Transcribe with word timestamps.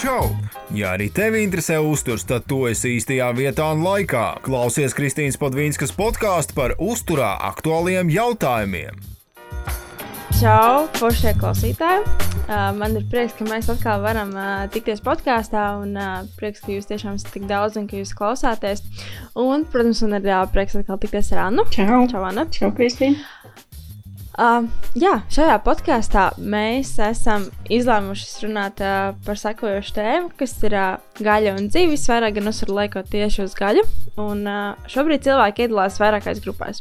Čau! 0.00 0.30
Ja 0.72 0.94
arī 0.96 1.10
tevi 1.12 1.42
interesē 1.44 1.74
uzturs, 1.84 2.22
tad 2.24 2.46
tu 2.48 2.62
esi 2.70 2.94
īstajā 2.96 3.26
vietā 3.36 3.66
un 3.74 3.82
laikā. 3.84 4.38
Klausies 4.46 4.94
Kristīnas 4.96 5.36
Padvīnskas 5.36 5.92
podkāstu 5.92 6.56
par 6.56 6.72
uzturā 6.80 7.34
aktuāliem 7.50 8.08
jautājumiem. 8.08 8.96
Čau, 10.38 10.86
foršie 10.96 11.34
klausītāji! 11.36 12.06
Uh, 12.48 12.70
man 12.80 12.96
ir 12.96 13.04
prieks, 13.12 13.36
ka 13.36 13.44
mēs 13.44 13.68
atkal 13.68 14.00
varam 14.00 14.32
uh, 14.32 14.64
tikties 14.72 15.04
podkāstā, 15.04 15.66
un 15.82 15.92
uh, 16.00 16.24
prieks, 16.40 16.64
ka 16.64 16.72
jūs 16.72 16.88
tiešām 16.88 17.20
esat 17.20 17.34
tik 17.36 17.44
daudz 17.50 17.76
un 17.76 17.84
ka 17.90 18.00
jūs 18.00 18.14
klausāties. 18.16 18.80
Un, 19.36 19.68
protams, 19.68 20.00
man 20.06 20.16
ir 20.22 20.32
prieks 20.54 20.80
atkal 20.80 20.96
tikties 21.02 21.28
ar 21.36 21.44
Annu. 21.50 21.68
Čau! 21.76 22.06
Čau, 22.08 22.24
Anna! 22.24 22.48
Čau, 22.48 22.72
Kristīna! 22.72 23.20
Uh, 24.40 24.64
jā, 24.96 25.18
šajā 25.28 25.58
podkāstā 25.60 26.22
mēs 26.40 26.94
esam 27.04 27.42
izlēmuši 27.68 28.46
runāt 28.46 28.78
uh, 28.80 29.10
par 29.26 29.36
sekojošu 29.36 29.92
tēmu, 29.98 30.30
kas 30.38 30.54
ir 30.64 30.76
uh, 30.80 30.94
gaļa 31.20 31.58
un 31.58 31.66
dzīves. 31.68 32.06
Vairāk 32.08 32.38
gan 32.38 32.48
uzsver 32.48 32.72
liekot 32.78 33.10
tieši 33.12 33.42
uz 33.44 33.56
gaļu. 33.58 33.82
Un, 34.22 34.40
uh, 34.48 34.86
šobrīd 34.88 35.26
cilvēki 35.26 35.66
iedalās 35.66 36.00
vairākās 36.00 36.40
grupās. 36.40 36.80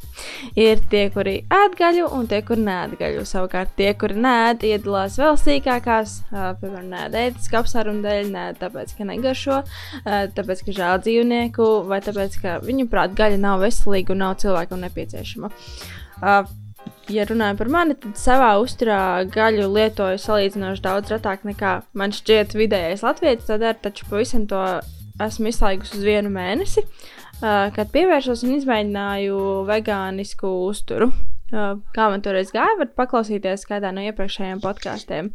Ir 0.55 0.79
tie, 0.93 1.01
kuri 1.11 1.33
ēd 1.51 1.75
gaļu, 1.81 2.05
un 2.15 2.29
tie, 2.31 2.39
kuri 2.47 2.63
nēd 2.63 2.95
gaļu. 3.01 3.25
Savukārt, 3.27 3.75
tie, 3.75 3.91
kuri 3.99 4.15
nēd, 4.23 4.63
iedalās 4.69 5.19
vēl 5.19 5.35
sīkākās. 5.43 6.15
Uh, 6.31 6.53
piemēram, 6.63 6.87
nēd 6.93 7.19
ētisku 7.25 7.59
apsvērumu 7.59 8.05
dēļ, 8.07 8.31
nēd 8.37 8.63
tāpēc, 8.63 8.95
ka 8.95 9.09
negaršo, 9.11 9.59
uh, 9.65 10.23
tāpēc, 10.39 10.63
ka 10.63 10.79
žēl 10.79 11.03
dzīvnieku, 11.03 11.69
vai 11.91 11.99
tāpēc, 12.07 12.39
ka 12.39 12.57
viņu 12.63 12.87
prāt 12.87 13.19
gaļa 13.19 13.43
nav 13.43 13.67
veselīga 13.67 14.15
un 14.15 14.25
nav 14.29 14.39
cilvēkam 14.45 14.87
nepieciešama. 14.87 15.51
Uh, 16.19 16.47
ja 17.09 17.25
runājam 17.29 17.57
par 17.59 17.69
mani, 17.73 17.95
tad 17.97 18.17
savā 18.19 18.51
uzturā 18.61 19.25
gaļu 19.33 19.67
lietoju 19.73 20.19
salīdzinoši 20.21 20.83
daudz 20.85 21.13
retāk 21.13 21.45
nekā 21.47 21.79
man 21.97 22.13
šķiet 22.15 22.55
vidējais 22.57 23.03
latvijas. 23.05 23.47
Tad 23.49 23.65
ar 23.65 23.79
taču 23.81 24.07
pavisam 24.09 24.45
to 24.49 24.61
esmu 25.23 25.49
izslēgusi 25.51 25.97
uz 25.99 26.05
vienu 26.05 26.31
mēnesi, 26.33 26.85
kad 27.41 27.91
pievērsos 27.93 28.45
un 28.45 28.55
izmēģināju 28.59 29.41
vegānisku 29.69 30.53
uzturu. 30.69 31.09
Kā 31.49 32.11
man 32.11 32.21
toreiz 32.21 32.53
gāja, 32.53 32.77
varat 32.77 32.93
paklausīties 32.97 33.65
kādā 33.67 33.91
no 33.95 34.03
iepriekšējiem 34.05 34.61
podkāstiem. 34.61 35.31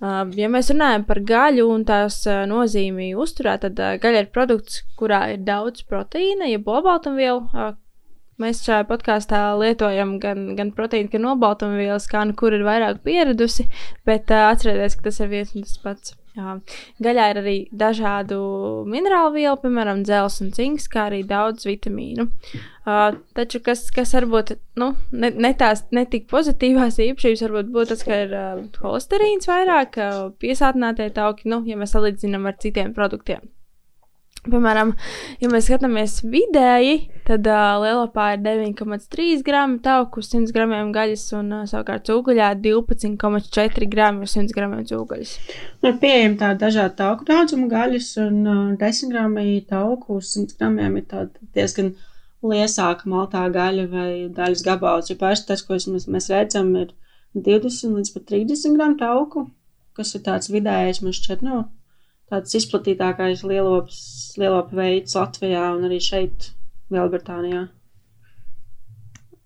Ja 0.00 0.48
mēs 0.50 0.72
runājam 0.72 1.04
par 1.06 1.20
gaļu 1.28 1.68
un 1.70 1.84
tās 1.86 2.24
nozīmi 2.50 3.12
uzturā, 3.20 3.54
tad 3.62 3.78
gaļa 3.78 4.24
ir 4.24 4.32
produkts, 4.34 4.80
kurā 4.98 5.26
ir 5.34 5.44
daudz 5.46 5.84
proteīna, 5.86 6.48
jeb 6.50 6.66
olbaltumvielu, 6.72 7.44
uh, 7.52 7.76
Mēs 8.40 8.62
šajā 8.64 8.86
podkāstā 8.88 9.42
lietojam 9.60 10.16
gan, 10.22 10.54
gan 10.56 10.70
proteīnu, 10.76 11.10
gan 11.12 11.26
nobaltumvielas, 11.28 12.08
kā 12.10 12.24
nu 12.28 12.36
kur 12.38 12.56
ir 12.56 12.64
vairāk 12.64 13.02
pieradusi, 13.04 13.68
bet 14.08 14.32
uh, 14.32 14.48
atcerieties, 14.54 14.96
ka 14.96 15.10
tas 15.10 15.20
ir 15.20 15.30
viens 15.34 15.52
un 15.54 15.66
tas 15.66 15.76
pats. 15.84 16.16
Jā. 16.38 16.54
Gaļā 17.02 17.24
ir 17.32 17.38
arī 17.40 17.54
dažādu 17.74 18.38
minerālu 18.88 19.32
vielu, 19.34 19.56
piemēram, 19.60 20.04
dzelzs 20.06 20.44
un 20.44 20.52
cinks, 20.54 20.86
kā 20.90 21.08
arī 21.08 21.24
daudz 21.26 21.66
vitamīnu. 21.66 22.28
Uh, 22.86 23.18
taču, 23.36 23.60
kas, 23.66 23.88
kas 23.94 24.14
varbūt 24.14 24.54
nu, 24.80 24.92
ne, 25.10 25.32
ne 25.34 25.52
tās 25.58 25.84
netik 25.94 26.28
pozitīvās 26.30 27.00
īpašības, 27.02 27.44
varbūt 27.48 27.72
būtu 27.74 27.92
tas, 27.92 28.06
ka 28.06 28.24
ir 28.24 28.36
uh, 28.38 28.66
holesterīns 28.84 29.50
vairāk, 29.50 29.98
uh, 30.00 30.28
piesātinātie 30.40 31.10
tauki, 31.18 31.50
nu, 31.50 31.64
ja 31.68 31.78
mēs 31.80 31.96
salīdzinām 31.98 32.46
ar 32.46 32.60
citiem 32.62 32.94
produktiem. 32.96 33.50
Piemēram, 34.40 34.94
ja 35.36 35.48
mēs 35.52 35.66
skatāmies 35.68 36.14
vidēji, 36.24 37.10
tad 37.28 37.44
uh, 37.44 37.74
lielopā 37.82 38.30
ir 38.38 38.40
9,3 38.40 39.42
gramu 39.44 39.80
tauku 39.84 40.22
uz 40.22 40.30
100 40.32 40.54
gramiem 40.56 40.94
gaļas, 40.94 41.24
un 41.36 41.50
uh, 41.58 41.66
savukārt 41.68 42.06
cūgaļā 42.08 42.46
12,4 42.64 43.88
gramu 43.92 44.24
uz 44.24 44.36
100 44.38 44.56
gramiem 44.56 44.86
cūgaļas. 44.88 45.34
Ir 45.84 45.98
pieejama 46.00 46.38
tāda 46.40 46.56
dažāda 46.62 46.96
tauku 47.02 47.28
daudzuma 47.28 47.68
gaļas, 47.68 48.08
un 48.24 48.38
uh, 48.46 48.62
10 48.80 49.12
gramu 49.12 49.44
tauku 49.68 50.16
uz 50.22 50.30
100 50.32 50.56
gramiem 50.56 50.96
ir 51.02 51.04
tāda 51.10 51.50
diezgan 51.58 51.92
liesāka 52.40 53.10
maltā 53.12 53.42
gaļa 53.52 53.84
vai 53.92 54.10
gaļas 54.38 54.64
gabals. 54.64 55.10
Jo 55.12 55.18
paši 55.20 55.50
tas, 55.50 55.66
ko 55.66 55.76
mēs, 55.76 56.08
mēs 56.08 56.30
redzam, 56.32 56.72
ir 56.80 56.94
20 57.36 57.98
līdz 57.98 58.14
pat 58.16 58.26
30 58.32 58.78
gramu 58.78 58.96
tauku, 59.04 59.44
kas 60.00 60.14
ir 60.16 60.24
tāds 60.24 60.48
vidējais, 60.48 61.02
man 61.04 61.12
šķiet, 61.20 61.44
nu, 61.44 61.66
tāds 62.30 62.56
izplatītākais 62.60 63.44
lielops, 63.46 63.98
lielopu 64.40 64.78
veids 64.78 65.18
Latvijā 65.18 65.66
un 65.74 65.86
arī 65.88 66.00
šeit, 66.04 66.52
Lielbritānijā. 66.90 67.66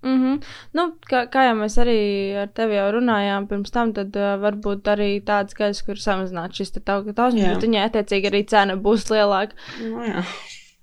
Mm 0.04 0.20
-hmm. 0.20 0.42
nu, 0.72 0.82
kā, 1.10 1.24
kā 1.32 1.46
jau 1.46 1.54
mēs 1.56 1.78
arī 1.80 2.00
ar 2.42 2.48
tevi 2.52 2.76
jau 2.76 2.90
runājām 2.92 3.46
pirms 3.48 3.70
tam, 3.70 3.92
tad 3.92 4.16
uh, 4.16 4.34
varbūt 4.40 4.90
arī 4.94 5.24
tādas 5.24 5.56
gaļas, 5.56 5.82
kur 5.86 5.96
samazināt 5.96 6.52
šis 6.52 6.72
tauku 6.72 7.12
tausmas, 7.12 7.48
bet 7.48 7.64
viņai 7.64 7.84
attiecīgi 7.88 8.28
arī 8.28 8.44
cena 8.46 8.76
būs 8.76 9.08
lielāka. 9.10 9.56
Nu, 9.80 10.04
jā. 10.04 10.24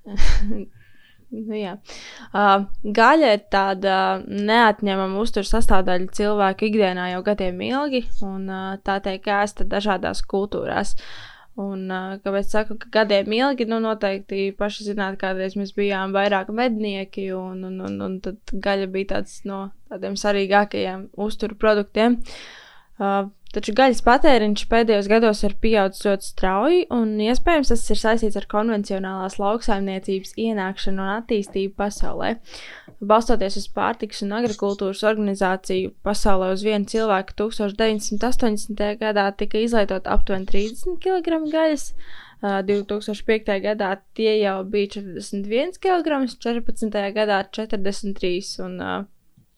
nu, 1.48 1.56
jā. 1.56 1.78
Uh, 2.34 2.66
gaļa 2.84 3.34
ir 3.34 3.44
tāda 3.52 4.24
neatņemama 4.28 5.20
uzturs 5.20 5.54
sastāvdaļa 5.54 6.08
cilvēku 6.12 6.66
ikdienā 6.66 7.12
jau 7.12 7.22
gadiem 7.22 7.62
ilgi, 7.62 8.08
un 8.22 8.50
uh, 8.50 8.78
tā 8.84 9.00
tiek 9.00 9.28
ēsta 9.28 9.64
dažādās 9.64 10.26
kultūrās. 10.26 10.98
Uh, 10.98 11.31
Un, 11.60 11.84
kāpēc 12.24 12.46
es 12.46 12.54
saku, 12.54 12.78
ka 12.80 12.88
gadiem 12.96 13.34
ilgi, 13.36 13.66
nu, 13.68 13.82
noteikti 13.84 14.54
paši 14.56 14.86
zināt, 14.88 15.18
kādreiz 15.20 15.58
mēs 15.60 15.74
bijām 15.76 16.14
vairāk 16.16 16.48
mednieki, 16.56 17.28
un, 17.36 17.66
un, 17.68 17.82
un, 17.90 17.98
un 18.06 18.16
tad 18.24 18.54
gaļa 18.54 18.88
bija 18.94 19.10
tāds 19.18 19.42
no 19.50 19.66
tādiem 19.92 20.16
svarīgākajiem 20.20 21.10
uzturu 21.20 21.60
produktiem. 21.60 22.22
Uh, 23.02 23.28
Taču 23.52 23.74
gaļas 23.76 24.00
patēriņš 24.06 24.62
pēdējos 24.72 25.08
gados 25.12 25.42
ir 25.44 25.58
pieaudzis 25.60 26.06
ļoti 26.08 26.28
strauji, 26.30 26.86
un 26.96 27.10
iespējams 27.20 27.72
tas 27.74 27.84
ir 27.92 28.00
saistīts 28.00 28.40
ar 28.40 28.48
konvencionālās 28.54 29.36
lauksaimniecības 29.42 30.32
ienākšanu 30.40 31.04
un 31.04 31.12
attīstību 31.18 31.76
pasaulē. 31.82 32.32
Balstoties 33.12 33.60
uz 33.60 33.68
pārtikas 33.76 34.24
un 34.24 34.32
agrikultūras 34.40 35.04
organizāciju, 35.12 35.92
pasaulē 36.08 36.54
uz 36.56 36.64
vienu 36.64 36.88
cilvēku 36.94 37.36
1980. 37.44 38.84
gadā 39.04 39.30
tika 39.36 39.60
izlietot 39.60 40.08
aptuveni 40.08 40.48
30 40.48 41.02
kg 41.04 41.44
gaļas. 41.52 41.90
2005. 42.42 43.52
gadā 43.62 43.96
tie 44.18 44.40
jau 44.40 44.62
bija 44.66 44.96
41 44.96 45.76
kg, 45.84 46.24
14. 46.32 47.02
gadā 47.20 47.44
43 47.52 48.40
kg 48.56 49.10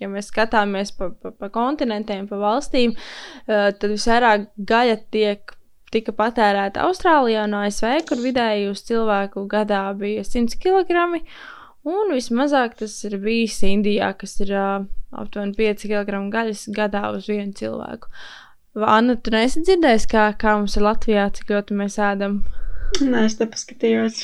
ja 0.03 0.12
mēs 0.12 0.30
skatāmies 0.31 0.94
pa, 0.97 1.09
pa, 1.16 1.34
pa 1.34 1.50
kontinentiem, 1.53 2.28
pa 2.30 2.40
valstīm, 2.41 2.96
uh, 2.96 3.72
tad 3.72 3.90
visvairāk 3.96 4.50
gaļa 4.58 5.02
tiek. 5.14 5.59
Tika 5.94 6.09
patērēta 6.18 6.88
Austrālijā 6.88 7.44
un 7.46 7.52
ASV, 7.53 8.00
kur 8.09 8.18
vidēji 8.18 8.64
uz 8.72 8.80
cilvēku 8.88 9.44
gadā 9.46 9.84
bija 9.94 10.24
100 10.25 10.58
kg. 10.58 11.19
Un 11.86 12.16
vismazāk 12.16 12.80
tas 12.80 12.96
ir 13.06 13.19
bijis 13.22 13.59
Indijā, 13.68 14.08
kas 14.18 14.40
ir 14.41 14.56
uh, 14.58 14.88
aptuveni 15.14 15.53
5 15.59 15.86
kg 15.91 16.24
gaļas 16.34 16.66
gadā 16.74 17.03
uz 17.14 17.30
vienu 17.30 17.53
cilvēku. 17.59 18.09
Anna, 18.74 19.14
tu 19.22 19.30
neesi 19.35 19.62
dzirdējis, 19.62 20.08
kā, 20.09 20.25
kā 20.40 20.56
mums 20.58 20.80
ir 20.80 20.88
Latvijā, 20.88 21.28
cik 21.38 21.53
ļoti 21.53 21.78
mēs 21.78 22.00
ēdam? 22.02 22.40
Nē, 23.02 23.28
es 23.28 23.38
te 23.38 23.46
paskatījos. 23.50 24.24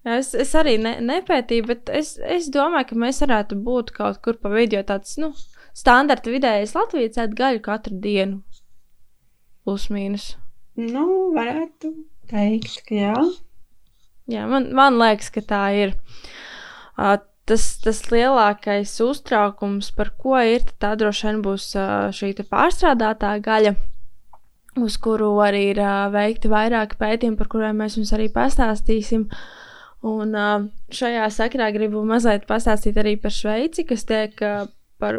Es, 0.00 0.30
es 0.32 0.54
arī 0.56 0.78
ne, 0.80 0.94
nepētīju, 1.04 1.66
bet 1.68 1.90
es, 1.92 2.14
es 2.24 2.48
domāju, 2.52 2.88
ka 2.88 3.00
mēs 3.02 3.20
varētu 3.20 3.58
būt 3.60 3.92
kaut 3.92 4.22
kur 4.24 4.38
pa 4.40 4.48
vidu, 4.48 4.78
jo 4.78 4.84
tāds 4.88 5.18
nu, 5.20 5.34
standarta 5.76 6.32
vidējais 6.32 6.72
Latvijas 6.76 7.20
ēd 7.20 7.36
gaļu 7.36 7.60
katru 7.66 7.98
dienu. 8.00 8.40
Plus 9.64 9.90
mīnus. 9.92 10.32
Nu, 10.80 11.04
varētu 11.36 11.92
teikt, 12.32 12.80
ka 12.88 12.96
jā. 12.96 13.14
Jā, 14.30 14.46
man, 14.48 14.70
man 14.72 14.96
liekas, 14.96 15.28
ka 15.34 15.44
tā 15.44 15.62
ir. 15.76 15.94
Uh, 16.96 17.18
tas, 17.44 17.68
tas 17.84 18.00
lielākais 18.08 18.96
uztraukums, 19.04 19.92
par 19.92 20.14
ko 20.16 20.40
ir, 20.40 20.64
tā 20.80 20.94
droši 20.96 21.28
vien 21.28 21.44
būs 21.44 21.74
uh, 21.76 22.08
šī 22.08 22.32
pārstrādātā 22.40 23.36
gaļa, 23.44 23.76
uz 24.80 24.96
kuru 25.02 25.34
arī 25.44 25.66
ir 25.74 25.84
uh, 25.84 26.06
veikti 26.14 26.48
vairāki 26.48 26.96
pētījumi, 26.96 27.36
par 27.36 27.52
kuriem 27.52 27.82
mēs 27.84 28.00
jums 28.00 28.16
arī 28.16 28.32
pastāstīsim. 28.32 29.28
Uh, 29.28 29.66
Un 30.06 30.32
šajā 30.96 31.26
sakrā 31.34 31.70
gribu 31.74 32.00
mazliet 32.08 32.46
pastāstīt 32.48 32.96
arī 33.00 33.18
par 33.20 33.34
Šveici, 33.36 33.84
kas 33.84 34.06
tiek, 34.08 34.32
par, 35.00 35.18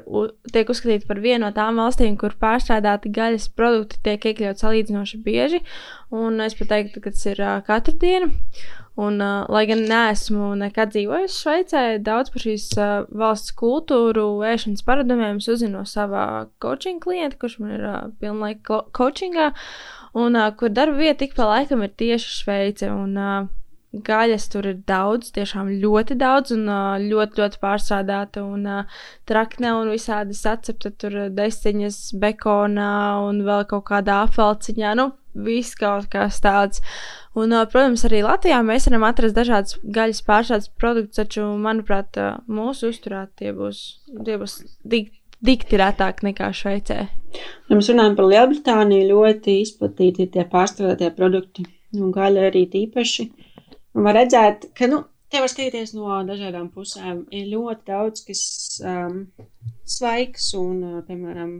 tiek 0.49 0.71
uzskatīta 0.73 1.05
par 1.05 1.21
vienu 1.21 1.45
no 1.45 1.51
tām 1.53 1.77
valstīm, 1.77 2.15
kur 2.17 2.33
pārstrādāti 2.41 3.11
gaļas 3.13 3.45
produkti 3.53 4.01
tiek 4.07 4.25
iekļauti 4.31 4.65
salīdzinoši 4.65 5.21
bieži. 5.21 5.61
Un 6.09 6.41
es 6.41 6.57
pat 6.57 6.73
teiktu, 6.73 7.03
ka 7.03 7.13
tas 7.13 7.27
ir 7.29 7.43
katru 7.67 7.93
dienu. 8.01 8.33
Un, 8.99 9.21
uh, 9.23 9.45
lai 9.47 9.63
gan 9.69 9.85
neesmu 9.87 10.49
nekad 10.59 10.91
dzīvojis 10.91 11.37
Šveicē, 11.39 11.83
daudz 12.03 12.33
par 12.33 12.43
šīs 12.43 12.65
uh, 12.75 12.89
valsts 13.21 13.53
kultūru, 13.55 14.25
ēšanas 14.43 14.83
paradumiem 14.83 15.39
uzzinu 15.39 15.85
savā 15.87 16.25
coaching 16.61 16.99
klienta, 16.99 17.39
kurš 17.39 17.55
man 17.63 17.71
ir 17.77 17.85
uh, 17.87 18.01
pilnlaika 18.19 18.81
coachingā, 18.97 19.53
un 20.11 20.35
uh, 20.35 20.49
kur 20.59 20.75
darba 20.75 20.99
vieta 20.99 21.23
ik 21.23 21.37
pa 21.39 21.47
laikam 21.53 21.85
ir 21.87 21.95
tieši 22.03 22.35
Šveice. 22.41 22.91
Un, 22.91 23.15
uh, 23.15 23.60
Gaļas 23.91 24.45
tur 24.47 24.69
ir 24.69 24.77
daudz, 24.87 25.33
tiešām 25.35 25.73
ļoti 25.81 26.15
daudz, 26.15 26.53
un 26.55 26.69
ļoti, 27.03 27.41
ļoti 27.41 27.59
pārstrādāta. 27.59 28.43
Un 28.47 28.85
trakne 29.27 29.73
un 29.75 29.91
visādi 29.91 30.37
sacepta 30.37 30.93
tur 30.95 31.17
desiņas, 31.35 31.97
bekonā 32.21 32.93
un 33.25 33.41
vēl 33.47 33.65
kaut 33.67 33.89
kādā 33.89 34.21
apelciņā. 34.29 34.93
Nu, 34.95 35.11
viss 35.33 35.75
kaut 35.79 36.07
kas 36.11 36.39
tāds. 36.43 36.81
Un, 37.35 37.53
uh, 37.55 37.65
protams, 37.71 38.03
arī 38.07 38.21
Latvijā 38.25 38.59
mēs 38.65 38.89
varam 38.89 39.05
atrast 39.07 39.37
dažādas 39.37 39.77
gaļas 39.83 40.21
pārstrādes 40.27 40.71
produktus, 40.79 41.21
taču, 41.21 41.45
manuprāt, 41.63 42.17
uh, 42.19 42.41
mūsu 42.51 42.91
uzturā 42.91 43.25
tie 43.39 43.53
būs, 43.55 43.83
tie 44.25 44.35
būs 44.41 44.57
tik, 44.91 45.13
dikti 45.39 45.79
retāk 45.79 46.25
nekā 46.27 46.51
Šveicē. 46.55 46.99
Ja 47.69 47.77
mēs 47.77 47.91
runājam 47.91 48.17
par 48.19 48.27
Lielbritāniju, 48.27 49.07
ļoti 49.13 49.61
izplatīti 49.63 50.27
tie 50.33 50.43
pārstrādātie 50.51 51.13
produkti, 51.15 51.65
un 51.95 52.11
gaļa 52.15 52.49
arī 52.51 52.65
tīpaši. 52.71 53.29
Un 53.95 54.07
var 54.07 54.15
redzēt, 54.19 54.69
ka, 54.77 54.87
nu, 54.91 55.03
Te 55.31 55.39
var 55.39 55.47
skatīties 55.47 55.93
no 55.95 56.11
dažādām 56.27 56.65
pusēm. 56.75 57.21
Ir 57.31 57.45
ļoti 57.53 57.85
daudz, 57.87 58.23
kas 58.27 58.41
um, 58.83 59.21
svaigs 59.87 60.49
un, 60.59 60.81
uh, 60.83 60.97
piemēram, 61.07 61.53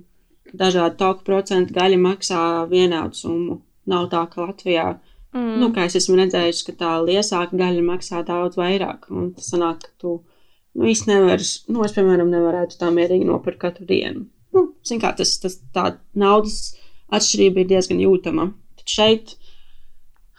dažādi 0.60 1.00
toku 1.00 1.24
procentu 1.30 1.78
gaļa 1.78 2.00
maksā 2.01 2.42
vienādu 2.72 3.16
summu. 3.22 3.62
Nav 3.92 4.10
tā, 4.12 4.25
ka 4.33 4.44
Latvijā, 4.44 4.89
mm. 5.31 5.54
nu, 5.62 5.72
kā 5.72 5.88
es 5.88 5.95
esmu 6.01 6.19
redzējis, 6.19 6.66
ka 6.68 6.75
tā 6.83 6.92
liesāka 7.06 7.56
gaļa 7.63 7.86
maksā 7.88 8.25
daudz 8.28 8.60
vairāk. 8.60 9.07
Un 9.16 9.31
tas 9.38 9.48
sanāk, 9.54 9.88
ka 9.88 10.04
tu 10.04 10.18
nu, 10.19 10.89
īsti 10.92 11.13
nevari, 11.13 11.48
nu, 11.72 11.86
es, 11.88 11.95
piemēram, 11.95 12.31
nevarētu 12.36 12.80
tā 12.81 12.92
mierīgi 12.92 13.30
nopirkt 13.30 13.63
katru 13.63 13.88
dienu. 13.88 14.28
Nu, 14.51 14.68
zin 14.83 15.00
kā, 15.00 15.13
tas, 15.16 15.38
tas 15.39 15.62
tā 15.72 15.94
naudas 16.12 16.74
atšķirība 17.16 17.63
ir 17.63 17.72
diezgan 17.72 18.04
jūtama. 18.04 18.51
Tad 18.81 18.98
šeit 19.00 19.38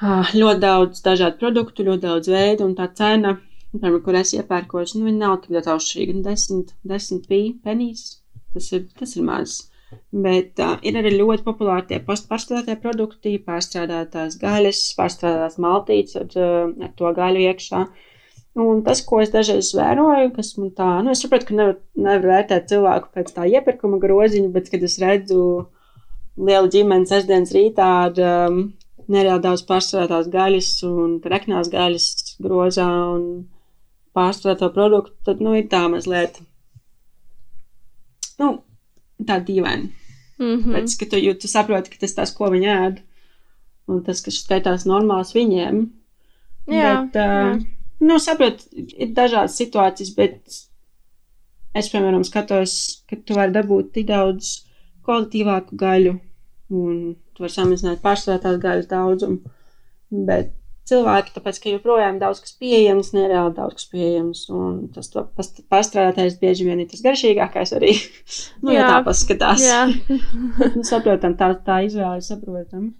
ļoti 0.02 0.60
daudz 0.62 1.02
dažādu 1.04 1.38
produktu, 1.38 1.86
ļoti 1.86 2.02
daudz 2.06 2.30
veidu, 2.32 2.66
un 2.66 2.76
tā 2.78 2.88
cena, 2.98 3.36
piemēram, 3.72 4.00
kur 4.04 4.18
es 4.18 4.34
iepērkos, 4.34 4.96
nu, 4.98 5.12
nav 5.14 5.42
tik 5.42 5.56
ļoti 5.56 5.74
atšķirīga. 5.74 6.22
10, 6.26 6.72
10 6.94 7.28
penijas, 7.62 8.06
tas 8.54 8.72
ir, 8.72 8.88
tas 8.98 9.14
ir 9.16 9.28
maz. 9.28 9.60
Bet 10.12 10.60
uh, 10.64 10.78
ir 10.88 10.96
arī 10.96 11.12
ļoti 11.18 11.44
populāri 11.44 11.84
tie 11.90 11.98
pārstrādātie 12.06 12.78
produkti, 12.80 13.34
pārstrādātās 13.44 14.38
gaļas, 14.40 14.80
pārstrādātās 14.96 15.58
maltītes 15.60 16.16
ar, 16.16 16.32
ar 16.88 16.94
to 16.96 17.12
gaļu 17.18 17.44
iekšā. 17.50 17.82
Un 18.62 18.82
tas, 18.84 19.00
ko 19.08 19.22
es 19.22 19.30
dažreiz 19.32 19.70
vēroju, 19.76 20.32
kas 20.36 20.54
man 20.58 20.72
tā, 20.76 20.88
nu, 21.04 21.12
es 21.12 21.22
saprotu, 21.24 21.48
ka 21.48 21.56
nevar, 21.56 21.76
nevar 21.96 22.26
vērtēt 22.34 22.68
cilvēku 22.72 23.12
pēc 23.14 23.32
tā 23.36 23.46
iepirkuma 23.48 24.00
groziņa, 24.00 24.50
bet, 24.52 24.68
kad 24.72 24.84
es 24.84 24.98
redzu 25.00 25.42
lielu 26.36 26.68
ģimeni 26.72 27.08
sestdienas 27.08 27.52
rītā 27.56 27.88
ar 28.08 28.20
um, 28.20 28.60
nereāli 29.08 29.42
daudz 29.42 29.64
pārstrādātās 29.68 30.28
gaļas 30.32 30.70
un 30.88 31.16
reknās 31.24 31.70
gaļas 31.72 32.36
grozā 32.42 32.88
un 33.14 33.24
pārstrādāto 34.16 34.68
produktu, 34.74 35.16
tad, 35.26 35.40
nu, 35.44 35.54
ir 35.56 35.68
tā 35.72 35.86
mazliet, 35.90 36.38
nu, 38.42 38.52
tā 39.26 39.38
dīvaini. 39.46 39.90
Mm 40.38 40.56
-hmm. 40.58 40.74
Pēc, 40.74 40.96
ka 40.98 41.06
tu, 41.10 41.20
jo, 41.22 41.34
tu 41.34 41.48
saproti, 41.48 41.90
ka 41.90 42.00
tas 42.00 42.14
tas, 42.14 42.34
ko 42.34 42.50
viņi 42.50 42.68
ēd, 42.74 43.00
un 43.88 44.02
tas, 44.02 44.20
kas 44.20 44.42
skaitās 44.42 44.86
normāls 44.88 45.34
viņiem. 45.34 45.86
Jā. 46.66 46.90
Bet, 47.04 47.16
uh, 47.16 47.22
jā. 47.22 47.64
nu, 48.00 48.18
saprot, 48.18 48.66
ir 48.74 49.14
dažādas 49.16 49.56
situācijas, 49.56 50.14
bet 50.16 50.40
es, 51.74 51.88
piemēram, 51.88 52.24
skatos, 52.24 53.04
ka 53.08 53.16
tu 53.16 53.34
vari 53.38 53.52
dabūt 53.52 53.92
tik 53.92 54.06
daudz 54.06 54.66
kvalitīvāku 55.06 55.76
gaļu 55.76 56.18
un 56.70 57.16
tu 57.42 57.48
vari 57.48 57.56
samazināt 57.56 58.02
pārstrādātās 58.04 58.60
gaļas 58.62 58.90
daudzumu. 58.90 59.54
Bet 60.28 60.52
cilvēki, 60.90 61.34
tāpēc, 61.36 61.58
ka 61.62 61.72
joprojām 61.72 62.18
daudz 62.20 62.42
kas 62.44 62.54
pieejams, 62.60 63.12
nereāli 63.16 63.54
daudz 63.56 63.78
kas 63.80 63.88
pieejams, 63.90 64.44
un 64.52 64.78
tas 64.94 65.10
pārstrādātais 65.72 66.38
bieži 66.40 66.66
vien 66.68 66.82
ir 66.82 66.90
tas 66.90 67.02
garšīgākais 67.04 67.74
arī. 67.78 67.94
nu, 68.64 68.74
jā, 68.74 68.80
ja 68.80 68.88
tā 68.90 69.02
paskatās. 69.06 69.66
Jā. 69.66 69.82
nu, 70.76 70.84
saprotam, 70.86 71.36
tā, 71.38 71.52
tā 71.66 71.82
izvēle 71.88 72.20
ir 72.20 72.26
saprotama. 72.26 72.90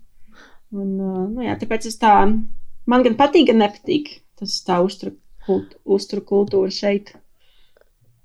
Un, 0.72 0.92
uh, 0.98 1.24
nu, 1.28 1.42
jā, 1.44 1.56
tāpēc 1.60 1.90
es 1.90 1.98
tā, 2.00 2.14
man 2.88 3.06
gan 3.06 3.18
patīk, 3.18 3.50
gan 3.50 3.60
nepatīk 3.62 4.14
tas 4.40 4.56
tā 4.66 4.78
uzturu, 4.82 5.14
kult, 5.46 5.76
uzturu 5.84 6.24
kultūra 6.26 6.72
šeit. 6.74 7.12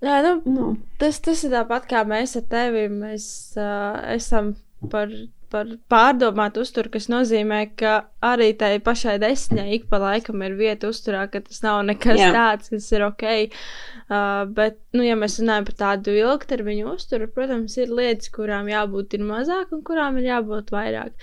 Jā, 0.05 0.21
nu, 0.23 0.37
nu. 0.53 0.69
Tas, 1.01 1.17
tas 1.25 1.41
ir 1.45 1.53
tāpat 1.53 1.89
kā 1.89 2.03
mēs 2.07 2.37
ar 2.37 2.45
tevi. 2.49 2.85
Mēs 2.93 3.27
uh, 3.57 3.97
esam 4.13 4.53
par 4.91 5.09
par 5.51 5.69
pārdomātu 5.91 6.63
uzturu, 6.65 6.91
kas 6.93 7.07
nozīmē, 7.11 7.59
ka 7.79 7.93
arī 8.25 8.51
tai 8.59 8.73
pašai 8.83 9.17
desmitņai 9.23 9.67
ik 9.77 9.87
pa 9.91 9.99
laikam 10.01 10.43
ir 10.45 10.57
vieta 10.59 10.91
uzturā, 10.91 11.25
ka 11.31 11.41
tas 11.45 11.61
nav 11.65 11.81
nekas 11.87 12.19
Jā. 12.19 12.31
tāds, 12.35 12.71
kas 12.73 12.89
ir 12.93 13.05
ok. 13.07 13.25
Uh, 14.07 14.43
bet, 14.57 14.79
nu, 14.95 15.03
ja 15.07 15.17
mēs 15.19 15.39
runājam 15.41 15.67
par 15.67 15.77
tādu 15.81 16.15
ilgtermiņu 16.15 16.93
uzturu, 16.93 17.29
protams, 17.33 17.77
ir 17.81 17.91
lietas, 17.91 18.31
kurām 18.33 18.69
jābūt 18.71 19.17
mazāk 19.23 19.73
un 19.75 19.83
kurām 19.87 20.19
ir 20.21 20.29
jābūt 20.31 20.71
vairāk. 20.75 21.15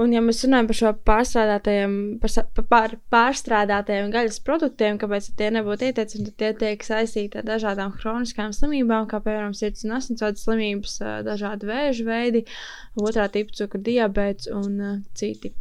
Un, 0.00 0.08
ja 0.14 0.22
mēs 0.24 0.38
runājam 0.46 0.68
par 0.70 0.76
šo 0.78 0.90
pārstrādātajiem, 1.04 1.94
par, 2.22 2.62
par 2.70 2.94
pārstrādātajiem 3.12 4.06
gaļas 4.14 4.38
produktiem, 4.46 4.96
kāpēc 5.00 5.26
tie 5.36 5.50
nebūtu 5.52 5.90
ieteicami, 5.90 6.24
tad 6.30 6.36
tie 6.40 6.52
tiek 6.62 6.86
saistīti 6.86 7.36
ar 7.36 7.44
dažādām 7.50 7.92
chroniskām 7.98 8.54
slimībām, 8.56 9.04
kā 9.10 9.20
piemēram 9.20 9.52
sirds 9.56 9.84
un 9.84 9.98
asinsvadu 9.98 10.40
slimības, 10.40 10.96
dažādi 11.26 11.68
vēža 11.68 12.06
veidi, 12.08 12.44
otrā 12.96 13.26
tipa 13.34 13.52
cukura 13.58 13.84
diabetes 13.90 14.48
un 14.48 14.80
uh, 14.80 14.94
citi. 15.18 15.52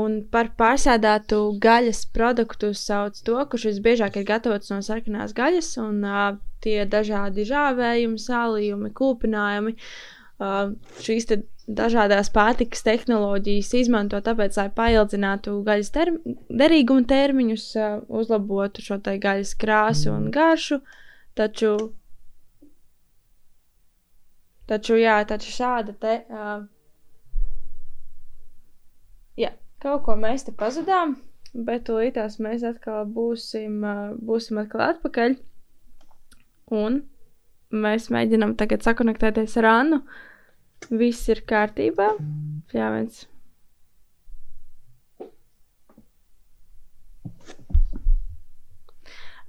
Un 0.00 0.18
par 0.34 0.50
pārsēdātu 0.58 1.38
gaļas 1.62 2.04
produktu 2.14 2.72
sauc 2.74 3.22
to, 3.26 3.38
kurš 3.52 3.68
visbiežāk 3.70 4.18
ir 4.18 4.26
gatavots 4.26 4.74
no 4.74 4.80
sarkanās 4.82 5.34
gaļas, 5.38 5.76
un 5.82 6.02
uh, 6.02 6.32
tie 6.66 6.80
dažādi 6.90 7.46
žāvējumi, 7.46 8.18
sālījumi, 8.18 8.90
kūpinājumi. 8.98 9.78
Uh, 10.40 10.74
šīs 11.04 11.30
dažādas 11.76 12.30
pārtikas 12.34 12.82
tehnoloģijas 12.86 13.70
izmanto 13.78 14.18
tāpēc, 14.24 14.56
lai 14.58 14.68
paildzinātu 14.74 15.54
gaļas 15.66 15.92
term 15.94 16.18
derīguma 16.48 17.06
termiņus, 17.08 17.66
uzlabotu 18.20 18.84
šo 18.84 18.98
gaļas 19.04 19.54
krāsu 19.60 20.12
un 20.12 20.30
garšu. 20.34 20.80
Taču, 21.38 21.74
taču, 24.68 24.98
jā, 24.98 25.20
taču 25.30 25.52
šāda 25.54 25.94
te. 26.02 26.14
Jā, 29.40 29.52
kaut 29.82 30.02
ko 30.08 30.16
mēs 30.18 30.48
te 30.48 30.54
pazudām, 30.56 31.14
bet 31.54 31.86
tūlītās 31.88 32.40
mēs 32.42 32.66
atkal 32.66 33.06
būsim, 33.06 33.78
būsim 34.26 34.58
atkal 34.64 34.88
atpakaļ. 34.90 35.38
Un 36.80 37.00
mēs 37.70 38.10
mēģinām 38.10 38.56
tagad 38.58 38.82
sakonektēties 38.86 39.56
ar 39.62 39.70
Annu. 39.70 40.02
Uh, 40.02 40.26
Viss 40.88 41.28
ir 41.28 41.42
kārtībā. 41.46 42.14
Jā, 42.74 42.88
viens. 42.94 43.26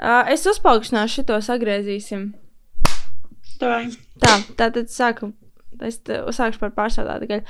Uh, 0.02 0.26
es 0.34 0.48
uzpaukšināšu 0.50 1.24
šo, 1.24 1.38
sagriezīsim. 1.46 2.32
Tā, 4.22 4.34
tā 4.58 4.72
tad 4.74 4.90
sāku 4.90 5.30
Es 5.82 5.98
sākšu 6.06 6.62
par 6.62 6.74
pārsādātu 6.78 7.28
gaļu. 7.30 7.44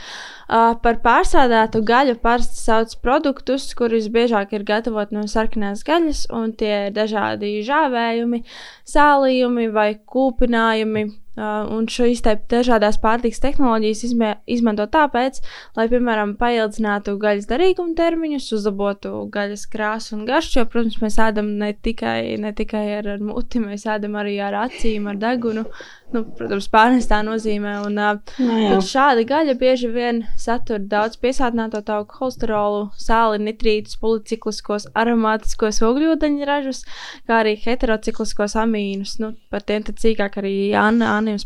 Uh, 0.47 0.73
par 0.83 0.99
pārsādātu 1.03 1.81
gaļu 1.87 2.15
parasti 2.23 2.61
sauc 2.61 2.93
produktus, 3.03 3.65
kurus 3.77 4.07
biežāk 4.13 4.53
ir 4.55 4.63
gatavot 4.67 5.11
no 5.11 5.25
sarkanās 5.27 5.83
gaļas, 5.87 6.25
un 6.31 6.53
tie 6.55 6.71
ir 6.87 6.95
dažādi 6.95 7.57
žāvējumi, 7.67 8.43
sālījumi 8.87 9.67
vai 9.75 9.89
kūpinājumi. 10.13 11.05
Uh, 11.31 11.63
un 11.71 11.85
šīs 11.87 12.19
dažādas 12.51 12.97
pārtikas 12.99 13.39
tehnoloģijas 13.39 14.01
izmē, 14.03 14.31
izmanto 14.51 14.83
tāpēc, 14.91 15.37
lai, 15.77 15.85
piemēram, 15.87 16.33
paildzinātu 16.35 17.13
gaļas 17.21 17.47
derīguma 17.47 17.95
termiņus, 17.95 18.49
uzlabotu 18.57 19.13
gaļas 19.31 19.63
krāsu 19.71 20.17
un 20.17 20.25
garšu. 20.27 20.59
Jo, 20.59 20.65
protams, 20.67 20.99
mēs 20.99 21.15
ēdam 21.23 21.53
ne 21.61 21.71
tikai, 21.71 22.35
ne 22.35 22.51
tikai 22.57 22.83
ar, 22.97 23.07
ar 23.15 23.23
muti, 23.23 23.63
mēs 23.63 23.87
ēdam 23.87 24.19
arī 24.19 24.35
ar 24.43 24.59
acīm, 24.65 25.07
ar 25.07 25.21
degunu. 25.23 25.63
Nu, 26.11 26.25
protams, 26.35 26.67
pārnestā 26.67 27.21
nozīmē. 27.23 27.77
Un, 27.87 27.95
uh, 27.95 28.35
no 28.43 28.59
nu 28.73 28.81
šāda 28.83 29.23
gaļa 29.27 29.55
bieži 29.59 29.87
vien 29.93 30.25
satur 30.35 30.83
daudz 30.91 31.15
piesātināto 31.21 31.79
tauku 31.87 32.19
holesterolu, 32.19 32.89
sāli, 32.99 33.39
nitrītus, 33.45 33.95
policikliskos, 34.01 34.89
aromātiskos 34.99 35.79
ogļūdeņražus, 35.87 36.83
kā 37.23 37.39
arī 37.45 37.55
heterocikliskos 37.63 38.57
amīnus. 38.59 39.15
Nu, 39.23 39.31
par 39.47 39.63
tiem 39.63 39.87
tad 39.87 40.03
cīkāk 40.03 40.41
arī 40.43 40.55
Anna, 40.75 41.13
Anna 41.21 41.35
jums 41.35 41.45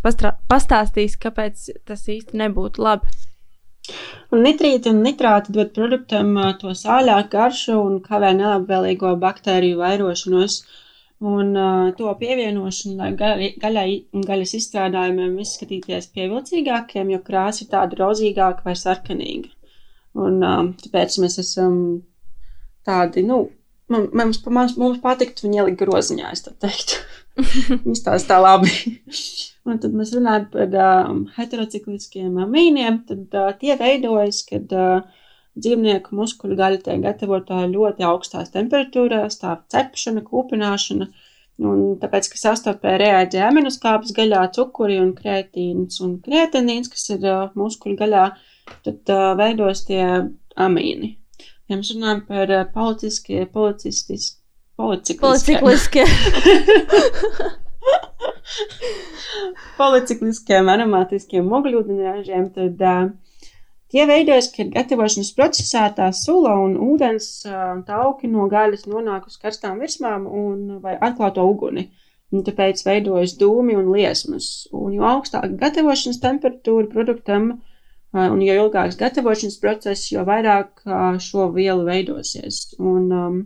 pastāstīs, 0.50 1.18
kāpēc 1.20 1.70
tas 1.88 2.06
īsti 2.12 2.40
nebūtu 2.40 2.84
labi. 2.86 3.12
Un 4.34 4.42
nitrīti 4.46 4.90
un 4.90 5.04
nitrāti 5.06 5.54
dod 5.56 5.74
produktam 5.76 6.32
to 6.62 6.72
sāļāku 6.80 7.32
garšu 7.36 7.76
un 7.78 8.00
kavē 8.06 8.32
nelabvēlīgo 8.40 9.14
baktēriju 9.22 9.82
vairošanos. 9.84 10.58
Un 11.26 11.52
uh, 11.56 11.92
to 11.96 12.12
pievienošanu, 12.20 12.96
lai 13.00 13.12
gaļai, 13.18 13.52
gaļai 13.62 13.92
un 14.18 14.26
gaļas 14.28 14.52
izstrādājumiem 14.58 15.38
izskatīties 15.42 16.10
pievilcīgākiem, 16.16 17.14
jo 17.14 17.22
krāsa 17.24 17.64
ir 17.64 17.70
tāda 17.72 18.00
rozīgāka 18.02 18.68
vai 18.68 18.76
sarkanīga. 18.80 19.54
Un 20.26 20.44
uh, 20.44 20.60
tāpēc 20.84 21.16
mēs 21.24 21.40
esam 21.46 21.78
tādi, 22.88 23.24
nu, 23.28 23.46
mums, 23.96 24.42
mums, 24.44 24.76
mums 24.82 25.00
patiktu 25.04 25.48
viņi 25.48 25.62
ielikt 25.62 25.82
groziņā, 25.86 26.36
es 26.36 26.44
tā 26.46 26.56
teiktu. 26.66 27.00
Viņš 27.88 28.04
tās 28.06 28.28
tā 28.28 28.40
labi. 28.44 28.72
Un 29.66 29.82
tad 29.82 29.96
mēs 29.98 30.14
runājam 30.16 30.48
par 30.54 30.76
uh, 30.78 31.12
heterocikliskiem 31.38 32.38
amīniem, 32.46 33.02
tad 33.10 33.38
uh, 33.38 33.52
tie 33.60 33.76
veidojas, 33.80 34.44
kad 34.50 34.74
uh, 34.76 35.24
dzīvnieku 35.56 36.16
muskuļu 36.16 36.58
gaļa 36.60 36.82
tiek 36.86 37.02
gatavota 37.06 37.64
ļoti 37.72 38.06
augstās 38.06 38.52
temperatūrās, 38.54 39.40
tā 39.42 39.56
cepšana, 39.72 40.26
kūpināšana. 40.28 41.10
Un 41.66 41.84
tāpēc, 42.02 42.28
ka 42.34 42.40
sastāvdaļā 42.42 42.98
reaģē 43.00 43.46
aminoskāpes 43.48 44.12
gaļā, 44.18 44.42
cukuri 44.58 44.98
un 45.00 45.14
krētīns 45.16 46.02
un 46.04 46.18
krētenīns, 46.24 46.92
kas 46.92 47.08
ir 47.16 47.24
uh, 47.24 47.46
muskuļu 47.56 48.00
gaļā, 48.02 48.26
tad 48.84 49.14
uh, 49.16 49.30
veidos 49.40 49.86
tie 49.88 50.04
amīni. 50.60 51.16
Ja 51.72 51.80
mēs 51.80 51.96
runājam 51.96 52.26
par 52.28 52.52
uh, 52.52 52.66
policiskie, 52.76 53.46
policistiskie, 53.56 54.42
policikliskie. 54.76 56.04
Policikliskie. 57.86 59.52
policikliskiem 59.80 60.72
aromātiskiem 60.72 61.52
ogļūdeņražiem, 61.58 62.48
tad 62.56 62.84
uh, 62.86 63.10
tie 63.94 64.06
veidojas, 64.10 64.50
kad 64.56 64.72
gatavošanas 64.74 65.34
procesā 65.38 65.86
tā 65.98 66.10
sula 66.16 66.56
un 66.64 66.76
ūdens 66.88 67.30
uh, 67.50 67.76
tauki 67.88 68.32
no 68.32 68.48
gaļas 68.52 68.88
nonāk 68.92 69.30
uz 69.30 69.38
karstām 69.42 69.80
virsmām 69.84 70.28
un 70.28 70.80
vai 70.84 70.98
atklāto 70.98 71.46
uguni. 71.48 71.90
Un 72.34 72.42
tāpēc 72.44 72.82
veidojas 72.84 73.36
dūmi 73.40 73.78
un 73.78 73.92
liesmas. 73.94 74.68
Un 74.76 74.96
jo 74.98 75.06
augstāka 75.08 75.52
gatavošanas 75.62 76.20
temperatūra 76.24 76.90
produktam, 76.92 77.52
uh, 78.16 78.26
un 78.26 78.42
jo 78.44 78.56
ilgāks 78.66 78.98
gatavošanas 79.00 79.60
process, 79.62 80.10
jo 80.12 80.26
vairāk 80.28 80.82
uh, 80.88 81.16
šo 81.22 81.52
vielu 81.56 81.86
veidosies. 81.88 82.74
Un, 82.80 83.12
um, 83.14 83.40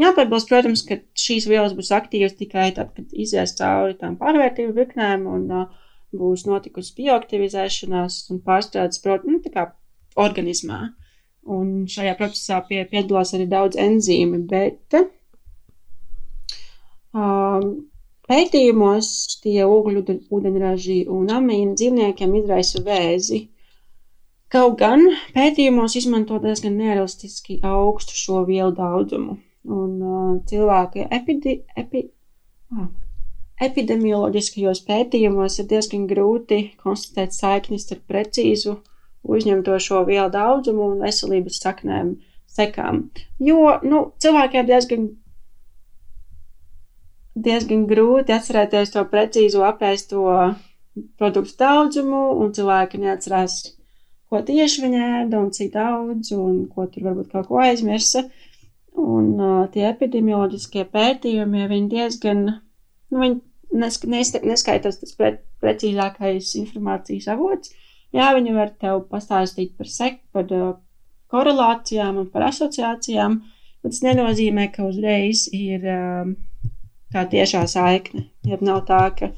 Jāpiebilst, 0.00 0.48
protams, 0.50 0.82
ka 0.88 0.98
šīs 1.24 1.44
vielas 1.46 1.74
būs 1.78 1.92
aktīvas 1.94 2.34
tikai 2.38 2.72
tad, 2.74 2.90
kad 2.96 3.12
izies 3.24 3.54
cauri 3.58 3.94
tām 4.00 4.16
pārvērtību 4.18 4.74
virknēm 4.74 5.28
un 5.30 5.44
uh, 5.54 5.68
būs 6.18 6.44
notikusi 6.48 6.94
bioaktivizēšanās 6.98 8.18
un 8.34 8.40
pārstrādes 8.48 9.02
nu, 9.28 9.40
organismā. 10.26 10.80
Un 11.54 11.72
šajā 11.90 12.14
procesā 12.18 12.60
pie, 12.68 12.82
piedalās 12.90 13.34
arī 13.36 13.46
daudz 13.50 13.76
enzīmi, 13.76 14.38
bet 14.48 14.96
um, 17.12 17.66
pētījumos 18.30 19.08
tie 19.44 19.60
ogļūdeņraži 19.68 21.00
un 21.12 21.34
amīni 21.38 21.76
dzīvniekiem 21.76 22.38
izraisa 22.40 22.82
vēzi. 22.86 23.44
Kaut 24.54 24.78
gan 24.80 25.04
pētījumos 25.36 25.98
izmanto 26.00 26.40
diezgan 26.40 26.78
nerealistiski 26.80 27.60
augstu 27.74 28.16
šo 28.16 28.46
vielu 28.48 28.72
daudzumu 28.74 29.36
un 29.64 29.92
uh, 30.02 30.36
cilvēku 30.48 31.06
epidi, 31.12 31.56
epi, 31.76 32.04
ah, 32.76 32.88
epidemioloģiskajos 33.64 34.82
pētījumos 34.88 35.58
ir 35.60 35.68
diezgan 35.70 36.06
grūti 36.10 36.60
konstatēt 36.82 37.36
saiknis 37.36 37.88
ar 37.94 38.02
precīzu 38.08 38.78
uzņemto 39.24 39.76
šo 39.80 40.04
vielu 40.08 40.28
daudzumu 40.32 40.90
un 40.92 41.04
veselības 41.04 41.60
saknēm, 41.64 42.16
sekām. 42.50 43.06
Jo 43.40 43.78
nu, 43.86 44.02
cilvēkiem 44.20 44.66
diezgan, 44.68 45.06
diezgan 47.34 47.86
grūti 47.88 48.36
atcerēties 48.36 48.92
to 48.92 49.06
precīzo 49.08 49.64
apēsto 49.64 50.26
produktu 51.18 51.56
daudzumu, 51.58 52.26
un 52.42 52.52
cilvēki 52.54 53.00
neatcerās, 53.00 53.56
ko 54.28 54.42
tieši 54.44 54.84
viņi 54.84 55.00
ēda 55.06 55.40
un 55.40 55.48
cik 55.56 55.72
daudz, 55.72 56.34
un 56.36 56.66
ko 56.68 56.84
tur 56.90 57.08
varbūt 57.08 57.32
kaut 57.32 57.48
ko 57.48 57.62
aizmirsa. 57.64 58.26
Uh, 58.26 58.43
Un 58.94 59.32
uh, 59.42 59.64
tie 59.74 59.88
epidemioloģiskie 59.88 60.84
pētījumi, 60.92 61.64
viņi 61.70 61.90
diezgan, 61.90 62.44
nu, 63.10 63.18
viņi 63.18 63.40
nesk 63.74 64.06
nesk 64.06 64.44
neskaitās 64.46 65.00
tas 65.00 65.16
pre 65.18 65.32
precīzākais 65.64 66.52
informācijas 66.60 67.26
avots. 67.34 67.72
Jā, 68.14 68.30
viņi 68.36 68.54
var 68.54 68.70
tev 68.78 69.06
pastāstīt 69.10 69.74
par 69.78 69.90
sek, 69.90 70.20
par 70.34 70.50
uh, 70.54 70.76
korelācijām 71.32 72.20
un 72.22 72.30
par 72.30 72.46
asociācijām, 72.50 73.40
bet 73.82 73.96
tas 73.96 74.04
nenozīmē, 74.04 74.68
ka 74.74 74.86
uzreiz 74.86 75.48
ir 75.56 75.82
uh, 75.90 76.30
tā 77.14 77.26
tiešā 77.32 77.64
saikne. 77.70 78.28
Ja 78.46 78.60
nav 78.62 78.84
tā, 78.90 79.02
ka 79.18 79.32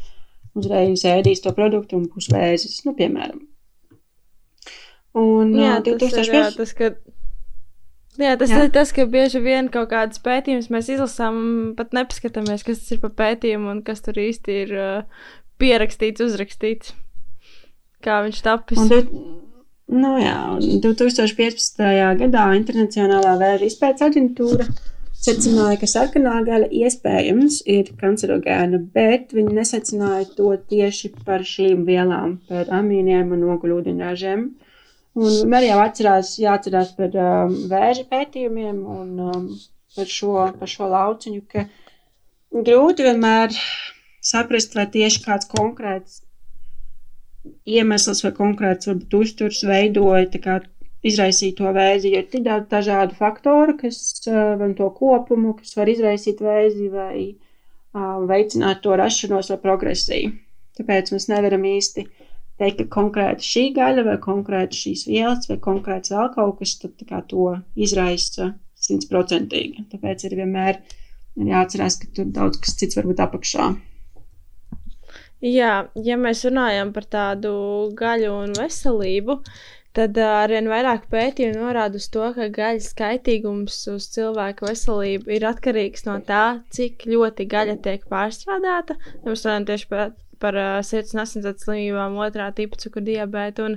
uzreiz 0.56 1.06
ēdīs 1.08 1.40
to 1.44 1.54
produktu 1.56 1.96
un 1.96 2.10
būs 2.12 2.28
vēzis, 2.32 2.82
nu, 2.84 2.92
piemēram. 2.98 3.40
Un, 5.16 5.54
jā, 5.56 5.78
uh, 5.78 5.84
2005... 5.86 6.12
tas 6.12 6.28
ir 6.28 6.34
jā, 6.36 6.46
tas, 6.58 6.76
ka 6.76 6.92
Jā, 8.16 8.36
tas 8.40 8.52
Jā. 8.52 8.64
ir 8.64 8.70
tas, 8.72 8.92
ka 8.96 9.04
bieži 9.10 9.42
vien 9.44 9.68
kaut 9.72 9.90
kādas 9.90 10.20
pētījumus 10.24 10.70
mēs 10.72 10.88
izlasām 10.94 11.40
pat 11.76 11.92
nepaskatāmies, 11.96 12.64
kas 12.64 12.80
tas 12.80 12.94
ir 12.96 13.02
par 13.02 13.12
pētījumu 13.18 13.72
un 13.74 13.82
kas 13.84 14.00
tur 14.04 14.16
īsti 14.20 14.56
ir 14.64 14.72
uh, 14.76 15.26
pierakstīts, 15.60 16.24
uzrakstīts. 16.24 16.94
Kā 18.04 18.22
viņš 18.24 18.42
tapis. 18.46 18.80
Un, 18.80 18.90
du, 18.92 19.22
nu 19.92 20.16
jā, 20.22 20.36
2015. 20.84 21.80
gadā 22.22 22.50
Internacionālā 22.56 23.36
vēža 23.40 23.68
izpētes 23.68 24.06
aģentūra 24.08 24.68
secināja, 25.26 25.78
ka 25.80 25.88
sarkanā 25.90 26.36
gaļa 26.46 26.68
iespējams 26.82 27.62
ir 27.72 27.90
kancerogēna, 28.00 28.80
bet 28.94 29.32
viņi 29.36 29.56
nesecināja 29.56 30.28
to 30.36 30.52
tieši 30.70 31.12
par 31.26 31.44
šīm 31.46 31.84
vielām, 31.88 32.38
par 32.48 32.70
amīniem 32.80 33.32
un 33.34 33.46
ogļūdeņražiem. 33.56 34.46
Un 35.16 35.30
vienmēr 35.32 35.70
jau 35.70 35.80
atcerās, 35.80 36.34
jāatcerās 36.42 36.92
par 36.98 37.14
um, 37.16 37.56
vēža 37.70 38.04
pētījumiem 38.10 38.82
un 38.98 39.24
um, 39.30 39.46
par, 39.96 40.10
šo, 40.12 40.34
par 40.60 40.68
šo 40.68 40.90
lauciņu, 40.92 41.42
ka 41.52 41.64
grūti 42.52 43.06
vienmēr 43.06 43.56
saprast, 44.20 44.76
vai 44.76 44.84
tieši 44.92 45.22
kāds 45.24 45.48
konkrēts 45.54 46.20
iemesls 47.78 48.22
vai 48.24 48.32
konkrēts 48.36 48.88
varbūt 48.90 49.16
uzturs 49.20 49.62
veidoja 49.66 50.42
kā, 50.42 50.58
izraisīt 51.06 51.56
to 51.60 51.70
vēzi, 51.74 52.12
jo 52.12 52.22
ir 52.22 52.28
tik 52.30 52.44
daudz 52.46 52.68
dažādu 52.72 53.16
faktoru, 53.18 53.76
kas 53.80 54.00
vai 54.26 54.72
to 54.78 54.88
kopumu, 55.00 55.54
kas 55.58 55.76
var 55.78 55.90
izraisīt 55.92 56.42
vēzi 56.42 56.90
vai 56.92 57.16
uh, 57.26 58.16
veicināt 58.30 58.82
to 58.84 58.96
rašanos 58.98 59.52
vai 59.54 59.60
progresiju. 59.62 60.32
Tāpēc 60.76 61.12
mēs 61.14 61.28
nevaram 61.32 61.64
īsti 61.64 62.04
teikt, 62.60 62.82
ka 62.82 62.86
konkrēti 62.98 63.46
šī 63.46 63.64
gaļa 63.76 64.04
vai 64.06 64.16
konkrēti 64.22 64.82
šīs 64.82 65.06
vielas 65.10 65.50
vai 65.50 65.58
konkrēts 65.62 66.12
vēl 66.14 66.30
kaut 66.36 66.60
kas, 66.60 66.76
tad 66.82 67.02
kā, 67.08 67.22
to 67.30 67.56
izraisa 67.76 68.52
simtprocentīgi. 68.86 69.88
Tāpēc 69.92 70.24
ir 70.28 70.38
vienmēr 70.40 70.80
jāatcerās, 71.36 72.00
ka 72.00 72.10
tur 72.16 72.32
daudz 72.32 72.60
kas 72.62 72.76
cits 72.80 72.98
var 72.98 73.08
būt 73.10 73.22
apakšā. 73.26 73.70
Jā, 75.44 75.72
ja 76.00 76.16
mēs 76.16 76.46
runājam 76.48 76.94
par 76.96 77.04
tādu 77.12 77.50
gaļu 77.96 78.30
un 78.32 78.54
veselību, 78.56 79.42
tad 79.96 80.16
arvien 80.20 80.68
vairāk 80.68 81.10
pētījumu 81.12 81.60
norāda 81.60 82.00
uz 82.00 82.08
to, 82.12 82.24
ka 82.36 82.48
gaļas 82.52 82.88
kaitīgums 82.96 83.76
uz 83.92 84.08
cilvēku 84.14 84.68
veselību 84.68 85.36
ir 85.36 85.46
atkarīgs 85.48 86.06
no 86.08 86.16
tā, 86.24 86.62
cik 86.72 87.04
ļoti 87.12 87.48
gaļa 87.52 87.76
tiek 87.84 88.08
pārstrādāta. 88.08 88.96
Mēs 89.24 89.44
runājam 89.44 89.68
tieši 89.72 89.90
par 89.92 90.16
par 90.42 90.56
uh, 90.58 90.78
sirds 90.86 91.14
un 91.14 91.22
asinsvadu 91.22 91.62
slimībām, 91.62 92.16
otrā 92.22 92.48
tipa 92.56 92.78
cukurdiabētu. 92.80 93.66
Un 93.66 93.76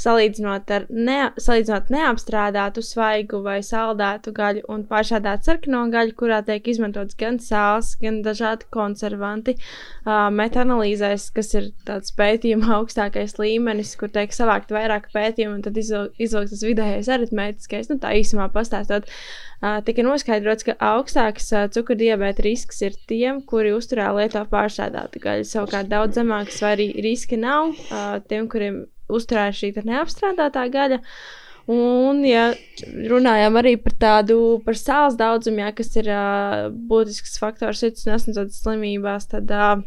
salīdzinot 0.00 0.72
ar 0.74 0.86
ne, 0.90 1.18
salīdzinot 1.40 1.92
neapstrādātu, 1.94 2.84
svaigu 2.84 3.40
vai 3.44 3.58
saldētu 3.66 4.34
gaļu 4.36 4.64
un 4.74 4.84
pāršādātu 4.90 5.50
sarkano 5.50 5.84
gaļu, 5.94 6.16
kurā 6.18 6.40
tiek 6.46 6.68
izmantots 6.72 7.18
gan 7.20 7.40
sāls, 7.42 7.94
gan 8.02 8.20
dažādi 8.26 8.68
konservanti, 8.74 9.56
uh, 9.56 10.28
metanalīzēs, 10.34 11.30
kas 11.36 11.54
ir 11.58 11.70
tāds 11.88 12.14
pētījuma 12.18 12.78
augstākais 12.80 13.38
līmenis, 13.40 13.94
kur 14.00 14.12
tiek 14.14 14.34
savākt 14.34 14.74
vairāk 14.74 15.10
pētījumu 15.14 15.60
un 15.60 15.64
tad 15.66 15.78
izvilkt 15.80 16.54
tas 16.54 16.66
vidējais 16.66 17.10
aritmētiskais, 17.14 17.90
nu 17.92 18.00
tā 18.02 18.16
īsumā 18.20 18.50
pastāstot. 18.54 19.08
Uh, 19.08 19.52
tika 19.86 20.04
noskaidrots, 20.04 20.66
ka 20.66 20.74
augstāks 20.92 21.52
cukurdiabēta 21.76 22.44
risks 22.44 22.82
ir 22.84 22.96
tiem, 23.08 23.40
kuri 23.48 23.72
uzturā 23.76 24.10
lieto 24.16 24.42
pārstrādātu 24.50 25.22
gaļu. 25.22 25.46
Savukārt 25.48 25.88
daudz 25.92 26.18
zemāks 26.18 26.60
vai 26.64 26.74
arī 26.76 26.88
riski 27.06 27.38
nav 27.40 27.72
tiem, 28.28 28.50
kuriem 28.52 28.82
uzturā 29.12 29.48
šī 29.54 29.72
neapstrādātā 29.84 30.66
gaļa. 30.72 31.00
Un, 31.70 32.20
ja 32.28 32.50
runājam 33.08 33.56
arī 33.56 33.78
par 33.80 33.94
tādu 33.96 34.38
par 34.66 34.76
sāls 34.76 35.14
daudzumu, 35.16 35.62
jā, 35.62 35.70
kas 35.78 35.94
ir 35.96 36.10
uh, 36.12 36.66
būtisks 36.90 37.38
faktors 37.40 37.80
sirds 37.80 38.04
un 38.04 38.18
asinsvadu 38.18 38.52
slimībās, 38.52 39.30
tad 39.30 39.48
uh, 39.48 39.78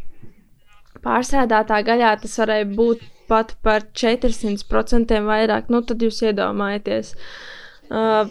pārstrādātā 1.04 1.84
gaļā 1.86 2.16
tas 2.24 2.34
varēja 2.42 2.70
būt 2.72 3.06
pat 3.30 3.54
par 3.62 3.86
400% 3.94 5.22
vairāk. 5.28 5.70
Nu, 5.70 5.84
tad 5.86 6.02
jūs 6.02 6.24
iedomājaties. 6.26 7.14
Uh, 7.92 8.26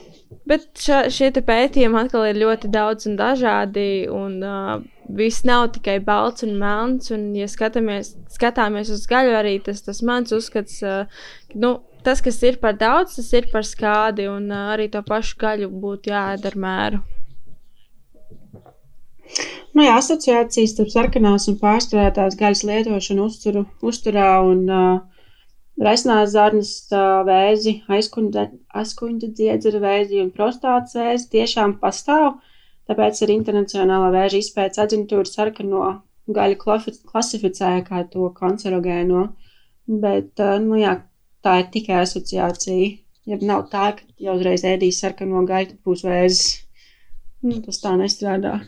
Bet 0.47 0.67
ša, 0.79 1.07
šie 1.11 1.31
pētījumi 1.35 1.99
atkal 2.03 2.27
ir 2.29 2.39
ļoti 2.39 2.71
daudz 2.71 3.09
un 3.11 3.17
dažādi. 3.19 4.07
Un, 4.13 4.37
uh, 4.45 4.85
viss 5.19 5.47
nav 5.49 5.71
tikai 5.75 5.97
balts 6.05 6.47
un 6.47 6.55
melns. 6.61 7.11
Un, 7.15 7.29
ja 7.39 7.49
skatāmies, 7.51 8.15
skatāmies 8.35 8.93
uz 8.95 9.07
gaļu, 9.11 9.35
arī 9.41 9.57
tas, 9.65 9.83
tas 9.87 10.03
mans 10.07 10.35
uzskats, 10.37 10.79
uh, 10.85 11.07
nu, 11.55 11.79
tas, 12.07 12.23
kas 12.23 12.43
ir 12.47 12.61
par 12.63 12.79
daudz, 12.79 13.17
tas 13.19 13.33
ir 13.39 13.51
par 13.53 13.67
skādi. 13.67 14.29
Un 14.31 14.51
uh, 14.53 14.73
arī 14.77 14.91
to 14.93 15.03
pašu 15.07 15.41
gaļu 15.43 15.71
būtu 15.73 16.13
jāēd 16.15 16.47
ar 16.51 16.59
mēru. 16.67 17.03
Nu, 19.77 19.83
jā, 19.83 19.97
asociācijas 19.99 20.73
starp 20.73 20.93
sarkanās 20.93 21.49
un 21.51 21.59
pārstrādātās 21.61 22.39
gaļas 22.39 22.63
lietošanu 22.69 23.27
uzturu, 23.27 23.67
uzturā 23.85 24.31
un 24.47 24.63
uh, 24.71 25.16
Resnās 25.77 26.31
zarnas 26.33 26.71
vēzi, 27.29 27.83
aizkuņģa 27.93 29.29
dziedzera 29.29 29.81
vēzi 29.83 30.23
un 30.23 30.31
prostātas 30.33 30.97
vēzi 30.97 31.29
tiešām 31.35 31.77
pastāv. 31.83 32.39
Tāpēc 32.89 33.21
arī 33.27 33.37
Internacionālā 33.41 34.09
vēža 34.15 34.41
izpētes 34.41 34.81
aģentūra 34.85 35.29
sarkano 35.29 35.83
gaļu 36.33 36.57
klasificēja 37.11 37.83
kā 37.85 38.05
to 38.13 38.31
kancerogēno. 38.39 39.27
Bet, 39.87 40.41
nu 40.65 40.81
jā, 40.81 40.95
tā 41.45 41.59
ir 41.61 41.69
tikai 41.75 42.01
asociācija. 42.05 42.95
Ja 43.27 43.39
nav 43.43 43.67
tā, 43.73 43.91
ka 43.99 44.07
jau 44.23 44.39
uzreiz 44.39 44.65
ēdīs 44.65 45.03
sarkano 45.03 45.43
gaļu, 45.47 45.75
tad 45.75 45.83
būs 45.85 46.07
vēzis. 46.07 46.47
Nu, 47.45 47.59
tas 47.63 47.83
tā 47.83 47.93
nestrādā. 47.99 48.61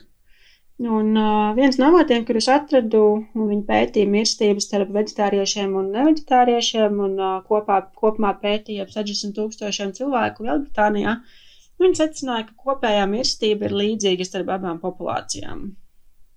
Un 0.78 1.16
uh, 1.16 1.54
viens 1.56 1.75
no 1.75 1.88
avotiem, 1.90 2.23
kurus 2.23 2.47
atradu, 2.54 3.00
un 3.35 3.47
viņi 3.50 3.64
pētīja 3.66 4.11
mirstību 4.12 4.62
starp 4.62 4.92
vegetāriešiem 4.94 5.73
un 5.75 5.88
nevegetāriešiem, 5.90 7.00
un 7.02 7.16
uh, 7.18 7.32
kopā, 7.49 7.80
kopumā 7.99 8.30
pētīja 8.38 8.87
ap 8.87 8.92
60 8.94 9.35
tūkstošiem 9.35 9.90
cilvēku 9.97 10.47
Lielbritānijā, 10.47 11.16
viņi 11.82 11.99
secināja, 11.99 12.47
ka 12.47 12.68
kopējā 12.68 13.08
mirstība 13.11 13.66
ir 13.66 13.75
līdzīga 13.80 14.28
starp 14.28 14.54
abām 14.54 14.78
populācijām. 14.85 15.66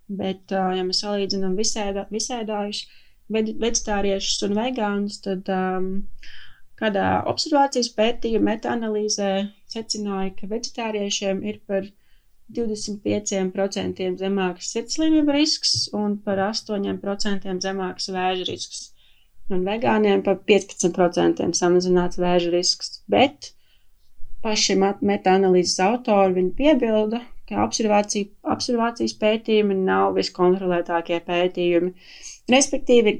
Bet, 0.10 0.50
uh, 0.50 0.74
ja 0.74 0.90
mēs 0.90 1.04
salīdzinām 1.06 1.54
visēdā, 1.62 2.08
visēdājušus, 2.10 3.00
vegetāriešus 3.38 4.42
un 4.50 4.58
vegānus, 4.58 5.22
tad 5.22 5.54
um, 5.54 5.92
kādā 6.82 7.08
observācijas 7.30 7.94
pētījuma 7.94 8.56
metaanalīzē 8.56 9.32
secināja, 9.70 10.34
ka 10.40 10.50
vegetāriešiem 10.50 11.46
ir 11.46 11.62
par 11.70 11.86
25% 12.56 14.08
zemāks 14.22 14.72
sirdslimību 14.74 15.36
risks 15.36 15.74
un 15.98 16.18
par 16.26 16.42
8% 16.50 17.58
zemāks 17.66 18.10
vēža 18.16 18.48
risks. 18.50 18.84
Un 19.52 19.66
vegāniem 19.68 20.24
par 20.26 20.38
15% 20.48 21.58
samazināts 21.58 22.20
vēža 22.22 22.54
risks. 22.54 23.02
Bet 23.12 23.52
paši 24.46 24.78
metaanalīzes 24.80 25.80
autori 25.86 26.46
piebilda, 26.58 27.22
ka 27.50 27.66
observācija, 27.66 28.32
observācijas 28.56 29.18
pētījumi 29.20 29.78
nav 29.84 30.16
viskontrolētākie 30.20 31.20
pētījumi. 31.28 31.94
Respektīvi, 32.52 33.18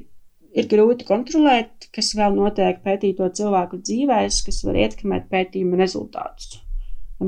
ir 0.56 0.72
grūti 0.72 1.08
kontrolēt, 1.08 1.88
kas 1.92 2.14
vēl 2.16 2.36
notiek 2.40 2.80
pētīto 2.84 3.28
cilvēku 3.40 3.80
dzīvēs, 3.84 4.42
kas 4.48 4.64
var 4.68 4.82
ietekmēt 4.86 5.28
pētījumu 5.32 5.80
rezultātus 5.80 6.62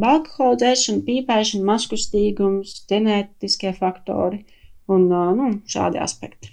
alkohola 0.02 0.58
dzēršana, 0.58 1.04
pīpēšana, 1.06 1.64
maskustīgums, 1.68 2.80
ģenētiskie 2.90 3.74
faktori 3.76 4.42
un 4.90 5.06
nu, 5.12 5.50
šādi 5.70 6.00
aspekti. 6.02 6.50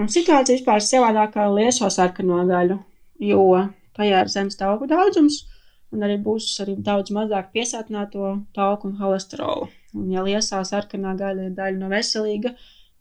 Un 0.00 0.08
situācija 0.08 0.56
vispār 0.56 0.80
ir 0.80 0.86
savādākā 0.86 1.46
lieso 1.52 1.88
sarkano 1.92 2.40
gaļu, 2.48 2.78
jo 3.20 3.42
tajā 3.96 4.22
ir 4.24 4.30
zemes 4.32 4.56
tauku 4.56 4.88
daudzums, 4.88 5.42
un 5.92 6.04
arī 6.06 6.16
būs 6.26 6.48
arī 6.64 6.78
daudz 6.80 7.12
mazāk 7.12 7.50
piesātināto 7.52 8.38
tauku 8.56 8.88
un 8.88 8.96
holesterolu. 9.00 9.68
Un, 9.92 10.06
ja 10.14 10.24
liesā 10.24 10.62
sarkanā 10.64 11.12
gaļa 11.20 11.50
ir 11.50 11.58
daļa 11.58 11.80
no 11.82 11.90
veselīga, 11.92 12.54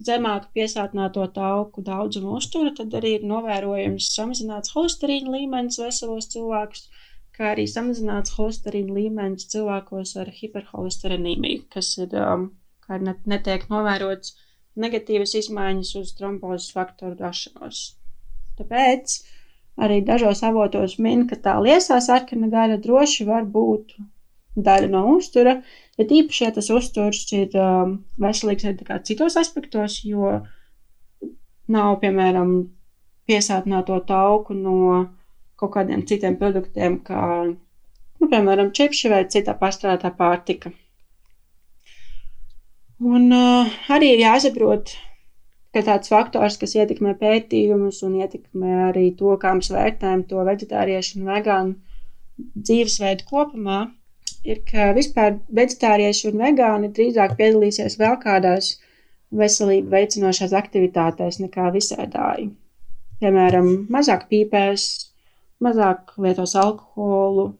zemāka 0.03 0.51
piesātināto 0.57 1.23
tauku 1.31 1.83
daudzuma 1.85 2.35
uztura, 2.35 2.73
tad 2.75 2.93
arī 2.99 3.15
ir 3.19 3.27
novērojams 3.29 4.11
samazināts 4.15 4.75
holesterīna 4.75 5.31
līmenis 5.37 5.79
veselos 5.79 6.27
cilvēkus 6.33 6.89
kā 7.37 7.51
arī 7.53 7.65
samazināts 7.69 8.35
holesterīna 8.37 8.95
līmenis 8.97 9.49
cilvēkos 9.53 10.15
ar 10.21 10.31
hiperholesterinīmiju, 10.35 11.65
kas 11.73 11.93
ir, 12.01 12.15
um, 12.19 12.49
kā 12.85 12.99
ir 12.99 13.05
net, 13.07 13.21
netiek 13.29 13.67
novērots 13.71 14.35
negatīvas 14.79 15.35
izmaiņas 15.39 15.93
uz 15.99 16.15
trombozes 16.17 16.71
faktoru 16.75 17.17
rašanos. 17.19 17.83
Tāpēc 18.59 19.17
arī 19.81 20.01
dažos 20.07 20.43
avotos 20.47 20.97
min, 20.99 21.25
ka 21.27 21.39
tā 21.47 21.57
liesā 21.63 21.99
sarkana 22.03 22.51
gaļa 22.51 22.79
droši 22.83 23.27
var 23.27 23.47
būt 23.47 23.95
daļa 24.55 24.89
no 24.91 25.05
uztura, 25.15 25.61
bet 25.97 26.11
īpaši, 26.11 26.43
ja 26.43 26.51
tas 26.55 26.67
uzturs 26.73 27.23
ir 27.35 27.55
um, 27.59 28.01
veselīgs 28.19 28.67
arī 28.67 28.99
citos 29.07 29.37
aspektos, 29.39 30.01
jo 30.03 30.41
nav, 31.71 31.97
piemēram, 32.03 32.53
piesātināto 33.29 34.01
tauku 34.07 34.55
no 34.57 35.07
kaut 35.61 35.75
kādiem 35.75 36.03
citiem 36.09 36.37
produktiem, 36.41 36.97
kā, 37.05 37.21
nu, 37.45 38.29
piemēram, 38.31 38.73
čipši 38.77 39.13
vai 39.13 39.21
cita 39.29 39.55
pārstrādātā 39.59 40.11
pārtika. 40.17 40.73
Un 43.01 43.31
uh, 43.33 43.69
arī 43.93 44.11
ir 44.15 44.25
jāsaprot, 44.25 44.91
ka 45.73 45.81
tāds 45.85 46.11
faktors, 46.11 46.57
kas 46.61 46.75
ietekmē 46.77 47.15
pētījumus 47.21 48.01
un 48.05 48.19
ietekmē 48.21 48.75
arī 48.89 49.07
to, 49.17 49.33
kā 49.41 49.55
mēs 49.57 49.71
vērtējam 49.73 50.25
to 50.29 50.43
vegetāriešu 50.45 51.17
un 51.19 51.31
vegānu 51.31 52.51
dzīvesveidu 52.67 53.27
kopumā, 53.29 53.79
ir, 54.45 54.61
ka 54.67 54.91
vispār 54.97 55.39
vegetārieši 55.61 56.31
un 56.31 56.41
vegāni 56.43 56.91
drīzāk 56.93 57.37
piedalīsies 57.39 57.97
vēl 58.01 58.17
kādās 58.21 58.75
veselību 59.31 59.93
veicinošās 59.93 60.53
aktivitātēs 60.57 61.39
nekā 61.41 61.69
visēdāji. 61.75 62.49
Piemēram, 63.21 63.69
mazāk 63.93 64.27
pīpēs, 64.31 64.87
mazāk 65.63 66.15
lietos 66.21 66.55
alkoholu, 66.59 67.51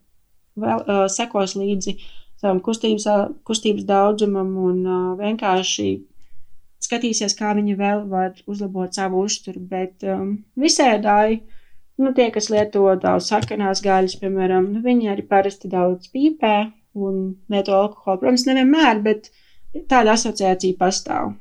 vēl, 0.60 0.84
uh, 0.86 1.06
sekos 1.12 1.56
līdzi 1.60 1.98
savam 2.42 2.62
kustības, 2.66 3.08
kustības 3.48 3.86
daudzumam 3.90 4.56
un 4.58 4.80
uh, 4.86 5.12
vienkārši 5.20 5.90
skatīsies, 6.82 7.36
kā 7.38 7.54
viņi 7.58 7.78
vēl 7.80 8.06
var 8.10 8.34
uzlabot 8.50 8.94
savu 8.96 9.24
uzturu. 9.28 9.62
Bet 9.72 10.06
um, 10.08 10.34
visēdāji, 10.60 11.42
nu, 12.02 12.14
tie, 12.18 12.30
kas 12.34 12.50
lieto 12.54 12.88
daudz 13.02 13.30
sarkanās 13.30 13.84
gaļas, 13.86 14.18
piemēram, 14.22 14.72
nu, 14.74 14.84
viņi 14.86 15.12
arī 15.14 15.28
parasti 15.30 15.72
daudz 15.72 16.10
pīpē 16.14 16.56
un 16.98 17.22
lieto 17.52 17.78
alkoholu. 17.78 18.24
Protams, 18.24 18.48
nevienmēr, 18.50 19.04
bet 19.06 19.32
tāda 19.92 20.18
asociācija 20.18 20.80
pastāv. 20.80 21.36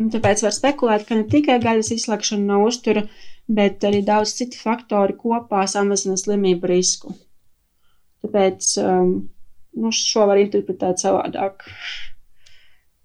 Un 0.00 0.08
tāpēc 0.12 0.42
var 0.46 0.54
spekulēt, 0.56 1.04
ka 1.08 1.18
ne 1.18 1.26
tikai 1.28 1.58
gaļas 1.62 1.92
izslēgšana 1.96 2.46
no 2.48 2.62
uztura, 2.68 3.04
bet 3.52 3.84
arī 3.84 4.00
daudz 4.06 4.32
citu 4.38 4.60
faktori 4.60 5.18
kopā 5.18 5.66
samazina 5.68 6.16
slimību 6.20 6.70
risku. 6.70 7.12
Tāpēc 8.22 8.70
um, 8.82 9.12
nu, 9.82 9.92
šo 9.96 10.26
var 10.30 10.40
interpretēt 10.40 11.02
savādāk. 11.02 11.66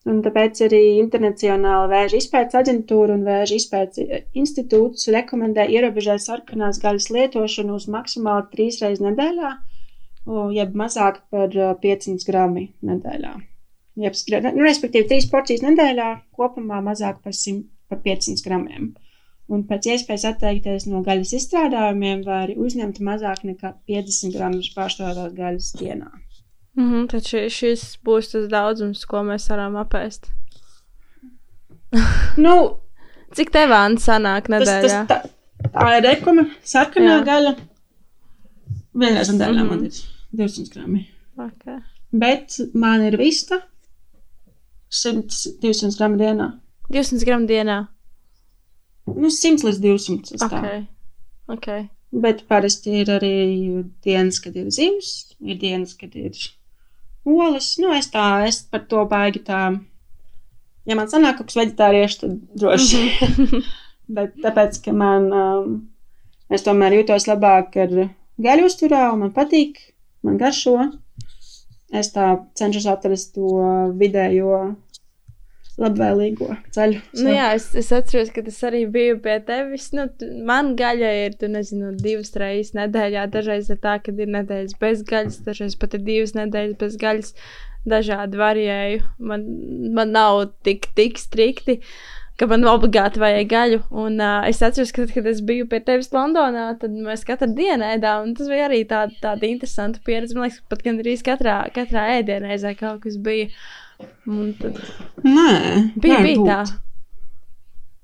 Un 0.08 0.21
tāpēc 0.23 0.62
arī 0.63 0.82
Internacionāla 1.02 1.89
vēža 1.91 2.21
izpētes 2.21 2.56
aģentūra 2.62 3.17
un 3.17 3.26
vēža 3.28 3.58
izpētes 3.60 4.30
institūts 4.39 5.10
rekomendē 5.12 5.65
ierobežot 5.73 6.23
sarkanās 6.23 6.80
gaļas 6.84 7.10
lietošanu 7.12 7.76
uz 7.76 7.89
maksimāli 7.91 8.47
trīs 8.54 8.80
reizes 8.84 9.04
nedēļā, 9.04 9.52
jeb 10.56 10.80
mazāk 10.80 11.19
par 11.34 11.52
500 11.84 12.15
uh, 12.15 12.28
gramu 12.30 12.67
nedēļā. 12.88 13.36
Jeb, 13.98 14.14
nu, 14.46 14.62
respektīvi, 14.62 15.08
trīs 15.10 15.26
porcijas 15.32 15.64
nedēļā 15.66 16.08
kopumā 16.38 16.84
mazāk 16.86 17.22
par, 17.24 17.34
100, 17.34 17.64
par 17.90 18.02
500 18.06 18.46
gramiem 18.46 18.92
un 19.48 19.64
pēc 19.68 19.88
iespējas 19.94 20.26
atteikties 20.34 20.88
no 20.92 21.02
gaļas 21.06 21.34
izstrādājumiem, 21.38 22.24
vai 22.28 22.40
arī 22.46 22.58
uzņemt 22.60 23.00
mazāk 23.04 23.46
nekā 23.48 23.74
50 23.90 24.36
gramus 24.36 24.72
pārstrādātās 24.76 25.36
gaļas 25.38 25.70
dienā. 25.80 26.10
Mm 26.78 26.90
-hmm, 26.90 27.06
tad 27.14 27.26
šis, 27.26 27.54
šis 27.54 27.86
būs 28.06 28.34
tas 28.34 28.50
daudzums, 28.52 29.06
ko 29.06 29.24
mēs 29.24 29.48
varam 29.50 29.80
apēst. 29.80 30.30
nu, 32.46 32.58
Cik 33.36 33.52
tev 33.52 33.72
vāns 33.74 34.06
sanāk 34.08 34.48
nedēļā? 34.52 34.84
Tas, 35.08 35.08
tas, 35.08 35.32
tā, 35.64 35.70
tā 35.74 35.88
ir 35.98 36.06
rekuma, 36.06 36.46
sarkanā 36.64 37.18
Jā. 37.18 37.24
gaļa. 37.28 37.56
Vienreiz 38.98 39.32
nedēļā 39.34 39.64
mm 39.64 39.70
-hmm. 39.70 39.70
man 39.70 39.86
ir 39.86 40.48
200 40.48 40.74
grami. 40.74 41.02
Okay. 41.48 41.82
Bet 42.12 42.60
man 42.74 43.04
ir 43.04 43.18
vista 43.20 43.60
100, 44.89 45.60
200 45.63 45.97
gramu 46.00 46.19
dienā. 46.21 46.52
200 46.89 47.26
gramu 47.28 47.47
dienā? 47.50 47.86
nu, 49.15 49.30
100 49.32 49.63
līdz 49.67 49.80
200. 49.84 50.39
Okay. 50.47 50.84
Okay. 51.54 51.88
Bet 52.12 52.43
parasti 52.47 53.02
ir 53.02 53.12
arī 53.12 53.36
dienas, 54.06 54.39
kad 54.43 54.56
ir 54.60 54.69
zivs, 54.73 55.34
ir 55.39 55.60
dienas, 55.62 55.95
kad 56.00 56.15
ir 56.15 56.36
olas. 57.28 57.73
Nu, 57.82 57.91
es 57.95 58.10
tā, 58.12 58.28
es 58.47 58.62
par 58.71 58.86
to 58.91 59.04
baigi 59.10 59.43
tā. 59.47 59.62
Ja 60.88 60.95
man 60.95 61.10
sanāk 61.12 61.39
kaut 61.39 61.50
kas 61.50 61.60
veģetārieši, 61.60 62.19
tad 62.21 62.38
droši. 62.56 63.04
Mm 63.04 63.45
-hmm. 63.45 63.67
Bet 64.17 64.38
tāpēc, 64.39 64.80
ka 64.86 64.93
man, 64.93 65.32
um, 65.36 65.89
es 66.50 66.63
tomēr 66.63 66.95
jūtos 66.95 67.28
labāk 67.28 67.76
ar 67.76 68.10
gaļu 68.39 68.65
uzturā, 68.65 69.12
un 69.13 69.19
man 69.19 69.34
patīk, 69.36 69.80
man 70.23 70.38
garšo. 70.38 70.91
Es 71.95 72.12
tā 72.12 72.34
cenšos 72.60 72.88
atrast 72.91 73.36
to 73.38 73.47
vidējo 73.95 74.58
labvēlīgo 75.78 76.50
ceļu. 76.73 77.00
Nu, 77.21 77.30
jā, 77.32 77.52
es, 77.58 77.69
es 77.78 77.91
atceros, 77.93 78.32
ka 78.34 78.41
tas 78.45 78.58
arī 78.65 78.84
bija 78.91 79.17
pie 79.21 79.38
tevis. 79.45 79.91
Nu, 79.95 80.08
man 80.47 80.73
gaļa 80.80 81.13
ir, 81.21 81.38
tu 81.39 81.50
nezinu, 81.54 81.93
divas 82.02 82.34
reizes 82.39 82.73
nedēļā. 82.78 83.28
Dažreiz 83.34 83.69
ir 83.73 83.80
tā, 83.84 83.97
ka 84.02 84.13
ir 84.13 84.34
nedēļas 84.34 84.78
bez 84.82 85.06
gaļas, 85.08 85.41
dažreiz 85.45 85.78
pat 85.80 85.97
ir 85.97 86.06
divas 86.08 86.34
nedēļas 86.38 86.78
bez 86.82 87.00
gaļas. 87.04 87.34
Dažādi 87.88 88.39
varēju. 88.41 89.04
Man, 89.30 89.45
man 89.95 90.10
nav 90.12 90.41
tik, 90.67 90.89
tik 90.97 91.21
strikti. 91.21 91.78
Ka 92.38 92.47
man 92.50 92.65
obligāti 92.69 93.21
vajag 93.21 93.47
gaļu. 93.52 93.80
Un 94.04 94.19
uh, 94.21 94.45
es 94.50 94.62
atceros, 94.65 94.91
ka, 94.95 95.08
kad 95.10 95.26
es 95.30 95.41
biju 95.45 95.65
pie 95.71 95.80
tevis 95.86 96.12
Londonā, 96.13 96.67
tad 96.82 96.93
mēs 96.93 97.26
katru 97.28 97.50
dienu 97.58 97.88
ēdām. 97.95 98.34
Tas 98.38 98.50
bija 98.52 98.67
arī 98.69 98.84
tāda, 98.89 99.15
tāda 99.23 99.50
interesanta 99.50 100.02
pieredze. 100.06 100.38
Man 100.38 100.47
liekas, 100.47 100.62
pat 100.69 100.84
gandrīz 100.86 101.23
katrā, 101.26 101.60
katrā 101.76 102.08
ēdienreizē 102.19 102.76
kaut 102.80 103.02
kas 103.06 103.17
bija. 103.26 103.50
Un 104.30 104.52
tad 104.60 104.78
Nē, 105.26 105.50
bija, 105.97 106.19
bija 106.21 106.38
būt. 106.38 106.45
tā. 106.52 106.60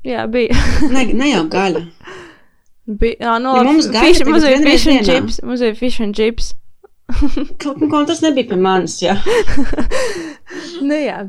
Jā, 0.04 0.26
bija. 0.28 0.58
Ne, 0.90 1.06
ne 1.14 1.30
jau 1.30 1.44
gaļa. 1.54 1.84
bija 3.04 3.16
jā, 3.22 3.36
no, 3.40 3.54
Ja 3.60 3.64
mums 3.70 3.86
gaļa 3.94 4.10
fish, 4.10 4.26
mums 4.28 4.44
bija 4.50 4.60
fish 4.66 4.90
and 4.90 5.00
dienā. 5.00 5.08
chips. 5.12 5.38
Mums 5.46 5.62
bija 5.64 5.78
fish 5.80 6.02
and 6.04 6.18
chips. 6.18 6.50
Kaut 7.62 7.84
kā 7.92 8.02
tas 8.10 8.24
nebija 8.26 8.50
pie 8.50 8.58
manis. 8.60 8.98
Jā. 9.04 9.14
nu, 10.88 10.98
jā, 10.98 11.22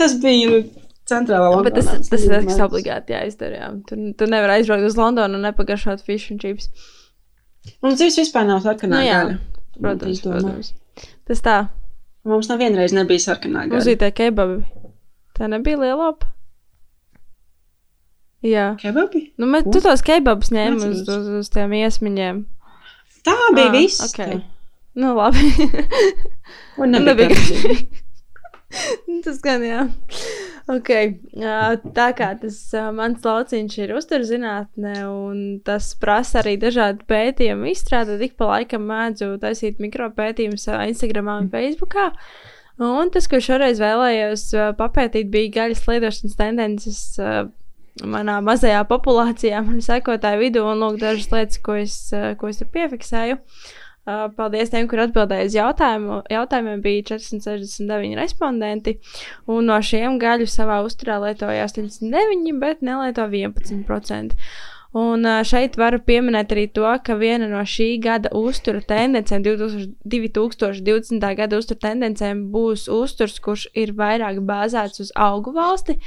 Tas 0.00 0.14
bija 0.22 0.62
centrālā 1.10 1.50
bet 1.66 1.74
tas, 1.76 1.88
Londonā, 1.90 2.08
tas 2.12 2.24
ir 2.28 2.46
kas 2.48 2.62
obligāti 2.64 3.14
jāizdara. 3.16 3.58
Jā. 3.60 3.68
Tu, 3.90 3.98
tu 4.18 4.28
nevari 4.30 4.56
aizbraukt 4.60 4.86
uz 4.88 4.96
Londonu 4.98 5.38
un 5.40 5.44
nepagašot 5.48 6.04
fish 6.06 6.30
and 6.32 6.40
chips. 6.42 6.70
Mums 7.84 7.98
dzīves 8.00 8.16
vispār 8.22 8.46
nav 8.48 8.62
sarkanā 8.64 8.96
Nu, 8.96 9.04
jā. 9.04 9.20
gaļa. 9.26 9.38
Protams, 9.80 10.22
protams. 10.24 10.72
Tas 11.28 11.42
tā. 11.44 11.56
Mums 12.28 12.48
nav 12.50 12.60
vienreiz 12.60 12.92
nebija 12.96 13.22
sarkanā 13.26 13.66
gaļa. 13.68 13.80
tie 14.00 14.10
kebabi. 14.22 14.62
Tā 15.38 15.48
nebija 15.48 15.78
lielāpa. 15.80 16.28
Jā. 18.44 18.70
Kebabi? 18.80 19.26
Nu, 19.40 19.48
mēs, 19.52 19.66
tu 19.68 19.82
tos 19.84 20.00
kebabus 20.04 20.48
ņēmi 20.54 20.80
uz, 20.86 21.02
uz, 21.04 21.26
uz 21.42 21.50
tiem 21.52 21.74
iesmiņiem. 21.76 22.38
Tā 23.26 23.34
bija 23.56 23.68
Ah, 23.68 23.74
viss. 23.74 24.00
ok. 24.06 24.16
tā. 24.16 24.38
Nu, 25.00 25.12
labi. 25.18 25.44
Un 26.80 26.88
Nu, 26.90 27.02
nebija 27.04 27.28
nebija 27.28 27.34
garšīgi. 27.34 28.00
tas 29.26 29.40
gan 29.44 29.64
jā. 29.66 29.82
Okay. 30.68 31.14
Tā 31.96 32.08
kā 32.16 32.30
tas 32.40 32.58
mans 32.96 33.24
lauciņš 33.24 33.76
ir 33.80 33.94
uzturzinātne, 33.96 34.94
un 35.08 35.42
tas 35.66 35.92
prasa 36.00 36.40
arī 36.42 36.56
dažādu 36.60 37.06
pētījumu 37.10 37.70
izstrādāt, 37.72 38.22
ik 38.26 38.36
pa 38.40 38.52
laikam 38.54 38.84
mēdzu 38.90 39.32
taisīt 39.42 39.80
mikropētījumus 39.82 40.68
Instagram 40.90 41.32
un 41.36 41.50
Facebook. 41.52 41.96
Un 42.80 43.10
tas, 43.12 43.26
ko 43.28 43.40
šoreiz 43.44 43.80
vēlējos 43.80 44.46
papētīt, 44.78 45.28
bija 45.32 45.56
gaļas 45.58 45.84
lietošanas 45.88 46.38
tendences 46.38 47.02
manā 48.00 48.38
mazajā 48.44 48.80
populācijā, 48.88 49.60
manu 49.66 49.84
sekotāju 49.84 50.40
vidū, 50.40 50.64
un 50.64 50.80
lūk, 50.80 51.00
dažas 51.02 51.28
lietas, 51.34 51.60
ko 51.60 51.76
es, 51.82 51.98
ko 52.40 52.48
es 52.48 52.62
tur 52.62 52.70
piefiksēju. 52.72 53.36
Uh, 53.36 53.89
Paldies 54.08 54.72
tiem, 54.72 54.88
kur 54.88 55.02
atbildēja 55.04 55.46
uz 55.46 55.54
jautājumu. 55.54 56.20
Jautājumiem 56.32 56.80
bija 56.84 57.04
469 57.12 58.16
respondenti, 58.18 58.96
un 59.50 59.68
no 59.68 59.76
šiem 59.84 60.16
gaļu 60.22 60.48
savā 60.50 60.80
uzturā 60.86 61.20
lietoja 61.26 61.68
89, 61.68 62.56
bet 62.62 62.80
nelieto 62.86 63.28
11%. 63.28 64.38
Un 64.98 65.26
šeit 65.46 65.76
varu 65.78 66.00
pieminēt 66.02 66.50
arī 66.50 66.64
to, 66.74 66.86
ka 67.06 67.14
viena 67.14 67.46
no 67.46 67.60
šī 67.62 67.92
gada 68.02 68.32
uztura 68.34 68.80
tendencēm, 68.82 69.44
2000 69.46 70.00
2020. 70.10 71.34
gada 71.36 71.58
uztura 71.58 71.80
tendencēm, 71.86 72.46
būs 72.52 72.88
uzturs, 72.90 73.38
kurš 73.42 73.68
ir 73.78 73.92
vairāk 73.96 74.40
bāzēts 74.46 75.04
uz 75.04 75.12
augu 75.14 75.54
valsti. 75.54 75.98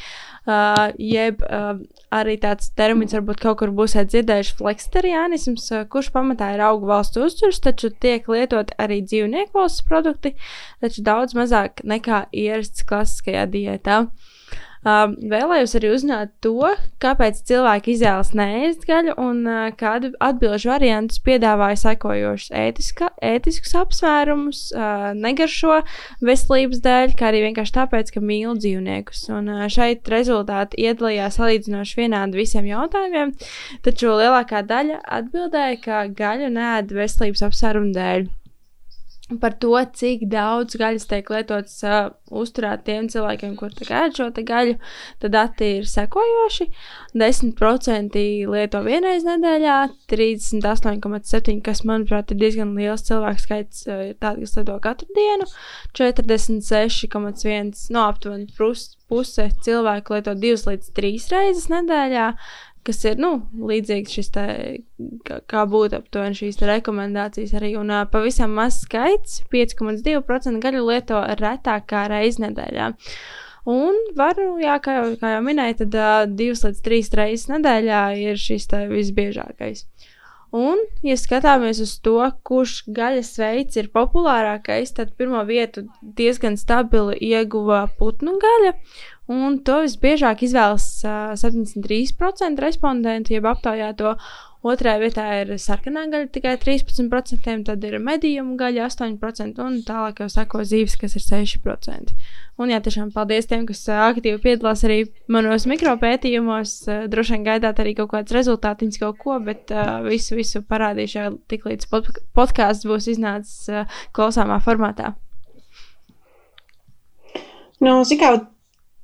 Uh, 0.43 0.91
jeb 0.99 1.39
uh, 1.47 1.77
arī 2.11 2.35
tāds 2.41 2.73
termins, 2.75 3.15
varbūt 3.15 3.39
kaut 3.39 3.61
kur 3.61 3.71
būsiet 3.71 4.11
dzirdējuši, 4.11 4.57
fleksitarianisms, 4.59 5.69
uh, 5.71 5.85
kurš 5.87 6.11
pamatā 6.11 6.51
ir 6.57 6.65
augu 6.67 6.89
valstu 6.89 7.23
uzturs, 7.23 7.61
taču 7.63 7.93
tiek 8.03 8.27
lietot 8.27 8.75
arī 8.75 8.99
dzīvnieku 9.07 9.55
valsts 9.55 9.87
produkti, 9.87 10.35
taču 10.83 11.05
daudz 11.07 11.37
mazāk 11.39 11.79
nekā 11.87 12.25
ierasts 12.35 12.83
klasiskajā 12.89 13.47
diētā. 13.55 14.03
Uh, 14.03 14.32
vēlējos 14.83 15.75
arī 15.79 15.91
uzzināt 15.93 16.31
to, 16.43 16.67
kāpēc 17.03 17.39
cilvēki 17.47 17.93
izvēlas 17.95 18.33
neēst 18.35 18.83
gaļu, 18.87 19.15
un 19.21 19.39
uh, 19.47 19.69
kādu 19.79 20.11
atbildžu 20.23 20.73
variantus 20.73 21.21
piedāvāja 21.23 21.79
sekojošus 21.85 22.51
ētiskus 23.23 23.75
apsvērumus, 23.79 24.61
uh, 24.75 25.09
negaršo 25.15 25.79
veselības 26.25 26.83
dēļ, 26.83 27.15
kā 27.19 27.31
arī 27.31 27.45
vienkārši 27.47 27.77
tāpēc, 27.79 28.13
ka 28.15 28.23
mīl 28.23 28.59
dzīvniekus. 28.59 29.25
Un 29.31 29.49
uh, 29.55 29.65
šeit 29.71 30.11
rezultāti 30.11 30.83
iedalījās 30.83 31.39
salīdzinoši 31.39 31.99
vienādi 32.03 32.43
visiem 32.43 32.67
jautājumiem, 32.67 33.35
taču 33.87 34.17
lielākā 34.19 34.65
daļa 34.67 35.01
atbildēja, 35.21 35.81
ka 35.83 36.05
gaļu 36.11 36.53
nēd 36.59 36.95
veselības 36.99 37.47
apsvērumu 37.47 37.95
dēļ. 37.95 38.31
Par 39.23 39.53
to, 39.55 39.71
cik 39.95 40.25
daudz 40.27 40.75
gaļas 40.75 41.07
tiek 41.07 41.23
lietots 41.31 41.77
uh, 41.87 42.11
uzturēt 42.27 42.81
tiem 42.83 43.07
cilvēkiem, 43.07 43.55
kuriem 43.55 43.87
ēd 44.01 44.17
šo 44.19 44.25
gaļu, 44.35 44.75
tad 45.23 45.31
dati 45.31 45.63
ir 45.77 45.87
sekojoši. 45.87 46.67
10% 47.15 48.19
lieto 48.51 48.81
vienreiz 48.83 49.23
nedēļā, 49.23 49.95
38,7%, 50.11 51.55
kas, 51.63 51.87
manuprāt, 51.87 52.35
ir 52.35 52.37
diezgan 52.41 52.75
liels 52.75 53.07
cilvēku 53.07 53.39
skaits, 53.45 53.87
uh, 53.87 54.03
ir 54.09 54.19
tādi, 54.19 54.43
kas 54.43 54.59
lieto 54.59 54.75
katru 54.83 55.07
dienu, 55.15 55.47
46,1% 55.95 57.95
no 57.95 58.03
aptuveni 58.09 58.51
pus- 58.59 58.99
puse 59.07 59.47
cilvēku 59.63 60.17
lieto 60.17 60.35
2 60.35 60.67
līdz 60.67 60.91
3 60.99 61.31
reizes 61.31 61.71
nedēļā, 61.71 62.27
kas 62.87 63.03
ir 63.07 63.19
nu, 63.21 63.31
līdzīgs 63.69 64.15
šis 64.17 64.31
te, 64.35 64.45
kā, 65.27 65.39
kā 65.49 65.63
būtu 65.69 65.99
aptuveni 65.99 66.37
šīs 66.37 66.61
rekomendācijas 66.67 67.55
arī. 67.59 67.73
Un 67.79 67.93
uh, 67.93 68.03
pavisam 68.11 68.55
mazs 68.57 68.83
skaits, 68.87 69.41
5,2% 69.53 70.63
gaļu 70.63 70.83
lieto 70.89 71.21
retāk 71.39 71.87
kā 71.93 72.05
reizi 72.11 72.43
nedēļā. 72.45 72.91
Un 73.73 73.99
varu, 74.19 74.57
jā, 74.59 74.75
kā 74.83 74.97
jau, 74.97 75.05
kā 75.21 75.37
jau 75.37 75.43
minēju, 75.45 75.79
tad 75.85 75.99
uh, 75.99 76.15
divas 76.27 76.65
līdz 76.67 76.81
trīs 76.83 77.13
reizes 77.15 77.47
nedēļā 77.51 78.01
ir 78.19 78.41
šis 78.41 78.67
te 78.71 78.83
visbiežākais. 78.91 79.85
Un, 80.53 80.77
ja 81.01 81.15
skatāmies 81.17 81.79
uz 81.81 81.95
to, 82.05 82.19
kurš 82.45 82.83
gaļas 82.93 83.31
veids 83.41 83.79
ir 83.79 83.87
populārākais, 83.95 84.91
tad 84.93 85.15
pirmo 85.17 85.41
vietu 85.47 85.87
diezgan 86.19 86.59
stabili 86.61 87.17
ieguva 87.25 87.87
putnu 87.97 88.35
gaļa. 88.43 88.75
Un 89.31 89.61
to 89.63 89.77
visbiežāk 89.85 90.41
izvēlas 90.43 90.87
uh, 91.07 91.35
73% 91.39 92.59
respondentu, 92.59 93.37
jeb 93.37 93.47
aptaujāto. 93.47 94.17
Otrajā 94.63 94.99
vietā 95.01 95.23
ir 95.41 95.49
sarkanā 95.59 96.05
gaļa, 96.07 96.29
tikai 96.31 96.53
13%, 96.59 97.65
tad 97.67 97.83
ir 97.83 97.97
medījuma 97.99 98.55
gaļa 98.61 98.85
8%, 98.87 99.59
un 99.59 99.81
tālāk 99.83 100.21
jau 100.23 100.29
sako 100.31 100.61
zīves, 100.67 100.95
kas 100.99 101.17
ir 101.19 101.23
6%. 101.25 102.13
Un, 102.55 102.71
jā, 102.71 102.79
tiešām 102.85 103.11
paldies 103.11 103.49
tiem, 103.49 103.65
kas 103.67 103.81
aktīvi 103.91 104.39
piedalās 104.43 104.85
arī 104.87 105.01
manos 105.27 105.67
mikropētījumos. 105.67 106.77
Droši 107.11 107.35
vien 107.35 107.43
gaidāt 107.49 107.83
arī 107.83 107.91
kaut 107.97 108.13
kāds 108.13 108.35
rezultātiņš, 108.35 109.01
kaut 109.03 109.19
ko, 109.19 109.35
bet 109.43 109.71
uh, 109.75 109.99
visu, 110.07 110.39
visu 110.39 110.63
parādīšu 110.63 111.19
jau 111.19 111.27
tik 111.51 111.67
līdz 111.67 111.91
pod 111.91 112.07
podkāsts 112.31 112.87
būs 112.87 113.11
iznācis 113.17 113.67
uh, 113.67 113.99
klausāmā 114.15 114.61
formātā. 114.63 115.11
Nu, 117.83 117.99
zini, 118.07 118.21
kā 118.23 118.35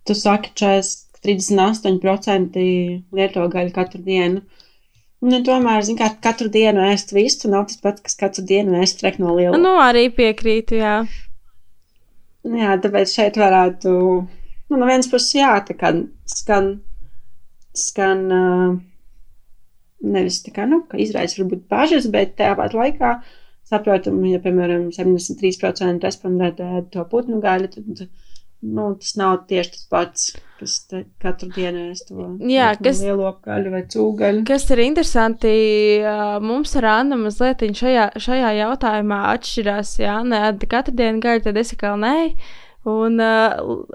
tu 0.09 0.17
saki, 0.17 0.51
40, 0.59 1.09
38% 1.25 2.65
lieto 3.15 3.45
gaļu 3.51 3.73
katru 3.75 4.01
dienu. 4.03 4.43
Nu, 5.19 5.41
tomēr, 5.43 5.83
zini, 5.83 5.99
kā 5.99 6.13
katru 6.23 6.47
dienu 6.51 6.85
ēst 6.87 7.11
vistu, 7.11 7.49
nav 7.51 7.65
tas 7.67 7.79
pats, 7.83 8.03
kas 8.05 8.15
katru 8.19 8.45
dienu 8.47 8.77
ēst 8.79 9.01
trek 9.01 9.19
no 9.19 9.33
liela. 9.35 9.59
Nu, 9.59 9.75
arī 9.83 10.07
piekrītu, 10.15 10.77
jā. 10.79 11.01
Jā, 12.47 12.77
tāpēc 12.79 13.11
šeit 13.11 13.39
varētu, 13.39 13.91
nu, 13.91 14.77
no 14.79 14.87
vienas 14.87 15.09
puses, 15.11 15.33
jā, 15.35 15.51
tā 15.67 15.75
kā 15.75 15.91
skan, 16.31 16.69
skan 17.75 18.23
uh, 18.31 18.77
nevis 19.99 20.39
tā 20.45 20.55
kā, 20.55 20.63
nu, 20.69 20.85
ka 20.87 21.01
izraisa 21.03 21.41
varbūt 21.41 21.67
bažas, 21.71 22.07
bet 22.13 22.37
tāpat 22.39 22.77
laikā 22.79 23.17
saprotam, 23.67 24.21
ja, 24.31 24.39
piemēram, 24.41 24.87
73% 24.95 26.07
respondētā 26.07 26.71
ēd 26.79 26.89
to 26.95 27.03
putnu 27.11 27.41
gaļu, 27.43 27.73
tad, 27.75 28.07
nu, 28.61 28.95
tas 28.99 29.15
nav 29.15 29.45
tieši 29.47 29.71
tas 29.71 29.83
pats, 29.91 30.23
kas 30.59 30.73
katru 31.23 31.47
dienu 31.55 31.85
ēst 31.93 32.09
to 32.09 32.25
Jā, 32.51 32.73
kas- 32.83 32.99
lielo 33.05 33.29
gaļu 33.45 33.71
vai 33.71 33.83
cūgaļu. 33.93 34.41
Kas 34.49 34.65
ir 34.75 34.81
interesanti, 34.83 35.53
mums 36.43 36.75
ar 36.75 36.89
Annu 36.97 37.17
mazliet 37.21 37.63
šajā, 37.63 38.09
šajā 38.19 38.49
jautājumā 38.59 39.21
atšķirās. 39.35 39.93
Jā, 40.03 40.17
nē, 40.27 40.41
katru 40.67 40.95
dienu 40.99 41.23
gaļu, 41.23 41.43
tad 41.47 41.57
es 41.57 41.71
atkal 41.73 41.95
nē. 42.03 42.17
Un, 42.89 43.19
uh, 43.19 43.85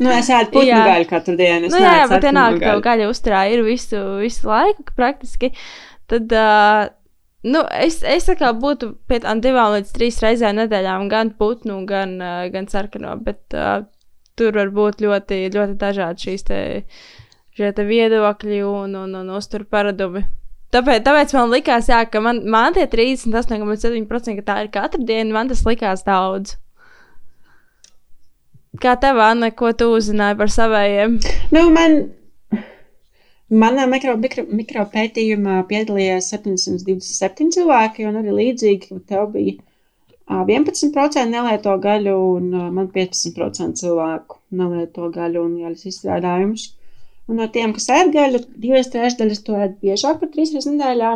Nu, 0.00 0.10
es 0.10 0.28
ēdu 0.30 0.62
Jā. 0.66 0.80
gaļu 0.86 1.08
katru 1.10 1.36
dienu. 1.38 1.66
es 1.66 1.72
nu, 1.74 1.78
jā, 1.82 1.92
jā, 2.02 2.08
bet 2.10 2.22
vienalga, 2.26 2.58
ka 2.76 2.80
gaļa 2.90 3.06
uzturā 3.10 3.44
ir 3.52 3.62
visu, 3.66 3.98
visu 4.22 4.48
laiku 4.50 4.84
praktiski. 4.98 5.52
Tad, 6.10 6.30
uh, 6.34 6.90
nu, 7.46 7.62
es, 7.72 8.00
es 8.04 8.28
kā 8.38 8.52
būtu 8.56 8.92
pie 9.08 9.20
tām 9.24 9.40
divām 9.44 9.74
līdz 9.76 9.94
trīs 9.96 10.20
reizēm 10.24 10.60
nedēļām, 10.60 11.08
gan 11.12 11.32
putnu, 11.38 11.82
gan, 11.88 12.18
gan 12.52 12.68
sarkano, 12.68 13.16
bet 13.24 13.56
uh, 13.56 13.84
tur 14.40 14.56
var 14.56 14.72
būt 14.74 15.02
ļoti, 15.04 15.44
ļoti 15.54 15.78
dažādi 15.80 16.26
šīs 16.26 16.46
te, 16.48 16.60
šie 17.56 17.72
te 17.76 17.86
viedokļi 17.88 18.62
un, 18.66 18.96
un, 19.04 19.16
un 19.22 19.32
uzturu 19.36 19.68
paradumi. 19.68 20.24
Tāpēc, 20.70 21.02
tāpēc 21.02 21.32
man 21.34 21.50
likās, 21.50 21.88
jā, 21.90 22.04
ka 22.06 22.22
man, 22.22 22.44
man 22.46 22.76
tie 22.76 22.86
38,7% 22.86 24.36
ka 24.38 24.46
tā 24.46 24.58
ir 24.64 24.70
katru 24.74 25.02
dienu, 25.06 25.34
man 25.34 25.50
tas 25.50 25.64
likās 25.66 26.06
daudz. 26.06 26.54
Kā 28.80 28.94
tev, 29.02 29.18
Anna, 29.18 29.50
ko 29.50 29.72
tu 29.74 29.88
uzzināji 29.96 30.38
par 30.38 30.52
saviem? 30.54 31.18
Nu, 31.50 31.64
man, 31.74 32.04
Manā 33.50 33.82
mikro, 33.90 34.12
mikro, 34.14 34.44
mikro 34.46 34.84
pētījumā 34.92 35.56
piedalījās 35.66 36.28
727 36.30 37.48
cilvēki, 37.56 38.04
un 38.06 38.18
arī 38.20 38.34
līdzīgi 38.36 38.98
tev 39.10 39.32
bija 39.32 39.56
11% 40.30 41.24
nelieto 41.32 41.72
gaļu, 41.82 42.12
un 42.36 42.52
man 42.76 42.86
15% 42.94 43.80
cilvēku 43.80 44.38
nelieto 44.60 45.08
gaļu 45.16 45.42
un 45.48 45.56
gaļas 45.64 45.82
izstrādājumus. 45.90 46.68
Un 47.26 47.42
no 47.42 47.48
tiem, 47.56 47.74
kas 47.74 47.88
ēd 47.96 48.12
gaļu, 48.14 48.42
divas 48.66 48.92
trešdaļas 48.92 49.42
to 49.48 49.58
ēd 49.64 49.74
biežāk 49.82 50.22
par 50.22 50.30
trīs 50.30 50.54
reizes 50.54 50.70
nedēļā, 50.70 51.10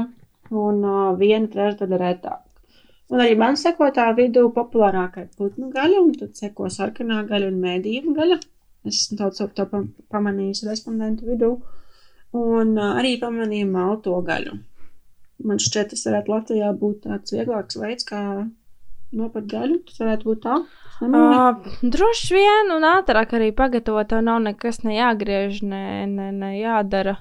un 0.64 0.82
viena 1.22 1.52
trešdaļa 1.54 2.02
retāk. 2.02 2.42
Un 3.14 3.22
arī 3.22 3.38
man 3.38 3.60
sekotāju 3.60 4.18
vidū 4.18 4.44
populārākā 4.58 5.28
ir 5.28 5.30
putnu 5.38 5.70
gaļa, 5.70 6.02
un 6.02 6.10
tad 6.18 6.34
seko 6.42 6.66
sarkanā 6.80 7.22
gaļa 7.30 7.52
un 7.52 7.62
mēdīņu 7.62 8.18
gaļa. 8.18 8.42
Es 8.90 9.04
esmu 9.04 9.22
daudz 9.22 9.46
to 9.54 9.70
pamanījis 10.10 10.66
respondentu 10.66 11.30
vidū. 11.30 11.54
Uh, 11.54 11.80
un 12.34 12.76
arī 12.82 13.16
pamanīju 13.22 13.70
malto 13.70 14.16
gaļu. 14.26 14.58
Man 15.44 15.60
šķiet, 15.62 15.92
tas 15.92 16.04
varētu 16.06 16.32
Latvijā 16.32 16.70
būt 16.78 17.04
tāds 17.08 17.34
vieglāks 17.34 17.78
veids, 17.80 18.06
kā 18.06 18.20
nopirkt 19.14 19.50
gaļu. 19.50 19.80
Tas 19.88 20.02
varētu 20.02 20.28
būt 20.30 20.42
tā. 20.44 20.58
Uh, 21.04 21.72
droši 21.82 22.36
vien, 22.36 22.70
un 22.74 22.86
ātrāk 22.86 23.34
arī 23.36 23.50
pagatavot, 23.56 24.08
tev 24.10 24.22
nav 24.26 24.40
nekas 24.44 24.82
ne 24.86 24.98
jāgriež, 24.98 25.62
ne, 25.66 26.04
ne, 26.10 26.30
ne 26.34 26.52
jādara. 26.58 27.18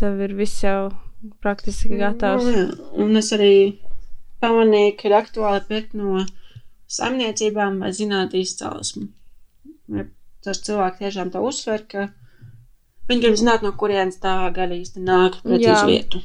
Tev 0.00 0.20
ir 0.26 0.34
viss 0.38 0.64
jau 0.64 0.90
praktiski 1.44 2.00
gatavs. 2.00 2.46
Nu, 2.46 2.56
jā. 2.56 2.66
Un 3.04 3.20
es 3.20 3.30
arī 3.36 3.54
pamanīju, 4.42 4.96
ka 4.98 5.08
ir 5.08 5.16
aktuāli 5.20 5.64
pirkt 5.68 5.96
no 5.98 6.24
saimniecībām 6.90 7.78
vai 7.84 7.92
zināt 7.94 8.34
izcelsmi. 8.38 9.10
Tas 10.44 10.62
cilvēks 10.64 11.02
tiešām 11.02 11.30
tā 11.34 11.42
uzsver, 11.44 11.84
ka 11.90 12.08
Viņi 13.10 13.24
grib 13.24 13.40
zināt, 13.40 13.64
no 13.66 13.72
kurienes 13.78 14.20
tā 14.22 14.36
gaļa 14.54 14.76
īsti 14.76 15.02
nāk, 15.02 15.40
precīzi 15.42 15.88
vietu. 15.88 16.22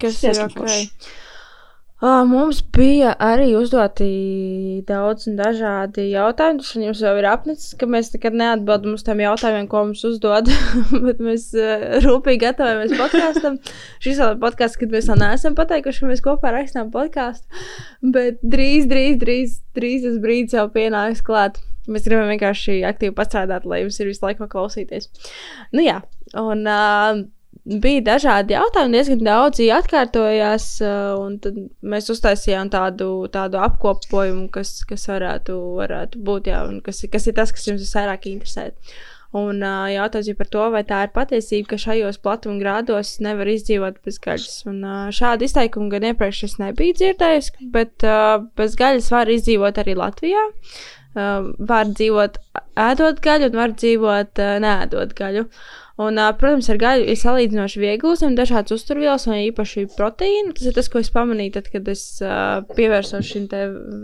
Kas 0.00 0.22
ir 0.24 0.40
ok. 0.46 0.64
Uh, 2.02 2.24
mums 2.26 2.64
bija 2.74 3.12
arī 3.22 3.52
uzdoti 3.54 4.06
daudz 4.88 5.28
un 5.30 5.36
dažādi 5.38 6.08
jautājumi. 6.10 6.58
Tas 6.58 6.72
jums 6.74 7.02
jau 7.04 7.12
ir 7.20 7.28
apnicis, 7.30 7.76
ka 7.78 7.86
mēs 7.86 8.10
nekad 8.16 8.34
neatbildam 8.40 8.96
uz 8.96 9.04
tiem 9.06 9.22
jautājumiem, 9.22 9.68
ko 9.70 9.84
mums 9.84 10.02
uzdod. 10.08 10.50
Bet 11.06 11.22
mēs 11.22 11.52
rūpīgi 12.02 12.42
gatavojamies 12.42 12.96
podkāstam. 12.98 13.60
Šis 14.02 14.18
ir 14.18 14.40
podkāsts, 14.42 14.80
kad 14.80 14.90
mēs 14.90 15.12
vēl 15.12 15.22
neesam 15.22 15.54
pateikuši, 15.54 16.02
ka 16.02 16.10
mēs 16.10 16.24
kopā 16.26 16.56
rakstām 16.56 16.90
podkāstu. 16.90 17.62
Bet 18.02 18.42
drīz, 18.42 18.90
drīz, 18.90 19.20
drīz, 19.22 19.60
drīz 19.78 20.08
tas 20.08 20.18
brīdis 20.26 20.58
jau 20.58 20.66
pienāks 20.74 21.22
klāt. 21.22 21.62
Mēs 21.90 22.06
gribam 22.06 22.28
vienkārši 22.30 22.82
aktīvi 22.86 23.14
pastrādāt, 23.16 23.64
lai 23.66 23.82
jums 23.82 23.98
ir 23.98 24.10
visu 24.12 24.22
laiku 24.26 24.46
klausīties. 24.50 25.08
Nu 25.74 25.82
jā, 25.82 26.00
Un 26.32 26.64
uh, 26.64 27.20
bija 27.82 28.02
dažādi 28.06 28.56
jautājumi, 28.56 28.96
diezgan 28.96 29.24
daudzi 29.26 29.68
atkārtojās, 29.74 30.66
uh, 30.80 31.12
un 31.20 31.38
tad 31.44 31.58
mēs 31.84 32.08
uztaisījām 32.14 32.72
tādu, 32.72 33.12
tādu 33.32 33.60
apkopojumu, 33.60 34.48
kas, 34.54 34.78
kas 34.88 35.08
varētu, 35.10 35.58
varētu 35.80 36.22
būt, 36.24 36.52
jā, 36.52 36.64
un 36.68 36.80
kas, 36.84 37.04
kas 37.12 37.28
ir 37.28 37.36
tas, 37.36 37.52
kas 37.52 37.68
jums 37.68 37.84
visvairāk 37.84 38.30
interesē. 38.32 38.70
Un 39.36 39.62
uh, 39.64 39.88
jautājums 39.88 40.28
ir 40.28 40.36
par 40.36 40.48
to, 40.52 40.64
vai 40.72 40.82
tā 40.88 41.04
ir 41.06 41.12
patiesība, 41.12 41.70
ka 41.70 41.80
šajos 41.80 42.18
platuma 42.24 42.58
grādos 42.60 43.14
nevar 43.24 43.48
izdzīvot 43.48 44.00
bez 44.04 44.18
gaļas. 44.24 44.58
Un, 44.68 44.82
uh, 44.84 45.12
šādu 45.12 45.48
izteikumu 45.48 45.92
gan 45.92 46.08
iepriekš 46.10 46.42
es 46.48 46.58
nebiju 46.60 46.96
dzirdējis, 46.98 47.54
bet 47.76 48.08
uh, 48.08 48.42
bez 48.60 48.76
gaļas 48.80 49.08
var 49.12 49.32
izdzīvot 49.32 49.80
arī 49.84 49.96
Latvijā. 50.00 50.48
Uh, 50.52 51.01
var 51.14 51.92
dzīvot 51.92 52.38
ēdot 52.82 53.22
gaļu, 53.24 53.50
un 53.50 53.60
var 53.60 53.76
dzīvot 53.76 54.42
uh, 54.42 54.58
neēdot 54.64 55.16
gaļu. 55.18 55.46
Uh, 55.46 55.82
Un, 56.00 56.16
protams, 56.40 56.70
ar 56.72 56.78
gaļu 56.80 57.04
ir 57.12 57.18
salīdzinoši 57.20 57.80
viegli 57.82 58.08
uzņemt 58.08 58.38
dažādas 58.40 58.72
uzturvielas, 58.78 59.26
un 59.28 59.36
īpaši 59.36 59.84
proteīnu. 59.92 60.54
Tas 60.56 60.70
ir 60.70 60.76
tas, 60.78 60.88
ko 60.88 61.02
es 61.02 61.10
pamanīju, 61.12 61.52
tad, 61.58 61.68
kad 61.74 61.90
es 61.92 62.02
uh, 62.24 62.62
pievērsos 62.78 63.28
šim 63.28 63.44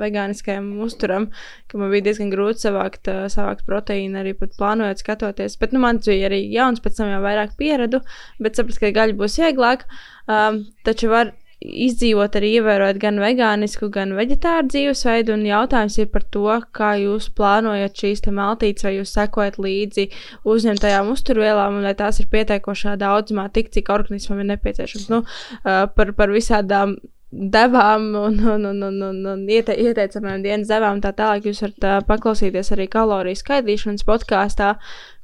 vegāniskajam 0.01 0.68
uzturam, 0.85 1.31
ka 1.71 1.81
man 1.81 1.92
bija 1.94 2.11
diezgan 2.11 2.29
grūti 2.35 2.66
savākt, 2.66 3.09
uh, 3.09 3.25
savākt 3.33 3.64
proteīnu, 3.68 4.21
arī 4.21 4.37
pat 4.37 4.53
plānojot, 4.61 5.01
skatoties. 5.01 5.57
Bet 5.62 5.73
nu, 5.73 5.81
man 5.85 6.03
tas 6.03 6.12
bija 6.12 6.29
arī 6.29 6.42
jauns, 6.53 6.85
pēc 6.85 7.01
tam 7.01 7.12
jau 7.14 7.25
vairāk 7.25 7.57
pieradu, 7.59 8.03
bet 8.37 8.61
sapratu, 8.61 8.85
ka 8.85 8.94
gaļa 9.01 9.18
būs 9.18 9.40
vieglāk. 9.40 9.88
Um, 10.29 10.66
taču 10.85 11.09
var 11.14 11.33
izdzīvot 11.64 12.37
arī 12.38 12.53
ievērojot 12.59 13.01
gan 13.03 13.18
vegānisku, 13.23 13.88
gan 13.94 14.14
vegetāru 14.18 14.68
dzīvesveidu. 14.71 15.35
Un 15.35 15.44
jautājums 15.49 15.99
ir 15.99 16.09
par 16.12 16.25
to, 16.35 16.47
kā 16.77 16.92
jūs 17.03 17.29
plānojat 17.35 17.99
šīs 17.99 18.25
maltītes, 18.31 18.87
vai 18.87 18.94
jūs 18.99 19.14
sekojat 19.16 19.59
līdzi 19.59 20.09
uzņemtajām 20.49 21.12
uzturvielām, 21.12 21.81
un 21.81 21.90
vai 21.90 21.94
tās 21.99 22.23
ir 22.23 22.31
pietiekošā 22.31 22.97
daudzumā, 23.01 23.49
tik 23.53 23.73
cik 23.75 23.90
organismam 23.94 24.42
ir 24.42 24.53
nepieciešams. 24.55 25.09
Nu, 25.12 25.25
par, 25.64 26.14
par 26.14 26.35
visādām 26.35 26.99
devām 27.31 28.14
un, 28.16 28.38
un, 28.40 28.64
un, 28.71 28.83
un, 28.83 29.03
un, 29.11 29.18
un 29.35 29.44
iete, 29.51 29.75
ieteicamajām 29.77 30.44
dienas 30.47 30.71
devām. 30.71 31.03
Tā 31.05 31.12
tālāk 31.16 31.51
jūs 31.51 31.61
varat 31.66 32.07
paklausīties 32.09 32.73
arī 32.77 32.88
kaloriju 32.92 33.42
skaitīšanas 33.42 34.07
podkāstā, 34.09 34.77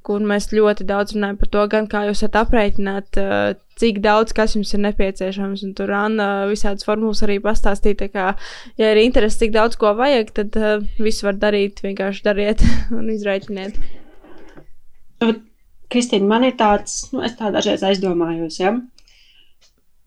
kur 0.05 0.21
mēs 0.21 0.51
ļoti 0.53 0.85
daudz 0.89 1.15
runājam 1.17 1.39
par 1.41 1.51
to, 1.55 1.63
gan 1.73 1.87
kā 1.91 2.03
jūs 2.09 2.23
varat 2.27 2.41
aprēķināt, 2.43 3.19
uh, 3.21 3.55
cik 3.81 4.01
daudz 4.05 4.35
kas 4.37 4.55
jums 4.57 4.75
ir 4.77 4.83
nepieciešams. 4.85 5.65
Un 5.67 5.75
tur 5.79 5.93
Anna 5.97 6.29
visādas 6.51 6.87
formulas 6.87 7.25
arī 7.27 7.39
pastāstīja. 7.45 8.03
Tā 8.05 8.09
kā, 8.13 8.27
ja 8.81 8.93
ir 8.93 9.01
interesi, 9.03 9.41
cik 9.45 9.55
daudz 9.57 9.79
ko 9.81 9.95
vajag, 9.99 10.33
tad 10.37 10.59
uh, 10.61 10.85
viss 11.01 11.25
var 11.27 11.39
darīt, 11.41 11.81
vienkārši 11.85 12.25
dariet 12.27 12.65
un 12.99 13.09
izrēķiniet. 13.15 13.79
Kristīna, 15.95 16.27
man 16.29 16.45
ir 16.45 16.57
tāds, 16.59 17.07
nu, 17.15 17.23
es 17.25 17.37
tā 17.39 17.53
dažreiz 17.55 17.85
aizdomājos, 17.87 18.59
ja? 18.61 18.75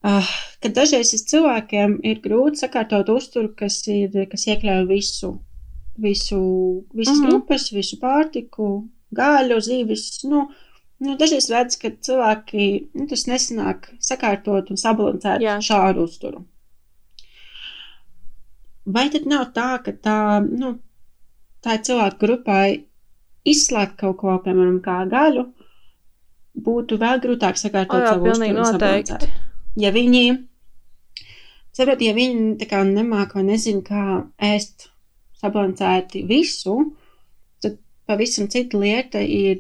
Uh, 0.06 0.30
ka 0.62 0.70
dažreiz 0.76 1.10
cilvēkiem 1.32 1.98
ir 2.06 2.22
grūti 2.22 2.62
sakārtot 2.62 3.10
uzturu, 3.12 3.50
kas, 3.58 3.80
ir, 3.90 4.14
kas 4.30 4.46
iekļauj 4.52 4.86
visu, 4.92 5.32
visu, 5.98 6.42
visas 6.94 7.18
mm 7.18 7.24
-hmm. 7.24 7.32
grupas, 7.32 7.72
visu 7.74 7.98
pārtiku, 8.02 8.68
gaļu, 9.16 9.60
zīves. 9.64 10.08
Nu, 10.28 10.48
nu, 11.04 11.16
dažreiz 11.20 11.50
redz, 11.54 11.78
ka 11.82 11.92
cilvēki 11.92 12.68
nu, 12.98 13.08
tas 13.10 13.28
nesanāk 13.30 13.92
sakārtot 14.04 14.72
un 14.74 14.82
sabalansēt 14.82 15.44
Jā. 15.44 15.58
šādu 15.64 16.08
uzturu. 16.08 16.44
Vai 18.88 19.10
tad 19.12 19.28
nav 19.28 19.50
tā, 19.56 19.70
ka 19.84 19.92
tā, 19.92 20.20
nu, 20.48 20.78
tā 21.64 21.76
cilvēku 21.84 22.22
grupai 22.24 22.68
izslēgt 23.48 23.98
kaut 24.00 24.20
ko, 24.22 24.36
piemēram, 24.44 24.80
kā 24.84 25.02
gaļu, 25.12 25.44
būtu 26.68 27.00
vēl 27.00 27.20
grūtāk 27.24 27.60
sakārtot 27.60 28.00
o, 28.00 28.04
jā, 28.04 28.14
savu 28.14 28.32
uzturu 28.32 28.62
un 28.62 28.70
sabalansēt? 28.70 29.28
Ja 29.78 29.92
viņi, 29.94 30.24
saprot, 31.76 32.02
ja 32.02 32.16
viņi 32.18 32.70
nemāk 32.96 33.36
vai 33.38 33.44
nezin, 33.52 33.84
kā 33.86 34.24
ēst 34.42 34.88
sabalansēti 35.42 36.24
visu, 36.30 36.80
Pavisam 38.08 38.48
cita 38.48 38.80
lieta 38.80 39.20
ir 39.20 39.60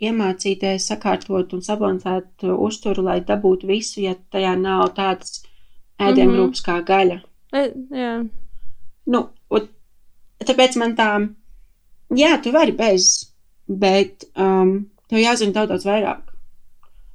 iemācīties 0.00 0.88
sakārtot 0.90 1.52
un 1.56 1.62
sabalansēt 1.64 2.44
uzturu, 2.48 3.04
lai 3.04 3.20
dabūtu 3.24 3.68
visu, 3.68 4.00
ja 4.04 4.14
tajā 4.32 4.54
nav 4.60 4.90
tādas 4.96 5.42
ēdienu 6.00 6.32
mm 6.32 6.38
-hmm. 6.40 6.64
kā 6.68 6.76
gaļa. 6.90 7.18
E, 7.52 7.62
jā. 8.00 8.12
Nu, 9.06 9.22
un, 9.50 9.68
tāpēc 10.44 10.78
man 10.80 10.96
tā, 10.96 11.10
jā, 12.22 12.32
tu 12.42 12.52
vari 12.52 12.72
bez, 12.72 13.32
bet 13.68 14.24
um, 14.36 14.88
tev 15.08 15.20
jāzina 15.20 15.52
daudz, 15.52 15.68
daudz 15.70 15.86
vairāk. 15.86 16.22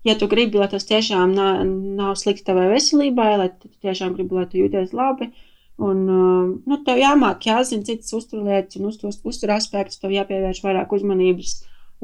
Ja 0.04 0.16
tu 0.18 0.28
gribi, 0.28 0.58
lai 0.58 0.68
tas 0.68 0.86
tiešām 0.86 1.34
nav, 1.34 1.66
nav 1.98 2.16
slikti 2.16 2.46
tavai 2.46 2.70
veselībai, 2.74 3.38
lai 3.38 3.50
tu 3.50 3.70
tiešām 3.82 4.14
gribi, 4.14 4.36
lai 4.36 4.46
tu 4.50 4.58
jūties 4.58 4.94
labi, 4.98 5.30
uh, 5.30 5.51
Un, 5.82 6.02
uh, 6.06 6.50
nu, 6.70 6.78
tev 6.86 7.00
jāmāk, 7.02 7.48
jāzina 7.50 7.88
citas 7.88 8.14
uzturlietas 8.14 8.78
un 8.78 8.90
uztur, 8.92 9.14
uztur 9.26 9.54
aspektus, 9.56 9.98
tev 10.02 10.14
jāpievērš 10.14 10.62
vairāk 10.62 10.92
uzmanības 10.94 11.56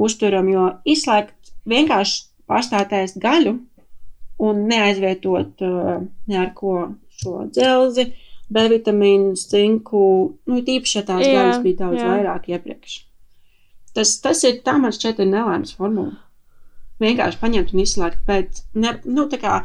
uzturam, 0.08 0.50
jo 0.50 0.64
izslēgt 0.88 1.52
vienkārši 1.70 2.24
pārstātēs 2.50 3.18
gaļu 3.22 3.58
un 4.48 4.64
neaizvietot 4.70 5.66
uh, 5.66 6.00
ne 6.02 6.40
ar 6.42 6.54
ko 6.58 6.78
šo 7.20 7.44
dzelzi, 7.54 8.08
B 8.48 8.64
vitamīnu, 8.72 9.36
cinku, 9.38 10.04
nu, 10.48 10.62
tīpaši, 10.64 11.00
ja 11.02 11.06
tās 11.08 11.26
jā, 11.26 11.34
gaļas 11.36 11.64
bija 11.66 11.82
daudz 11.84 12.00
jā. 12.00 12.12
vairāk 12.14 12.48
iepriekš. 12.54 13.02
Tas, 13.98 14.14
tas 14.24 14.44
ir 14.48 14.62
tā, 14.66 14.78
man 14.80 14.94
šķiet, 14.96 15.20
ir 15.20 15.30
nelēmas 15.34 15.74
formula. 15.76 16.16
Vienkārši 17.02 17.42
paņemt 17.42 17.74
un 17.74 17.82
izslēgt, 17.84 18.22
bet, 18.30 18.62
ne, 18.78 18.96
nu, 19.06 19.28
tā 19.30 19.42
kā 19.42 19.58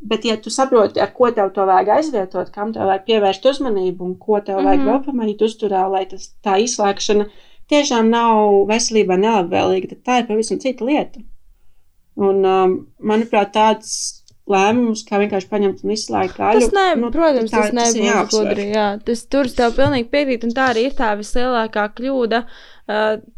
Bet, 0.00 0.24
ja 0.24 0.36
tu 0.40 0.48
saproti, 0.50 1.00
ar 1.00 1.10
ko 1.12 1.28
tev 1.36 1.50
to 1.52 1.66
vajag 1.68 1.90
aizvietot, 1.98 2.48
kam 2.54 2.72
tev 2.72 2.88
vajag 2.88 3.02
pievērst 3.08 3.44
uzmanību 3.50 4.06
un 4.06 4.14
ko 4.18 4.38
tev 4.40 4.62
vajag 4.62 4.80
mm 4.80 4.86
-hmm. 4.86 4.92
vēl 4.92 5.04
pamanīt 5.04 5.42
uzturā, 5.44 5.82
lai 5.92 6.06
tas, 6.08 6.30
tā 6.44 6.56
izslēgšana 6.64 7.26
tiešām 7.68 8.08
nav 8.10 8.64
veselībai 8.70 9.18
nelabvēlīga, 9.20 9.92
tad 9.92 10.00
tā 10.08 10.18
ir 10.22 10.26
pavisam 10.30 10.58
cita 10.58 10.84
lieta. 10.84 11.20
Un, 12.16 12.44
um, 12.44 12.86
manuprāt, 13.12 13.52
tāds 13.52 14.24
lēmumus, 14.50 15.04
kā 15.06 15.20
vienkārši 15.20 15.48
paņemt 15.48 15.84
un 15.84 15.90
izslēgt 15.94 16.36
gaļu. 16.38 16.60
Tas 16.60 16.72
ne, 16.72 16.88
nu, 17.00 17.10
protams, 17.14 17.50
tā- 17.52 17.62
tas 17.62 17.72
nebūs 17.76 18.08
jāapsver. 18.08 18.48
gudri. 18.48 18.66
Jā. 18.74 18.88
Tas 19.04 19.24
tur 19.26 19.44
tev 19.60 19.76
pilnīgi 19.76 20.08
piekrītu, 20.10 20.48
un 20.48 20.56
tā 20.56 20.72
arī 20.72 20.88
ir 20.88 20.96
tā 20.98 21.12
vislielākā 21.20 21.84
kļūda 21.94 22.42
uh, 22.42 22.48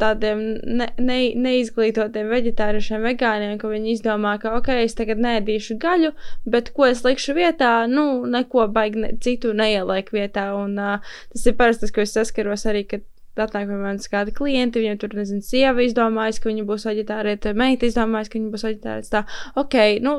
tādiem 0.01 0.43
ne, 0.62 0.88
ne, 0.99 1.19
neizglītotiem 1.45 2.31
vegetāriešiem, 2.33 3.05
vegāniem, 3.07 3.55
ka 3.61 3.71
viņi 3.71 3.95
izdomā, 3.97 4.35
ka 4.43 4.55
ok, 4.59 4.73
es 4.87 4.97
tagad 4.99 5.23
nēdīšu 5.23 5.79
gaļu, 5.83 6.12
bet 6.49 6.73
ko 6.77 6.88
es 6.88 7.05
likšu 7.07 7.37
vietā, 7.38 7.73
nu, 7.91 8.25
neko 8.31 8.69
baigi 8.73 9.05
ne, 9.05 9.15
citu 9.23 9.55
neielieku 9.57 10.19
vietā. 10.19 10.51
Un, 10.59 10.77
uh, 10.81 11.17
tas 11.35 11.49
ir 11.49 11.57
parasti 11.59 11.87
tas, 11.87 11.95
ko 11.95 12.05
es 12.05 12.15
saskaros 12.17 12.67
arī, 12.71 12.85
kad 12.88 13.07
atnāk 13.41 13.69
pie 13.71 13.81
manis 13.81 14.11
kādi 14.12 14.35
klienti, 14.37 14.83
viņiem 14.83 15.01
tur, 15.01 15.17
nezinu, 15.17 15.45
sieva 15.45 15.85
izdomājas, 15.85 16.41
ka 16.43 16.51
viņa 16.51 16.67
būs 16.69 16.87
veģetārieta, 16.88 17.55
meita 17.57 17.88
izdomājas, 17.88 18.29
ka 18.33 18.38
viņa 18.38 18.53
būs 18.53 18.67
veģetārieta. 18.69 19.12
Tā, 19.15 19.23
ok, 19.62 19.79
nu, 20.05 20.17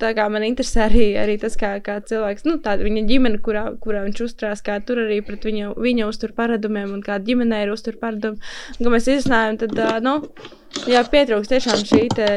tā 0.00 0.10
kā 0.16 0.26
man 0.32 0.44
interesē 0.44 0.86
arī, 0.86 1.06
arī 1.20 1.36
tas, 1.40 1.56
kā, 1.58 1.76
kā 1.84 1.96
cilvēks, 2.04 2.44
nu, 2.48 2.58
tāda 2.64 2.84
viņa 2.84 3.02
ģimene, 3.08 3.40
kurā, 3.44 3.64
kurā 3.80 4.02
viņš 4.04 4.22
uzturās, 4.26 4.62
kā 4.64 4.76
tur 4.84 5.00
arī 5.06 5.22
pret 5.24 5.46
viņa, 5.48 5.72
viņa 5.80 6.08
uztur 6.10 6.34
paradumiem 6.36 6.92
un 6.98 7.04
kāda 7.04 7.24
ģimenē 7.28 7.62
ir 7.64 7.72
uztur 7.72 7.96
paradumi. 8.00 8.40
Un, 8.76 8.80
Kad 8.82 8.92
mēs 8.92 9.08
izrunājam, 9.12 9.60
tad, 9.64 9.80
nu, 10.04 10.16
jā, 10.92 11.02
pietrūks 11.12 11.52
tiešām 11.52 11.84
šī 11.88 12.02
te, 12.12 12.28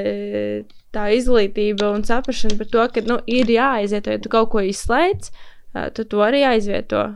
tā 0.95 1.09
izglītība 1.17 1.91
un 1.95 2.05
saprašana 2.07 2.59
par 2.61 2.71
to, 2.71 2.85
ka, 2.95 3.03
nu, 3.09 3.19
ir 3.27 3.51
jāaizvieto, 3.51 4.15
ja 4.15 4.23
tu 4.23 4.31
kaut 4.31 4.51
ko 4.53 4.63
izslēdz, 4.63 5.33
tad 5.75 5.99
to 6.07 6.23
arī 6.25 6.45
aizvieto. 6.53 7.09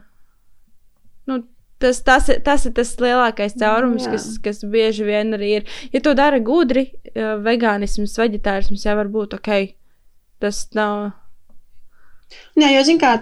Nu, 1.30 1.44
Tas, 1.84 1.98
tas, 2.00 2.30
tas 2.46 2.64
ir 2.64 2.72
tas 2.72 2.94
lielākais 2.96 3.58
caurums, 3.60 4.06
Jā. 4.06 4.14
kas, 4.14 4.28
kas 4.40 4.62
bieži 4.72 5.04
vien 5.04 5.36
arī 5.36 5.50
ir. 5.58 5.66
Ja 5.92 6.00
to 6.00 6.14
dara 6.16 6.38
gudri, 6.40 6.86
vegānisms, 7.44 8.14
veģetārisms 8.22 8.86
jau 8.88 8.94
var 9.02 9.10
būt 9.12 9.36
ok. 9.36 9.50
Tas 10.44 10.66
nav. 10.76 11.14
Jā, 12.60 12.70
jo, 12.74 12.86
zin 12.86 13.00
kā, 13.02 13.16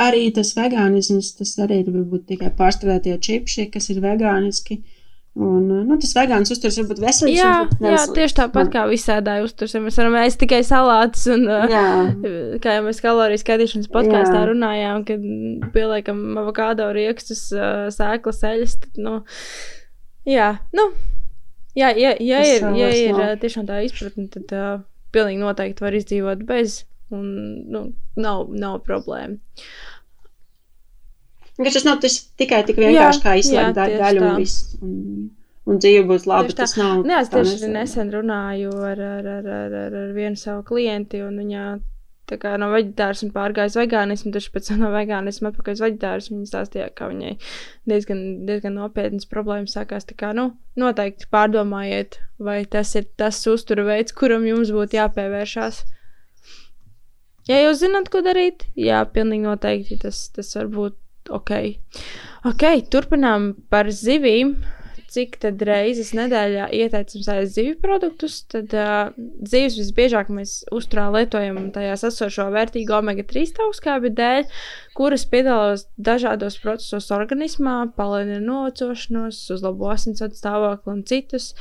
arī 0.00 0.28
tas 0.34 0.54
vegānisms, 0.56 1.34
tas 1.38 1.56
arī 1.62 1.82
ir 1.82 1.90
varbūt 1.92 2.28
tikai 2.32 2.52
pārstrādātie 2.56 3.16
čipši, 3.22 3.70
kas 3.74 3.90
ir 3.92 4.00
vegāniski. 4.04 4.80
Un, 5.36 5.66
nu, 5.68 5.96
tas 6.00 6.14
vegāns 6.16 6.48
uzturs 6.54 6.78
varbūt 6.80 7.00
veselīgs. 7.02 7.36
Jā, 7.36 7.50
varbūt 7.68 7.82
jā 7.84 8.04
tieši 8.16 8.36
tāpat 8.38 8.70
kā 8.72 8.86
visādāji 8.88 9.44
uztursim. 9.44 9.84
Mēs 9.84 9.98
varam 10.00 10.16
ēst 10.22 10.40
tikai 10.40 10.62
salātus 10.64 11.26
un 11.34 11.44
Jā, 11.44 11.82
Kā 12.64 12.78
jau 12.78 12.86
mēs 12.86 13.02
kaloriju 13.04 13.42
skaitīšanas 13.42 13.90
podkāstā 13.92 14.38
Jā. 14.38 14.46
runājām, 14.48 15.04
kad 15.10 15.26
pieliekam 15.76 16.24
avokado 16.40 16.88
riekstus, 16.96 17.50
sēklas, 17.98 18.40
eļļas. 18.48 18.78
tad, 18.86 19.02
Nu, 19.04 19.18
jā, 20.24 20.54
nu, 20.72 20.88
jā, 21.76 21.92
ja, 21.92 22.16
ja 22.16 22.40
Tas, 22.40 22.56
ir, 22.56 22.68
ja 22.80 22.90
ir 22.96 23.40
tiešām 23.44 23.68
tā 23.68 23.82
izpratne, 23.84 24.30
tad 24.32 24.56
uh, 24.56 24.80
pilnīgi 25.16 25.42
noteikti 25.42 25.84
var 25.86 25.96
izdzīvot 26.00 26.44
bez. 26.52 26.82
Un, 27.14 27.26
nu, 27.70 27.80
nav, 28.18 28.48
nav 28.58 28.80
problēma. 28.86 29.36
Tas 31.56 31.84
nav 31.86 32.00
tas 32.02 32.16
tikai 32.40 32.58
tik 32.68 32.76
vienkārši 32.82 33.20
Jā, 33.20 33.24
kā 33.24 33.34
jā, 33.36 33.42
izslēgt 33.42 33.76
da- 33.78 33.84
tieši 33.88 34.00
gaļu 34.02 34.22
tā. 34.24 34.30
un 34.32 34.40
viss. 34.42 34.56
Un, 34.82 34.96
un 35.70 35.78
dzīve 35.84 36.02
būs 36.10 36.26
laba. 36.28 36.52
Tas 36.58 36.74
nav. 36.76 37.04
Jā, 37.08 37.20
es 37.24 37.30
tieši 37.32 37.70
nesen 37.72 38.10
runāju 38.12 38.74
ar, 38.90 39.00
ar, 39.00 39.28
ar, 39.38 39.46
ar, 39.60 39.76
ar, 39.84 39.96
ar 40.02 40.10
vienu 40.18 40.36
savu 40.40 40.66
klienti, 40.68 41.22
un 41.24 41.38
viņa 41.44 41.62
tā 42.30 42.38
kā 42.42 42.54
no 42.60 42.68
veģetārisma 42.72 43.30
pārgāja 43.34 43.70
uz 43.70 43.78
vegānismu, 43.78 44.32
taču 44.34 44.52
pēc 44.54 44.70
tam 44.70 44.82
no 44.84 44.90
vegānisma 44.94 45.52
atpakaļ 45.52 45.76
uz 45.76 45.82
veģetārismu. 45.84 46.38
Viņa 46.40 46.50
stāstīja, 46.50 46.88
ka 46.98 47.10
viņai 47.12 47.34
diezgan, 47.90 48.22
diezgan 48.48 48.78
nopietnas 48.80 49.28
problēmas 49.30 49.76
sākās. 49.78 50.08
Tā 50.08 50.16
kā, 50.18 50.32
nu, 50.36 50.50
noteikti 50.78 51.30
pārdomājiet, 51.32 52.20
vai 52.42 52.60
tas 52.70 52.94
ir 52.98 53.08
tas 53.20 53.40
uztura 53.50 53.86
veids, 53.86 54.14
kuram 54.16 54.46
jums 54.48 54.74
būtu 54.74 54.98
jāpievēršās. 54.98 55.82
Ja 57.46 57.60
jūs 57.62 57.82
zināt, 57.84 58.10
ko 58.10 58.24
darīt, 58.26 58.66
jā, 58.74 59.04
pilnīgi 59.14 59.46
noteikti 59.46 60.00
tas, 60.02 60.24
tas 60.34 60.50
var 60.58 60.72
būt 60.72 61.30
ok. 61.30 61.52
Ok, 62.50 62.64
turpinām 62.90 63.52
par 63.70 63.90
zivīm 63.94 64.56
cik 65.12 65.38
tad 65.42 65.62
reizes 65.66 66.12
nedēļā 66.16 66.68
ieteicams 66.74 67.28
ēst 67.32 67.56
zivju 67.56 67.78
produktus, 67.82 68.40
tad 68.52 68.74
uh, 68.76 69.14
zivis 69.46 69.78
visbiežāk 69.80 70.30
mēs 70.34 70.58
uzturā 70.74 71.08
lietojam 71.14 71.70
tajās 71.74 72.06
esošo 72.10 72.48
vērtīgo 72.54 73.00
omega-3 73.00 73.64
augstskābju 73.66 74.12
dēļ, 74.18 74.46
kuras 74.98 75.26
piedalās 75.30 75.86
dažādos 75.96 76.58
procesos 76.62 77.10
organismā, 77.14 77.82
palēnina 77.98 78.42
novecošanos, 78.44 79.42
uzlabo 79.56 79.92
asinsvadu 79.94 80.38
stāvokli 80.38 80.96
un 80.96 81.04
citus. 81.08 81.52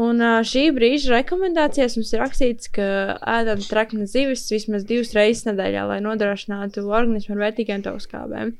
Un 0.00 0.22
šī 0.48 0.70
brīža 0.72 1.18
rekomendācijās 1.18 1.98
mums 1.98 2.14
ir 2.14 2.22
rakstīts, 2.22 2.70
ka 2.72 2.84
ēdam 3.28 3.60
traknas 3.66 4.14
zivis 4.14 4.46
vismaz 4.48 4.86
divas 4.88 5.12
reizes 5.12 5.44
nedēļā, 5.50 5.84
lai 5.90 5.98
nodrošinātu 6.04 6.86
organismu 6.88 7.36
ar 7.36 7.42
vērtīgiem 7.42 7.84
augstskābēm. 7.90 8.54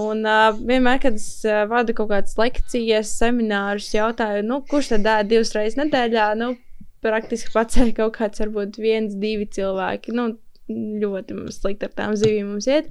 Un 0.00 0.22
uh, 0.24 0.54
vienmēr, 0.56 1.00
kad 1.02 1.18
es 1.18 1.42
uh, 1.44 1.64
vadu 1.68 1.92
kaut 1.96 2.08
kādas 2.12 2.38
lekcijas, 2.40 3.10
seminārus, 3.18 3.90
jautāju, 3.92 4.44
nu, 4.46 4.62
kurš 4.68 4.94
tad 4.94 5.08
ēd 5.18 5.32
divas 5.34 5.52
reizes 5.56 5.76
nedēļā, 5.80 6.30
nu, 6.40 6.54
praktiski 7.04 7.52
paceļ 7.52 7.92
kaut 7.98 8.16
kāds, 8.16 8.40
varbūt 8.40 8.78
viens, 8.80 9.18
divi 9.20 9.48
cilvēki. 9.52 10.14
Nu, 10.16 10.30
ļoti 10.72 11.36
slikti 11.52 11.88
ar 11.88 11.92
tām 11.98 12.14
zivīm 12.16 12.54
mums 12.54 12.68
iet. 12.70 12.88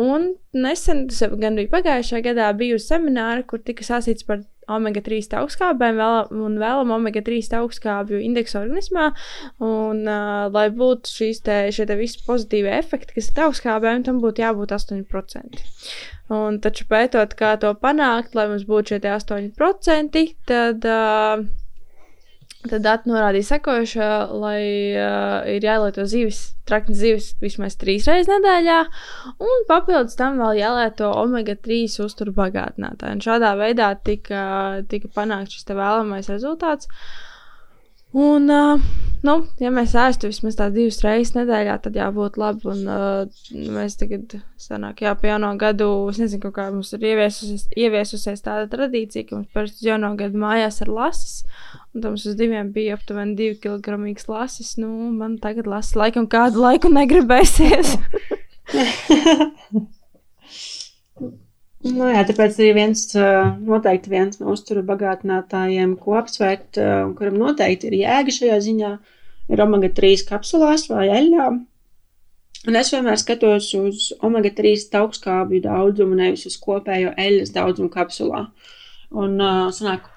Un 0.00 0.34
nesen, 0.52 1.06
tas 1.08 1.22
jau 1.22 1.30
gan 1.40 1.56
bija 1.56 1.72
pagājušajā 1.72 2.24
gadā, 2.26 2.50
bija 2.58 2.76
semināri, 2.82 3.46
kur 3.48 3.62
tika 3.64 3.86
sāstīts 3.86 4.26
par 4.26 4.42
omega-3 4.72 5.36
augstskābēm 5.40 6.00
un 6.34 6.56
vēlam 6.60 6.92
omega-3 6.96 7.52
augstskābju 7.60 8.20
indeksu 8.22 8.58
organismā. 8.60 9.10
Un, 9.62 10.02
uh, 10.04 10.46
lai 10.52 10.66
būtu 10.74 11.12
šīs 11.12 11.42
te, 11.46 11.58
te 11.76 11.98
visi 11.98 12.22
pozitīvie 12.26 12.74
efekti, 12.78 13.18
kas 13.18 13.30
ir 13.32 13.44
augstskābēm, 13.46 14.06
tam 14.06 14.20
būtu 14.24 14.44
jābūt 14.44 14.74
8%. 14.76 15.62
Un 16.36 16.58
taču 16.62 16.88
pētot, 16.90 17.36
kā 17.38 17.54
to 17.62 17.70
panākt, 17.78 18.34
lai 18.34 18.48
mums 18.50 18.66
būtu 18.66 18.94
šie 18.94 19.02
tie 19.04 19.14
8%, 19.14 20.26
tad, 20.50 20.90
uh, 20.90 21.46
tad 22.70 22.84
dati 22.84 23.10
norādīja 23.10 23.48
sekojušo, 23.52 24.08
lai 24.42 24.60
uh, 24.96 25.46
ir 25.50 25.64
jālieto 25.66 26.06
zivis, 26.08 26.40
traknas 26.68 26.98
zivis 27.00 27.28
vismaz 27.42 27.78
trīs 27.80 28.08
reizes 28.08 28.30
nedēļā, 28.30 28.78
un 29.46 29.66
papildus 29.68 30.18
tam 30.18 30.40
vēl 30.42 30.60
jālieto 30.60 31.10
omega-3 31.22 32.00
uzturu 32.06 32.34
bagātinātāji. 32.36 33.18
Un 33.18 33.24
šādā 33.24 33.54
veidā 33.60 33.92
tika, 34.08 34.42
tika 34.90 35.12
panākts 35.16 35.58
šis 35.58 35.72
vēlamais 35.72 36.30
rezultāts. 36.32 36.90
Un, 38.16 38.48
uh, 38.48 38.80
nu, 39.26 39.32
ja 39.60 39.68
mēs 39.74 39.92
ēstu 40.00 40.30
vismaz 40.30 40.54
tās 40.56 40.70
divas 40.72 41.02
reizes 41.04 41.34
nedēļā, 41.34 41.74
tad 41.84 41.98
jābūt 41.98 42.38
labi. 42.40 42.64
Un, 42.72 42.86
uh, 42.88 43.48
mēs 43.74 43.98
tagad, 44.00 44.38
sanāk, 44.60 45.02
jā, 45.04 45.12
pie 45.20 45.34
jauno 45.34 45.50
gadu, 45.60 45.90
es 46.08 46.20
nezinu, 46.22 46.48
kā 46.54 46.70
mums 46.72 46.94
ir 46.96 47.04
ieviesusies, 47.10 47.66
ieviesusies 47.76 48.40
tāda 48.46 48.70
tradīcija, 48.72 49.26
ka 49.28 49.36
mums 49.36 49.52
parasti 49.52 49.90
jauno 49.90 50.14
gadu 50.16 50.40
mājās 50.40 50.80
ir 50.80 50.92
lasis. 50.96 51.42
Un 51.92 52.06
tam 52.06 52.16
uz 52.16 52.24
diviem 52.40 52.72
bija 52.72 52.96
aptuveni 52.96 53.36
divi 53.36 53.58
kilogramīgs 53.66 54.30
lasis. 54.32 54.78
Nu, 54.80 54.88
man 55.12 55.36
tagad 55.42 55.68
lasis 55.68 55.98
laikam 56.00 56.24
kādu 56.32 56.64
laiku 56.64 56.92
negribēsies. 56.94 57.98
Nu, 61.86 62.08
jā, 62.10 62.22
tāpēc 62.26 62.56
arī 62.58 62.72
viens, 62.76 63.02
noteikti 63.14 64.10
viens 64.10 64.40
no 64.40 64.50
uzturu 64.54 64.82
bagātinātājiem, 64.88 65.94
ko 66.02 66.16
apsvērt, 66.18 66.80
un 66.80 67.14
kuram 67.18 67.38
noteikti 67.38 67.90
ir 67.90 67.98
jēga 68.00 68.34
šajā 68.34 68.58
ziņā, 68.64 68.90
ir 69.54 69.62
omega-3 69.62 70.26
kapsulās 70.28 70.88
vai 70.90 71.06
eļļā. 71.14 71.46
Un 72.66 72.78
es 72.80 72.90
vienmēr 72.90 73.18
skatos 73.20 73.68
uz 73.78 74.08
omega-3 74.26 74.88
augstskābju 74.98 75.62
daudzumu, 75.68 76.18
nevis 76.18 76.46
uz 76.50 76.56
kopējo 76.62 77.12
eļļas 77.14 77.54
daudzumu 77.54 77.92
kapsulā. 77.94 78.46
Un, 79.14 79.36
sanāk, 79.76 80.08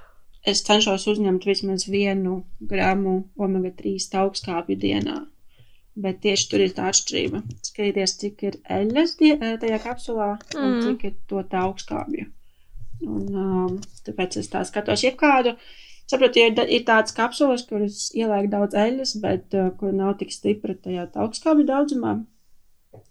es 0.47 0.63
cenšos 0.65 1.05
uzņemt 1.12 1.45
vismaz 1.45 1.86
vienu 1.91 2.39
gramu 2.71 3.19
omega-3 3.38 4.10
augstskābju 4.23 4.79
dienā. 4.82 5.19
Bet 5.99 6.21
tieši 6.23 6.47
tur 6.51 6.63
ir 6.63 6.73
tā 6.77 6.88
atšķirība. 6.91 7.41
Skaties, 7.67 8.15
cik 8.21 8.43
ir 8.47 8.57
eļļas 8.71 9.15
ā, 9.19 9.53
tajā 9.59 9.79
kapsulā 9.83 10.29
un 10.55 10.67
Mm. 10.69 10.81
cik 10.85 11.03
ir 11.09 11.15
to 11.27 11.43
augstskābju. 11.43 12.29
Un, 13.03 13.25
um, 13.35 13.77
tāpēc 14.07 14.38
es 14.39 14.49
tā 14.51 14.63
skatos, 14.67 15.03
jebkādu. 15.03 15.55
Saprotu, 16.09 16.41
ir, 16.41 16.55
ir 16.67 16.85
tādas 16.88 17.13
kapsulas, 17.15 17.65
kuras 17.69 18.09
ieliek 18.17 18.50
daudz 18.50 18.75
eļļas, 18.75 19.12
bet 19.21 19.54
uh, 19.54 19.69
kur 19.79 19.91
nav 19.93 20.15
tik 20.21 20.31
stipra 20.33 20.73
tajā 20.73 21.10
augstskābju 21.13 21.67
daudzumā. 21.67 22.15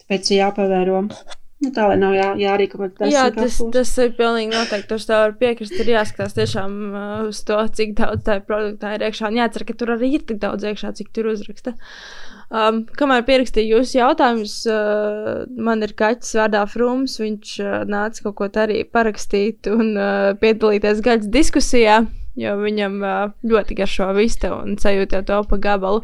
Tāpēc 0.03 0.33
ir 0.33 0.41
jāpavēro. 0.43 1.03
Nu, 1.59 1.73
tā 1.75 1.89
lai 1.91 1.97
nav 1.99 2.13
jā, 2.15 2.27
jārīko 2.39 2.79
kaut 2.79 2.93
kādas 3.01 3.15
Jā, 3.15 3.25
tas, 3.35 3.57
tas 3.75 3.93
ir 3.99 4.13
pilnīgi 4.19 4.55
noteikti. 4.55 4.95
Uz 4.95 5.07
tā 5.09 5.17
var 5.25 5.33
piekrist. 5.41 5.75
Ir 5.75 5.91
jāskatās 5.91 6.37
tiešām 6.37 6.77
uh, 6.87 7.07
uz 7.33 7.41
to, 7.47 7.59
cik 7.75 7.97
daudz 7.99 8.23
tā 8.29 8.39
produktā 8.47 8.93
ir 8.95 9.07
iekšā. 9.09 9.31
Un 9.33 9.41
jācer, 9.41 9.67
ka 9.67 9.75
tur 9.79 9.95
arī 9.97 10.13
ir 10.15 10.27
tik 10.29 10.39
daudz 10.45 10.69
iekšā, 10.71 10.93
cik 11.01 11.11
tur 11.15 11.33
uzraksta. 11.33 11.75
Um, 12.49 12.79
kamēr 12.97 13.27
pierakstīju 13.29 13.77
jūsu 13.77 13.99
jautājumus, 13.99 14.55
uh, 14.73 15.43
man 15.61 15.85
ir 15.85 15.93
kaķis 15.99 16.37
vārdā 16.39 16.63
Frūms. 16.71 17.19
Viņš 17.21 17.57
uh, 17.61 17.75
nāca 17.89 18.25
kaut 18.25 18.39
ko 18.39 18.49
arī 18.63 18.85
parakstīt 18.89 19.69
un 19.69 19.93
uh, 19.97 20.31
piedalīties 20.41 21.03
gaļas 21.05 21.29
diskusijā, 21.35 21.99
jo 22.41 22.55
viņam 22.63 23.03
uh, 23.03 23.19
ļoti 23.45 23.77
garšo 23.83 24.09
vista 24.17 24.55
un 24.57 24.81
sajūta 24.81 25.21
jau 25.21 25.29
to 25.29 25.43
pa 25.51 25.61
gabalu. 25.69 26.01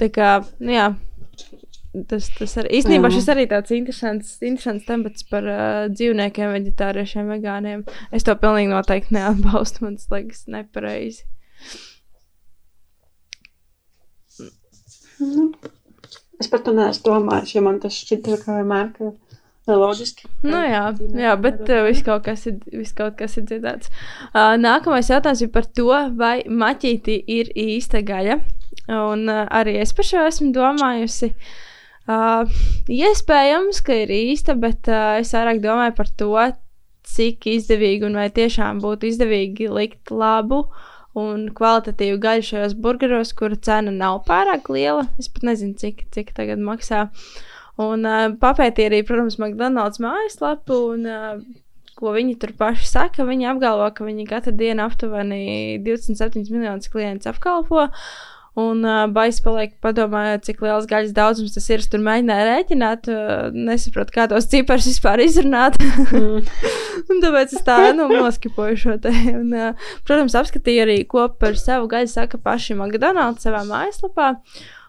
Tā 0.00 0.10
kā, 0.10 0.32
nu 0.58 0.74
jā, 0.74 0.88
Tas, 1.90 2.28
tas 2.30 2.52
arī 2.60 2.76
īstenībā 2.78 3.08
Jā. 3.08 3.16
šis 3.16 3.28
arī 3.32 3.44
tāds 3.50 3.72
interesants, 3.74 4.36
interesants 4.46 4.84
temats 4.86 5.24
par 5.26 5.46
uh, 5.50 5.88
dzīvniekiem, 5.90 6.52
vegetāriešiem, 6.54 7.32
vegāniem. 7.34 7.82
Es 8.14 8.22
to 8.26 8.36
pilnīgi 8.38 8.70
noteikti 8.70 9.16
neatbalstu. 9.16 9.82
Man 9.82 9.96
tas 9.98 10.06
liekas 10.14 10.44
nepareizi. 10.54 11.24
Nu, 15.20 15.50
es 16.40 16.48
par 16.50 16.62
to 16.64 16.74
neesmu 16.76 17.06
domājis, 17.06 17.54
jo 17.56 17.64
man 17.64 17.80
tas 17.82 17.96
šķita 17.96 18.38
kā 18.42 18.60
vienmēr, 18.60 18.92
ka 18.96 19.10
ir 19.70 19.80
loģiski. 19.80 20.28
Nu, 20.46 20.60
jā, 20.64 20.84
jā, 21.20 21.34
bet 21.40 21.62
uh, 21.68 21.82
viss 21.86 22.04
kaut 22.06 22.24
kas 22.26 22.46
ir, 22.48 22.60
kas 23.18 23.36
ir 23.38 23.46
dzirdēts. 23.48 23.90
Uh, 24.30 24.56
nākamais 24.60 25.10
jautājums 25.12 25.44
ir 25.44 25.52
par 25.54 25.68
to, 25.68 25.90
vai 26.18 26.40
maķīti 26.48 27.20
ir 27.36 27.52
īsta 27.58 28.02
gaļa. 28.06 28.40
Un 28.90 29.28
uh, 29.30 29.44
arī 29.60 29.76
es 29.82 29.92
par 29.94 30.08
šo 30.08 30.24
esmu 30.26 30.50
domājusi. 30.56 31.34
Uh, 32.10 32.48
iespējams, 32.90 33.82
ka 33.86 34.00
ir 34.02 34.10
īsta, 34.14 34.56
bet 34.58 34.88
uh, 34.90 35.20
es 35.20 35.30
vairāk 35.36 35.60
domāju 35.62 35.94
par 35.98 36.08
to, 36.18 36.32
cik 37.10 37.46
izdevīgi 37.50 38.06
un 38.08 38.18
vai 38.18 38.28
tiešām 38.34 38.80
būtu 38.82 39.08
izdevīgi 39.10 39.68
likt 39.72 40.12
labu 40.14 40.64
un 41.18 41.48
kvalitatīvu 41.56 42.20
gaļu 42.22 42.46
šajos 42.50 42.76
burgeros, 42.78 43.32
kura 43.36 43.58
cena 43.58 43.94
nav 43.94 44.22
pārāk 44.28 44.70
liela. 44.72 45.08
Es 45.18 45.30
pat 45.32 45.48
nezinu, 45.50 45.74
cik, 45.80 46.06
cik 46.14 46.34
tagad 46.36 46.62
maksā. 46.62 47.08
Un 47.80 48.04
uh, 48.06 48.28
papētīja 48.40 48.92
arī, 48.92 49.02
protams, 49.08 49.40
McDonald's 49.40 50.02
mājaslapu. 50.02 50.78
Un, 50.94 51.08
uh, 51.08 51.66
ko 52.00 52.14
viņi 52.16 52.38
tur 52.40 52.54
paši 52.56 52.88
saka, 52.88 53.26
viņi 53.28 53.48
apgalvo, 53.50 53.88
ka 53.92 54.06
viņi 54.06 54.26
katru 54.30 54.54
dienu 54.56 54.86
aptuveni 54.86 55.78
27 55.84 56.48
miljonus 56.48 56.88
klientus 56.92 57.28
apkalpo. 57.30 57.88
Un 58.60 58.82
uh, 58.86 59.04
baisi 59.12 59.42
paliek, 59.44 59.74
padomājot, 59.84 60.44
cik 60.48 60.64
liels 60.64 60.88
gaļas 60.90 61.14
daudzums 61.16 61.54
tas 61.56 61.68
ir. 61.70 61.84
Es 61.84 61.90
tur 61.90 62.02
mēģināju 62.04 62.48
rēķināt, 62.48 63.10
uh, 63.12 63.48
nesaprotu, 63.54 64.14
kā 64.16 64.26
tos 64.30 64.48
ciparus 64.50 64.88
vispār 64.90 65.22
izrunāt. 65.24 65.78
Mm. 66.10 66.42
Un 67.10 67.22
tāpēc 67.24 67.54
es 67.56 67.64
tā 67.66 67.78
nu, 67.96 68.08
noskipoju 68.12 68.80
šo 68.84 68.98
te. 69.02 69.14
Un, 69.34 69.54
uh, 69.54 69.88
protams, 70.08 70.36
apskatīju 70.40 70.84
arī, 70.84 70.98
ko 71.08 71.28
par 71.40 71.56
savu 71.60 71.88
gaļu 71.90 72.12
saka 72.12 72.40
paši 72.42 72.76
McDonald's 72.78 73.46
savā 73.46 73.64
mājaslapā. 73.68 74.34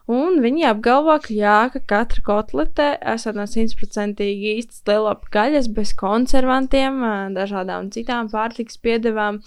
Un 0.10 0.40
viņi 0.42 0.66
apgalvo, 0.66 1.14
ka, 1.22 1.30
jā, 1.34 1.58
ka 1.74 1.80
katra 1.88 2.24
kotlete 2.26 2.88
esot 3.14 3.38
no 3.38 3.46
simtprocentīgi 3.48 4.56
īstas 4.58 4.82
lielopa 4.90 5.30
gaļas, 5.36 5.68
bez 5.76 5.92
konservantiem, 6.00 6.98
dažādām 7.36 7.92
citām 7.94 8.32
pārtikas 8.32 8.80
piedevām 8.82 9.38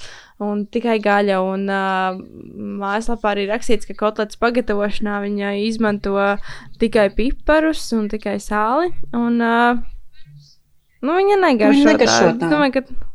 un 0.45 0.63
tikai 0.71 1.01
gaļa. 1.03 1.41
Un 1.43 1.67
uh, 1.67 2.21
mājaslapā 2.81 3.35
arī 3.35 3.49
rakstīts, 3.51 3.89
ka 3.91 3.99
kotletes 3.99 4.39
pagatavošanā 4.41 5.19
viņa 5.27 5.57
izmanto 5.65 6.15
tikai 6.81 7.09
piparus 7.19 7.89
un 7.97 8.07
tikai 8.13 8.39
sāli. 8.43 8.95
Un, 9.11 9.43
uh, 9.43 9.83
nu, 11.03 11.19
viņa 11.19 11.41
negaršo, 11.49 11.81
Viņa 11.83 11.93
negaršo 11.93 12.31
tā. 12.31 12.39
tā. 12.45 12.55
Domāju, 12.55 12.79
ka 12.79 13.13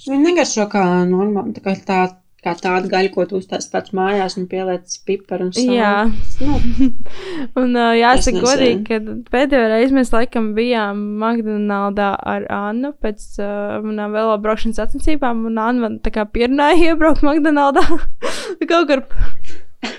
Viņa 0.00 0.22
negaršo 0.30 0.64
kā 0.72 0.82
normāli, 1.04 1.52
tā 1.58 1.60
kā, 1.66 1.74
tā, 1.84 2.00
kā 2.44 2.54
tāda 2.56 2.88
gaļa, 2.88 3.10
ko 3.12 3.24
tu 3.28 3.38
uztaisīji 3.40 3.72
pats 3.72 3.92
mājās 3.96 4.36
un 4.40 4.46
pieliec 4.50 4.94
piparu 5.06 5.48
un 5.48 5.52
sāli. 5.56 5.76
Jā. 5.76 6.08
Nu, 6.40 6.58
Un 7.60 7.76
uh, 7.76 7.92
jāsaka, 7.98 8.42
godīgi, 8.44 8.84
ka 8.88 9.00
pēdējo 9.32 9.70
reizi 9.74 9.96
mēs 9.96 10.12
laikam 10.14 10.52
bijām 10.56 11.02
McDonaldā 11.20 12.12
ar 12.16 12.46
Annu 12.54 12.94
pēc 13.02 13.26
uh, 13.42 13.78
manām 13.84 14.16
vēl 14.16 14.32
braukšanas 14.44 14.80
sacensībām, 14.80 15.44
un 15.50 15.60
Anna 15.60 15.86
man 15.86 15.98
tā 16.04 16.14
kā 16.14 16.24
pierunāja 16.28 16.92
iebraukt 16.94 17.24
McDonaldā. 17.26 17.84
kaut 18.70 18.88
kur, 18.88 19.04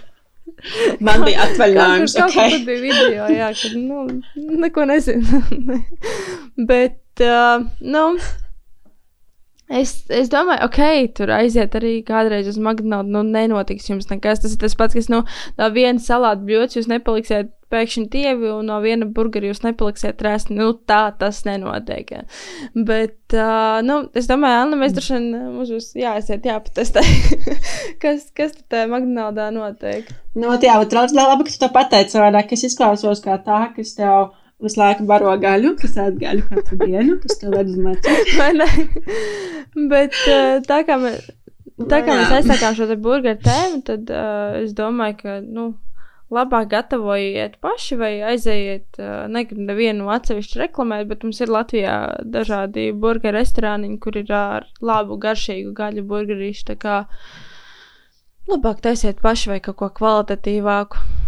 man 1.06 1.26
bija 1.28 1.46
kaut 1.46 1.56
atvaļinājums, 1.56 2.18
kaut 2.18 2.36
kur 2.36 2.46
ok. 2.46 2.54
tur 2.56 2.68
bija 2.70 2.86
video, 2.88 3.32
jā, 3.38 3.52
ka, 3.62 3.74
nu, 3.78 4.06
neko 4.66 4.90
nezinu. 4.90 5.82
Bet, 6.72 7.04
uh, 7.22 7.68
nu, 7.86 8.08
Es, 9.72 9.94
es 10.12 10.28
domāju, 10.32 10.66
ok, 10.68 10.82
tur 11.16 11.32
aiziet 11.32 11.76
arī 11.80 11.94
kādreiz 12.04 12.50
uz 12.52 12.60
McDonald's. 12.60 13.12
Nu, 13.14 13.24
nenotiks 13.24 13.88
jums 13.88 14.10
nekas. 14.12 14.44
Tas 14.44 14.56
ir 14.56 14.60
tas 14.60 14.76
pats, 14.76 14.98
kas 14.98 15.08
no, 15.12 15.24
no 15.60 15.72
viena 15.72 16.02
salāta 16.04 16.44
bļodas 16.44 16.76
jūs 16.76 16.90
nepaliksiet 16.92 17.54
pēkšņi 17.72 18.04
dievi, 18.12 18.50
un 18.52 18.68
no 18.68 18.82
viena 18.84 19.08
burgera 19.08 19.48
jūs 19.48 19.64
nepaliksiet 19.64 20.20
rēsti. 20.26 20.58
Nu, 20.58 20.74
tā 20.92 21.00
tas 21.20 21.40
nenotiek. 21.48 22.12
jā. 22.12 22.26
Bet, 22.76 23.16
uh, 23.32 23.80
nu, 23.88 24.02
es 24.18 24.28
domāju, 24.28 24.66
Anna, 24.66 24.82
mēs 24.82 24.98
droši 24.98 25.16
vien 25.16 25.30
mums 25.56 25.72
būs 25.72 25.94
jāaiziet, 26.02 26.52
jāpatestē, 26.52 27.06
kas, 28.04 28.28
kas 28.36 28.58
tur 28.58 28.68
tajā 28.76 28.90
McDonald's 28.92 29.56
notiek. 29.56 30.12
Nu, 30.36 30.52
jā, 30.60 30.76
bet 30.84 31.00
labi, 31.00 31.48
ka 31.48 31.56
tu 31.56 31.64
to 31.64 31.72
pateici 31.72 32.18
savādāk. 32.18 32.52
Es 32.52 32.68
izklausos 32.68 33.24
kā 33.24 33.40
tā, 33.46 33.64
kas 33.78 33.96
tev 33.96 34.34
visu 34.62 34.80
laiku 34.82 35.06
baro 35.10 35.34
gaļu, 35.42 35.76
kas 35.82 35.98
ēd 36.06 36.18
gaļu 36.22 36.48
katru 36.50 36.80
dienu, 36.84 37.18
kas 37.24 37.40
tev 37.42 37.56
ved 37.58 37.72
uz 37.72 37.78
ne? 38.62 38.70
Bet 39.92 40.18
uh, 40.28 40.60
tā 40.68 40.82
kā 40.88 40.98
mēs. 41.02 41.30
Tā 41.82 42.04
kā 42.06 42.14
mēs 42.14 42.34
aizsākām 42.36 42.76
šo 42.78 42.86
te 42.92 42.98
burgeru 43.02 43.40
tēmu, 43.42 43.80
tad 43.88 44.12
uh, 44.14 44.60
es 44.60 44.76
domāju, 44.78 45.16
ka 45.18 45.38
nu, 45.42 45.72
labāk 46.32 46.68
gatavojiet 46.72 47.56
paši 47.64 47.98
vai 47.98 48.12
aizejiet. 48.34 49.00
Uh, 49.00 49.24
negribu 49.32 49.66
nevienu 49.66 50.12
atsevišķu 50.14 50.62
reklamēt, 50.62 51.08
bet 51.10 51.26
mums 51.26 51.42
ir 51.42 51.54
Latvijā 51.54 51.96
dažādi 52.36 52.92
burgeru 52.94 53.40
restorāniņi, 53.40 53.98
kur 54.04 54.20
ir 54.22 54.30
ar 54.36 54.70
labu, 54.82 55.18
garšīgu 55.26 55.74
gaļu 55.78 56.06
burgerīšu. 56.12 56.68
Tā 56.70 56.78
kā 56.86 57.00
labāk 58.52 58.86
taisiet 58.86 59.24
paši 59.26 59.56
vai 59.56 59.60
kaut 59.64 59.80
ko 59.82 59.90
kvalitatīvāku. 59.98 61.21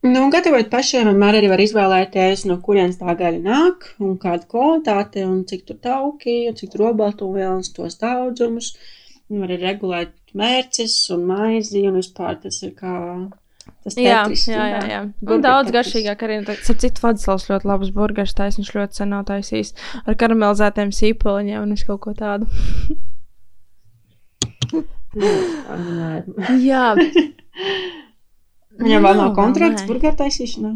Nu, 0.00 0.22
un 0.24 0.30
gatavot 0.32 0.70
pašiem, 0.72 1.10
vienmēr 1.10 1.36
arī 1.40 1.48
var 1.52 1.60
izvēlēties, 1.60 2.46
no 2.48 2.54
kurienes 2.64 2.96
tā 2.96 3.12
gaļa 3.18 3.40
nāk, 3.44 3.84
un 4.00 4.14
kāda 4.22 4.46
kvalitāte, 4.48 5.26
un 5.28 5.42
cik 5.50 5.66
tur 5.68 5.76
tauki, 5.84 6.36
un 6.48 6.56
cik 6.56 6.70
tur 6.72 6.86
obaltumvielas, 6.94 7.68
tos 7.76 7.98
daudzumus. 8.00 8.70
Un 9.28 9.42
var 9.44 9.52
arī 9.52 9.60
regulēt 9.68 10.14
mērķis 10.40 10.94
un 11.14 11.26
maizi, 11.28 11.84
un 11.90 12.00
vispār 12.00 12.38
tas 12.42 12.62
ir 12.64 12.72
kā 12.78 12.94
tas 13.84 13.94
Jā, 14.00 14.22
tetris, 14.24 14.46
jā, 14.48 14.64
jā. 14.72 14.80
jā. 14.88 15.00
Un 15.04 15.12
Burger 15.20 15.44
daudz 15.44 15.68
tetris. 15.68 15.76
garšīgāk 15.76 16.24
arī. 16.26 16.40
nu, 16.40 16.56
Ar 16.56 16.80
citu 16.80 17.04
Vladislavs 17.04 17.46
ļoti 17.52 17.68
labs 17.70 17.92
burgers 17.94 18.34
taisnība. 18.40 18.64
Viņš 18.64 18.72
ļoti 18.80 19.00
sen 19.02 19.12
nav 19.14 19.22
taisījis 19.28 19.70
ar 20.06 20.16
karamelizētiem 20.24 20.90
sīpoliņiem 20.96 21.60
un 21.66 21.76
visu 21.76 21.86
kaut 21.92 22.00
ko 22.08 22.16
tādu. 22.16 22.48
Nē, 25.20 26.10
Jā, 26.62 26.94
Viņam 28.80 29.06
vēl 29.06 29.20
nav 29.20 29.34
kontrakts 29.36 29.84
burgeru 29.88 30.16
taisīšanā. 30.20 30.74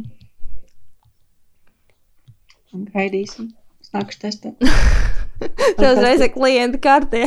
Un 2.75 2.89
gaidīsim. 2.91 3.53
Es 3.85 3.93
nākušu 3.95 4.21
testēt. 4.25 4.61
tas 5.81 6.01
reizē 6.03 6.29
klienta 6.35 6.81
kartē. 6.83 7.25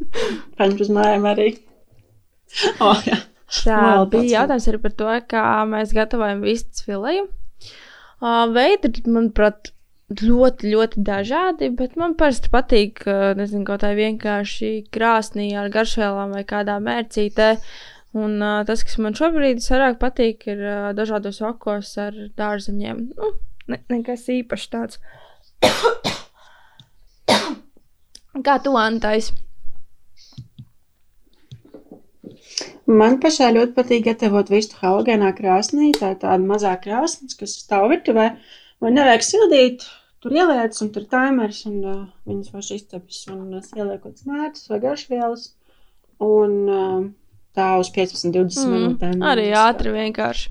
Paņemt 0.58 0.86
uz 0.86 0.94
mājām 0.94 1.28
arī. 1.32 1.50
Oh, 2.82 2.98
jā. 3.06 3.14
Tā 3.50 3.76
Vēl 3.78 4.06
bija 4.10 4.40
jautājums 4.40 4.64
arī 4.70 4.78
par 4.82 4.92
to, 4.98 5.10
kā 5.30 5.42
mēs 5.70 5.92
gatavojam 5.94 6.40
vistas 6.42 6.82
fileju. 6.86 7.28
Uh, 8.18 8.48
veidi, 8.50 8.90
ir, 8.90 9.06
manuprāt, 9.06 9.70
ļoti, 10.18 10.72
ļoti 10.72 11.04
dažādi, 11.06 11.70
bet 11.78 11.94
man 11.98 12.16
parasti 12.18 12.50
patīk, 12.50 13.04
uh, 13.06 13.30
nezinu, 13.38 13.62
kaut 13.68 13.84
kā 13.86 13.92
vienkārši 13.94 14.72
krāsnī 14.94 15.52
ar 15.58 15.70
garšvielām 15.70 16.34
vai 16.34 16.42
kādā 16.46 16.80
mērcītē. 16.82 17.52
Un 18.16 18.40
uh, 18.42 18.64
tas, 18.66 18.82
kas 18.82 18.98
man 18.98 19.14
šobrīd 19.14 19.60
vairāk 19.62 20.00
patīk, 20.00 20.48
ir 20.50 20.58
uh, 20.64 20.88
dažādos 20.98 21.38
okos 21.46 21.92
ar 22.02 22.16
dārzeņiem. 22.38 23.04
Nu, 23.14 23.28
ne, 23.70 23.78
nekas 23.92 24.26
īpašs 24.34 24.66
tāds. 24.72 24.98
Kā 28.46 28.56
tu, 28.64 28.74
Antais? 28.78 29.30
Man 32.90 33.20
pašai 33.22 33.52
ļoti 33.54 33.76
patīk 33.76 34.02
gatavot 34.08 34.50
vistu 34.50 34.74
halogēnā 34.80 35.30
krāsnī. 35.38 35.92
Tā 35.94 36.16
ir 36.16 36.18
tāda 36.24 36.42
mazā 36.42 36.74
krāsnes, 36.82 37.38
kas 37.38 37.54
stāv 37.62 37.86
virtuvē. 37.92 38.26
Man 38.82 38.98
nevajag 38.98 39.22
sildīt. 39.28 39.86
Tur 40.20 40.34
ieliec, 40.34 40.74
un 40.82 40.90
tur 40.92 41.06
ir 41.06 41.10
timers, 41.14 41.62
un 41.70 41.76
uh, 41.86 42.00
viņas 42.28 42.50
vairs 42.52 42.74
izcepas, 42.74 43.22
un 43.32 43.54
es 43.56 43.70
ielieku 43.72 44.10
smērķus 44.18 44.66
vai 44.72 44.78
garšvielas. 44.82 45.46
Un 46.26 46.56
uh, 46.66 47.06
tā 47.56 47.70
uz 47.80 47.90
15-20 47.94 48.64
mm, 48.64 48.74
minūtēm. 48.74 49.22
Arī 49.26 49.50
ātri, 49.58 49.94
vienkārši. 49.94 50.50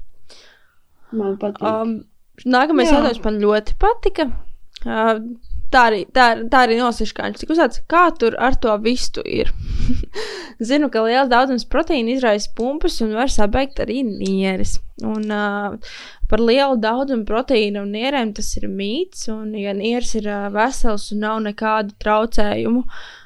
Man 1.19 1.37
patīk. 1.41 1.63
Um, 1.65 1.93
nākamais 2.45 2.91
jautājums 2.91 3.23
man 3.25 3.39
ļoti 3.41 3.77
patika. 3.81 4.27
Uh, 4.85 5.21
tā 5.73 5.85
arī, 5.89 6.03
tā, 6.15 6.27
tā 6.51 6.65
arī 6.65 6.77
nosiškāņš. 6.79 7.41
Tik 7.41 7.53
uzsāc, 7.55 7.79
kā 7.89 8.05
tur 8.19 8.37
ar 8.41 8.57
to 8.61 8.75
vistu 8.83 9.23
ir. 9.25 9.51
Zinu, 10.69 10.89
ka 10.91 11.03
liels 11.05 11.31
daudzums 11.31 11.67
proteīna 11.71 12.15
izraisa 12.17 12.51
pumpus 12.57 12.99
un 13.05 13.15
var 13.17 13.31
sabeigt 13.33 13.81
arī 13.83 14.01
nieres. 14.07 14.77
Un 15.05 15.31
uh, 15.31 15.95
par 16.29 16.43
lielu 16.43 16.75
daudzumu 16.83 17.23
proteīna 17.27 17.85
un 17.85 17.95
nierēm 17.95 18.35
tas 18.37 18.51
ir 18.59 18.67
mīts. 18.69 19.29
Un, 19.33 19.55
ja 19.57 19.73
nieres 19.77 20.13
ir 20.19 20.29
uh, 20.29 20.49
vesels 20.53 21.09
un 21.15 21.25
nav 21.25 21.41
nekādu 21.47 21.95
traucējumu, 22.03 22.85
Uh, 22.85 23.18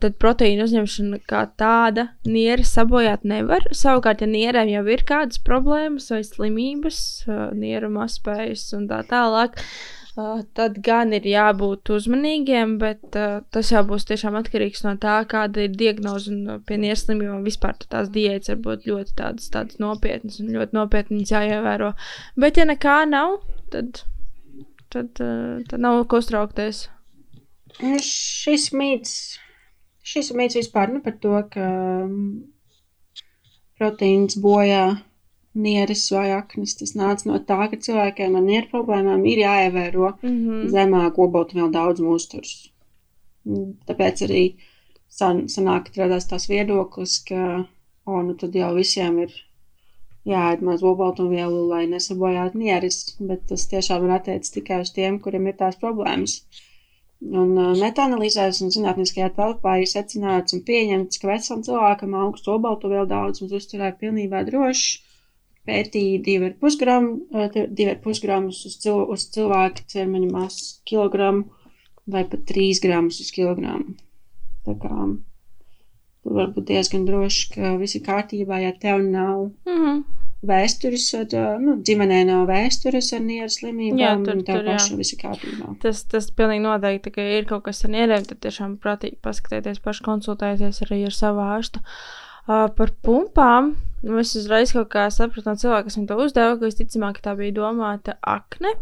tad 0.00 0.16
proteīna 0.22 0.68
uzņemšana 0.68 1.20
kā 1.30 1.44
tāda 1.60 2.08
nieres 2.26 2.74
sabojāt 2.76 3.26
nevar. 3.28 3.66
Savukārt, 3.74 4.24
ja 4.24 4.30
nierēm 4.30 4.72
jau 4.72 4.86
ir 4.92 5.04
kādas 5.08 5.42
problēmas 5.42 6.10
vai 6.12 6.22
slimības, 6.26 7.02
uh, 7.28 7.50
nieru 7.56 7.92
maspējas 7.94 8.72
un 8.78 8.88
tā 8.90 9.02
tālāk, 9.10 9.60
uh, 9.60 10.02
tad 10.54 10.78
gan 10.84 11.12
ir 11.16 11.26
jābūt 11.26 11.90
uzmanīgiem, 11.96 12.76
bet 12.78 13.02
tas 13.10 13.70
jau 13.72 13.82
būs 13.88 14.06
tiešām 14.06 14.36
atkarīgs 14.38 14.84
no 14.86 14.94
tā, 15.00 15.16
kāda 15.30 15.66
ir 15.66 15.74
diagnoze 15.74 16.30
un 16.30 16.62
pie 16.66 16.78
nieru 16.78 17.00
slimībām 17.00 17.42
vispār 17.46 17.76
tās 17.82 18.10
diētas 18.14 18.52
var 18.52 18.60
būt 18.66 18.88
ļoti 18.90 19.16
tādas, 19.18 19.50
tādas 19.54 19.80
nopietnas 19.82 20.38
un 20.42 20.52
ļoti 20.54 20.78
nopietnas 20.78 21.34
jāievēro. 21.34 21.92
Bet, 22.38 22.60
ja 22.60 22.68
nekā 22.70 23.00
nav, 23.10 23.40
tad, 23.74 24.04
tad, 24.94 25.10
tad 25.18 25.78
nav 25.82 26.04
ko 26.06 26.22
uztraukties. 26.22 26.86
Nu, 27.82 27.98
Šis 27.98 28.70
mīts, 28.76 29.40
šis 30.04 30.32
mīts 30.36 30.58
vispār 30.60 30.92
nu, 30.92 31.00
par 31.04 31.16
to, 31.22 31.34
ka 31.54 31.64
mm, 32.04 32.28
proteīns 33.80 34.38
bojā 34.44 34.84
nieres 35.54 36.04
vai 36.12 36.28
aknas. 36.34 36.76
Tas 36.80 36.94
nāca 36.98 37.30
no 37.30 37.40
tā, 37.48 37.60
ka 37.70 37.80
cilvēkiem 37.86 38.36
ar 38.38 38.44
nieru 38.44 38.70
problēmām 38.72 39.24
ir 39.30 39.44
jāievēro 39.46 40.12
Mm 40.22 40.36
-hmm. 40.36 40.68
zemāk 40.76 41.18
oboltumvielu 41.18 41.70
daudzuma 41.72 42.16
uzturs. 42.18 42.54
Tāpēc 43.88 44.22
arī 44.26 44.44
san, 45.08 45.44
sanāk, 45.48 45.90
ka 45.94 46.04
radās 46.04 46.28
tās 46.28 46.48
viedoklis, 46.48 47.18
ka 47.28 47.66
o, 48.06 48.22
nu 48.22 48.34
tad 48.34 48.54
jau 48.54 48.74
visiem 48.74 49.18
ir 49.18 49.34
jāēd 50.28 50.62
maz 50.64 50.82
oboltumvielu, 50.82 51.66
lai 51.68 51.86
nesabojātu 51.86 52.58
nieres, 52.58 53.16
bet 53.20 53.46
tas 53.50 53.66
tiešām 53.68 54.06
ir 54.06 54.14
attiecis 54.16 54.54
tikai 54.56 54.80
uz 54.80 54.92
tiem, 54.96 55.20
kuriem 55.20 55.46
ir 55.46 55.58
tās 55.60 55.76
problēmas. 55.76 56.38
Un 57.24 57.54
uh, 57.56 57.72
metāanalīzēs 57.80 58.60
un 58.64 58.72
zinātniskajā 58.74 59.30
telpā 59.36 59.78
ir 59.80 59.88
secināts 59.88 60.56
un 60.56 60.60
pieņemts, 60.66 61.20
ka 61.20 61.30
vecsam 61.30 61.62
cilvēkam 61.64 62.16
augstu 62.20 62.52
obaltumvielu 62.58 63.08
daudzums 63.08 63.54
uzturē 63.60 63.94
pilnībā 64.00 64.44
drošs. 64.48 65.00
Pētīja 65.64 66.20
2,5 66.26 66.80
gramu, 66.82 67.14
uh, 67.32 67.46
2,5 67.48 68.20
gramus 68.26 68.64
uz, 68.68 68.76
cil, 68.82 69.00
uz 69.14 69.28
cilvēka 69.32 69.86
ķermeņa 69.94 70.32
masas 70.34 70.74
kilogramu 70.84 71.46
vai 72.04 72.26
pat 72.28 72.44
3 72.50 72.82
gramus 72.84 73.22
uz 73.24 73.30
kilogramu. 73.32 73.96
Tā 74.68 74.76
kā 74.82 74.92
tur 76.24 76.36
var 76.36 76.52
būt 76.52 76.68
diezgan 76.74 77.08
droši, 77.08 77.48
ka 77.54 77.72
viss 77.80 77.96
ir 77.96 78.04
kārtībā, 78.04 78.60
ja 78.66 78.76
tev 78.80 79.00
nav 79.04 79.48
Mm 79.64 79.80
-hmm. 79.80 80.04
Vēstures, 80.48 81.06
ar, 81.18 81.26
uh, 81.36 81.54
nu, 81.62 81.76
ģimenē 81.86 82.20
nav 82.28 82.44
vēstures 82.50 83.08
ar 83.16 83.22
nieru 83.24 83.48
slimībām, 83.52 84.00
Jā, 84.00 84.12
tur- 84.24 84.34
un 84.36 84.42
tev 84.44 84.60
tur, 84.60 84.68
jā. 84.68 84.76
pašam 84.76 85.00
viss 85.00 85.14
ir 85.16 85.20
kārtībā. 85.22 85.70
Tas, 85.82 86.02
tas 86.10 86.30
pilnīgi 86.30 86.64
noteikti, 86.66 87.12
ka 87.14 87.24
ir 87.38 87.48
kaut 87.50 87.64
kas 87.68 87.84
ar 87.84 87.90
nierēm, 87.96 88.26
tad 88.28 88.40
tiešām 88.44 88.76
prātīgi 88.82 89.18
paskatieties, 89.24 89.80
paši 89.84 90.06
konsultēties 90.06 90.82
arī 90.86 91.04
ar 91.08 91.16
savu 91.16 91.42
ārstu. 91.44 91.82
Uh, 92.44 92.66
par 92.76 92.90
pumpām. 93.02 93.74
Nu, 94.04 94.18
es 94.20 94.34
uzreiz 94.36 94.74
kaut 94.76 94.90
kā 94.92 95.06
sapratu 95.08 95.48
no 95.48 95.54
cilvēka, 95.56 95.86
kas 95.88 95.96
man 95.96 96.06
to 96.10 96.16
uzdeva, 96.20 96.58
ka 96.60 96.66
visticamāk 96.68 97.22
tā 97.24 97.32
bija 97.38 97.54
domāta 97.56 98.18
akne. 98.20 98.74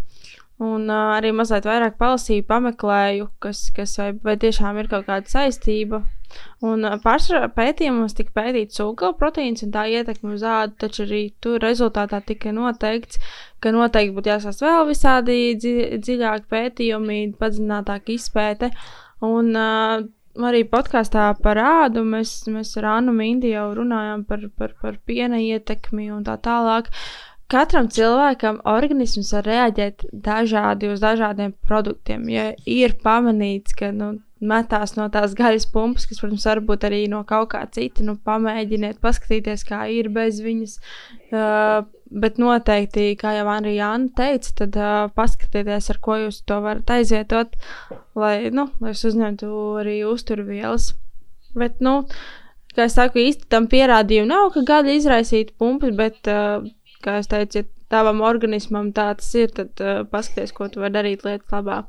Un 0.63 0.89
uh, 0.91 1.13
arī 1.17 1.31
mazliet 1.35 1.65
vairāk 1.67 1.95
palasīju, 1.99 2.43
pameklēju, 2.47 3.29
kas, 3.43 3.69
kas 3.75 3.95
vai, 3.99 4.11
vai 4.23 4.35
tiešām 4.43 4.79
ir 4.83 4.91
kaut 4.91 5.07
kāda 5.07 5.31
saistība. 5.31 6.03
Un 6.63 6.87
pārsvarā 7.03 7.49
pētījumos 7.57 8.17
tika 8.19 8.35
pētīts 8.41 8.79
cūgaļu 8.79 9.19
proteīns 9.19 9.65
un 9.67 9.75
tā 9.75 9.85
ietekme 9.91 10.37
uz 10.37 10.47
ādu, 10.47 10.77
taču 10.85 11.05
arī 11.07 11.23
tur 11.43 11.61
rezultātā 11.63 12.23
tika 12.27 12.55
noteikts, 12.55 13.21
ka 13.63 13.75
noteikti 13.75 14.17
būtu 14.17 14.35
jāsāst 14.35 14.65
vēl 14.65 14.87
visādi 14.91 15.39
dzi 15.59 15.77
dziļāki 16.03 16.51
pētījumi, 16.53 17.21
padziļinātāka 17.41 18.15
izpēte. 18.15 18.73
Un 19.23 19.53
uh, 19.55 20.03
arī 20.41 20.63
podkāstā 20.69 21.27
par 21.43 21.61
ādu 21.61 22.05
mēs, 22.07 22.43
mēs 22.51 22.73
ar 22.81 22.89
Annu 22.97 23.13
Mindi 23.17 23.53
jau 23.53 23.69
runājām 23.77 24.25
par, 24.29 24.49
par, 24.57 24.73
par 24.81 24.97
piena 25.07 25.41
ietekmi 25.43 26.11
un 26.15 26.25
tā 26.27 26.39
tālāk. 26.43 26.89
Katram 27.53 27.91
cilvēkam 27.93 28.63
organisms 28.65 29.35
var 29.37 29.45
reaģēt 29.45 30.07
dažādi 30.25 30.89
uz 30.89 31.03
dažādiem 31.03 31.53
produktiem. 31.69 32.25
Ja 32.33 32.47
ir 32.65 32.97
pamanīts, 33.03 33.77
ka 33.77 33.91
nu, 33.93 34.15
metās 34.43 34.97
no 34.99 35.07
tās 35.13 35.37
gaļas 35.39 35.69
pumpas, 35.73 36.07
kas, 36.11 36.21
protams, 36.23 36.47
var 36.49 36.61
būt 36.67 36.87
arī 36.89 37.03
no 37.11 37.23
kaut 37.29 37.53
kā 37.55 37.63
cita, 37.73 38.05
nu, 38.07 38.17
pamēģiniet, 38.27 39.01
paskatīties, 39.03 39.65
kā 39.69 39.85
ir 39.95 40.11
bez 40.13 40.41
viņas. 40.45 40.79
Uh, 41.33 41.83
bet 42.13 42.39
noteikti, 42.43 43.13
kā 43.21 43.37
jau 43.39 43.47
Jāna 43.73 44.11
teica, 44.17 44.53
tad 44.63 44.77
uh, 44.77 45.09
paskatieties, 45.17 45.91
ar 45.91 46.01
ko 46.05 46.19
jūs 46.27 46.43
to 46.45 46.61
varat 46.61 46.91
aizvietot, 46.91 47.57
lai, 48.19 48.51
nu, 48.53 48.69
lai 48.81 48.93
jūs 48.93 49.07
uzņemtu 49.13 49.51
arī 49.81 50.03
uzturvielas. 50.09 50.93
Bet, 51.57 51.81
nu, 51.85 52.03
kā 52.77 52.89
es 52.89 52.97
saku, 52.97 53.23
īsti 53.23 53.49
tam 53.53 53.69
pierādījumu 53.73 54.29
nav, 54.29 54.51
ka 54.55 54.65
gaļa 54.69 54.97
izraisītu 54.99 55.57
pumpas, 55.61 55.95
bet, 55.97 56.21
uh, 56.29 56.67
kā 57.05 57.21
es 57.23 57.31
teicu, 57.31 57.63
ja 57.63 57.69
tavam 57.93 58.23
organismam 58.25 58.91
tāds 58.97 59.29
ir, 59.37 59.53
tad 59.57 59.81
uh, 59.85 60.03
paskaties, 60.09 60.53
ko 60.57 60.69
tu 60.73 60.83
vari 60.85 60.97
darīt 60.97 61.25
lietas 61.27 61.53
labā. 61.53 61.83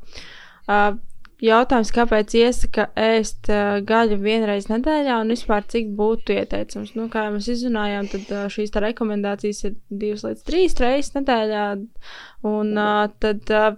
Uh, 0.63 0.95
Jautājums, 1.43 1.91
kāpēc 1.91 2.33
iesaka 2.39 2.85
ēst 2.99 3.49
uh, 3.51 3.79
gaļu 3.83 4.19
vienreiz 4.21 4.69
nedēļā 4.69 5.17
un 5.23 5.33
vispār 5.33 5.65
cik 5.67 5.89
būtu 5.97 6.37
ieteicams? 6.37 6.93
Nu, 6.95 7.09
kā 7.11 7.25
jau 7.25 7.33
mēs 7.35 7.49
izrunājām, 7.51 8.09
tad 8.11 8.29
uh, 8.31 8.43
šīs 8.53 8.71
tā 8.71 8.83
rekomendācijas 8.85 9.63
ir 9.67 9.73
divas 9.89 10.23
līdz 10.27 10.45
trīs 10.47 10.77
reizes 10.79 11.15
nedēļā. 11.17 11.65
Un 12.47 12.77
uh, 12.77 13.09
tad 13.23 13.51
uh, 13.51 13.73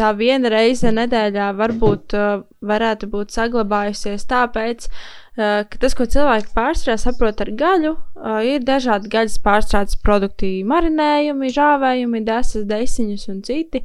tā 0.00 0.12
viena 0.16 0.50
reize 0.52 0.92
nedēļā 0.94 1.50
varbūt 1.58 2.14
uh, 2.16 2.44
varētu 2.64 3.08
būt 3.12 3.34
saglabājusies 3.34 4.24
tāpēc, 4.30 4.86
uh, 4.88 5.66
ka 5.68 5.80
tas, 5.82 5.96
ko 5.98 6.06
cilvēki 6.14 6.54
pārstrādā 6.56 7.02
saprot 7.02 7.42
ar 7.44 7.50
gaļu, 7.62 7.92
uh, 7.96 8.38
ir 8.46 8.64
dažādi 8.64 9.12
gaļas 9.12 9.36
pārstrādes 9.44 10.00
produkti, 10.04 10.54
marinējumi, 10.68 11.52
žāvējumi, 11.56 12.24
desas, 12.28 12.64
desiņas 12.70 13.28
un 13.34 13.44
citi. 13.46 13.84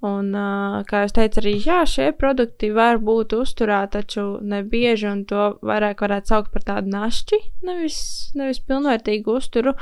Un, 0.00 0.30
uh, 0.32 0.78
kā 0.88 1.02
jau 1.04 1.10
teicu, 1.18 1.42
arī 1.42 1.50
jā, 1.60 1.82
šie 1.84 2.06
produkti 2.16 2.70
var 2.72 2.96
būt 3.04 3.34
uzturā, 3.36 3.82
taču 3.92 4.38
ne 4.40 4.62
bieži, 4.64 5.10
un 5.10 5.26
to 5.28 5.50
vairāk 5.60 6.00
varētu 6.00 6.32
saukt 6.32 6.54
par 6.54 6.64
tādu 6.64 6.88
našķi, 6.94 7.40
nevis, 7.68 7.98
nevis 8.32 8.62
pilnvērtīgu 8.64 9.34
uzturu. 9.36 9.74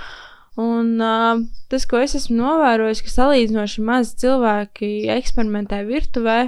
Un 0.59 0.97
uh, 0.99 1.45
tas, 1.71 1.87
ko 1.87 2.01
es 2.03 2.17
esmu 2.19 2.41
novērojis, 2.41 3.05
ka 3.07 3.13
salīdzinoši 3.13 3.85
maz 3.87 4.11
cilvēki 4.19 4.89
eksperimentē 5.15 5.85
virtuvē 5.87 6.41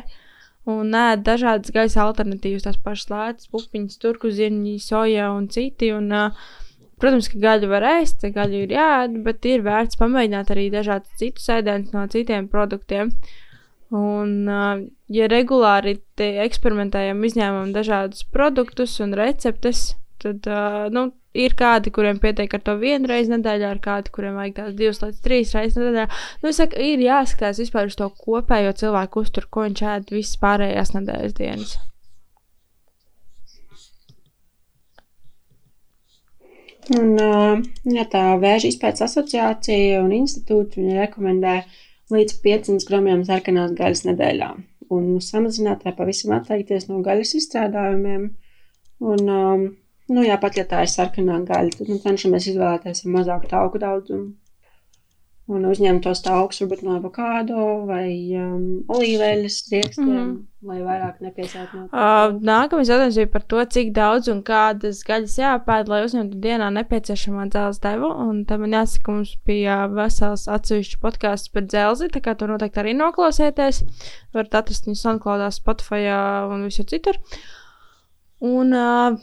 un 0.70 0.90
ēd 0.98 1.22
dažādas 1.28 1.70
gaisa 1.74 2.02
alternatīvas, 2.08 2.66
tās 2.66 2.80
pašas 2.82 3.12
lētas, 3.12 3.52
pupiņas, 3.54 4.00
turku 4.02 4.32
zirņi, 4.34 4.80
soja 4.82 5.30
un 5.30 5.46
citi. 5.46 5.92
Un, 5.94 6.10
uh, 6.10 6.50
Protams, 7.00 7.30
ka 7.32 7.38
gaļu 7.40 7.70
var 7.70 7.86
ēst, 7.94 8.26
gaļu 8.34 8.58
ir 8.66 8.74
jāēd, 8.74 9.14
bet 9.24 9.46
ir 9.48 9.62
vērts 9.64 9.96
pamēģināt 9.96 10.50
arī 10.52 10.66
dažādus 10.74 11.14
citus 11.16 11.46
ēdienus 11.54 11.94
no 11.94 12.02
citiem 12.12 12.50
produktiem. 12.52 13.14
Un, 13.90 14.34
uh, 14.46 14.82
ja 15.10 15.26
regulāri 15.26 15.96
eksperimentējam, 16.16 17.24
izņēmam 17.26 17.72
dažādus 17.74 18.22
produktus 18.30 18.94
un 19.02 19.16
receptes, 19.18 19.96
tad 20.22 20.46
uh, 20.46 20.84
nu, 20.94 21.08
ir 21.34 21.56
kādi, 21.58 21.90
kuriem 21.94 22.20
pietiek 22.22 22.54
ar 22.54 22.62
to 22.66 22.76
vienu 22.78 23.10
reizi 23.10 23.34
nedēļā, 23.34 23.72
ir 23.74 23.82
kādi, 23.82 24.12
kuriem 24.14 24.38
vajag 24.38 24.56
tās 24.60 24.78
divas 24.78 25.02
līdz 25.02 25.20
trīs 25.24 25.54
reizes 25.58 25.82
nedēļā. 25.82 26.06
Nu, 26.44 26.54
saku, 26.54 26.78
ir 26.86 27.02
jāskatās 27.02 27.62
vispār 27.64 27.90
uz 27.90 27.98
to 27.98 28.10
kopējo 28.14 28.74
cilvēku 28.78 29.24
uzturu, 29.24 29.50
ko 29.50 29.66
viņš 29.66 29.84
ēd 29.96 30.14
visas 30.14 30.40
pārējās 30.42 30.94
nedēļas 30.94 31.38
dienas. 31.42 31.76
Un, 36.90 37.12
uh, 37.22 37.60
ja 37.94 38.06
tā 38.10 38.24
vēža 38.42 38.70
izpētes 38.72 39.04
asociācija 39.06 40.00
un 40.02 40.14
institūts 40.16 40.78
rekomendē 40.78 41.60
līdz 42.14 42.40
500 42.44 42.88
gramiem 42.88 43.24
sarkanās 43.26 43.74
gaļas 43.78 44.04
nedēļā. 44.08 44.50
Un 44.90 45.10
samazināt 45.22 45.84
vai 45.86 45.94
pavisam 45.96 46.34
atteikties 46.36 46.88
no 46.90 46.98
gaļas 47.06 47.36
izstrādājumiem. 47.38 48.28
Un, 49.00 49.30
um, 49.30 49.66
nu, 50.10 50.24
jā, 50.26 50.36
pat 50.42 50.58
ja 50.58 50.66
tā 50.68 50.82
ir 50.84 50.92
sarkanā 50.92 51.38
gaļa, 51.48 51.76
tad 51.78 51.92
nu, 51.92 51.98
cenšamies 52.02 52.50
izvēlēties 52.52 53.06
mazāku 53.08 53.50
tauku 53.52 53.80
daudzumu. 53.82 54.32
Un 55.50 55.64
uzņemt 55.66 56.04
tos 56.04 56.20
taukus 56.22 56.60
varbūt 56.62 56.84
no 56.86 56.92
avokādo 57.00 57.62
vai 57.88 58.12
um, 58.38 58.84
olīveļas 58.86 59.56
riekstiem, 59.72 60.06
mm. 60.06 60.18
-hmm. 60.20 60.68
lai 60.70 60.76
vairāk 60.84 61.18
nepiesātu 61.24 61.76
no 61.76 61.88
Uh, 61.90 62.36
nākamais 62.46 62.90
jautājums 62.92 63.18
bija 63.18 63.30
par 63.32 63.42
to, 63.50 63.64
cik 63.76 63.90
daudz 63.96 64.30
un 64.30 64.44
kādas 64.46 65.02
gaļas 65.08 65.34
jāpēd, 65.40 65.90
lai 65.90 66.04
uzņemtu 66.06 66.38
dienā 66.44 66.70
nepieciešamo 66.76 67.48
dzelzceļa 67.50 67.96
devu. 67.96 68.12
Un 68.28 68.44
tam 68.46 68.62
man 68.64 68.78
jāsaka, 68.78 69.16
mums 69.16 69.34
bija 69.46 69.80
vesels 69.90 70.46
atsevišķs 70.48 71.00
podkāsts 71.02 71.52
par 71.54 71.66
dzelzi, 71.66 72.10
tā 72.14 72.22
kā 72.24 72.36
to 72.38 72.46
noteikti 72.50 72.82
arī 72.84 72.94
noklausieties. 72.98 73.82
Varat 74.36 74.54
atrast 74.62 74.86
viņu 74.86 75.02
SoundCloud, 75.02 75.48
Spotify 75.56 76.06
un 76.50 76.64
visur 76.68 76.86
citur. 76.86 77.18
Un 78.40 78.72
uh, 78.72 79.18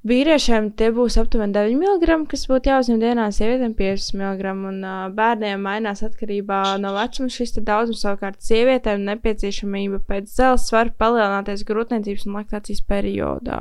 Vīriešiem 0.00 0.70
tie 0.80 0.86
būs 0.96 1.18
aptuveni 1.20 1.52
9 1.52 1.74
mg, 1.76 2.22
kas 2.30 2.46
būtu 2.48 2.70
jāuzņem 2.70 3.02
dienā, 3.02 3.26
sievietēm 3.36 3.74
15 3.76 4.14
mg. 4.16 4.52
Un 4.70 4.78
uh, 4.80 5.02
bērniem 5.12 5.60
mainās 5.60 6.00
atkarībā 6.06 6.60
no 6.80 6.94
vecuma 6.94 7.28
šis 7.28 7.52
daudzums. 7.58 8.00
Savukārt, 8.06 8.40
sievietēm 8.40 9.04
nepieciešamība 9.04 10.00
pēc 10.08 10.32
zelta 10.32 10.76
var 10.78 10.92
palielināties 11.02 11.66
grūtniecības 11.68 12.24
un 12.30 12.38
laktācijas 12.38 12.80
periodā. 12.88 13.60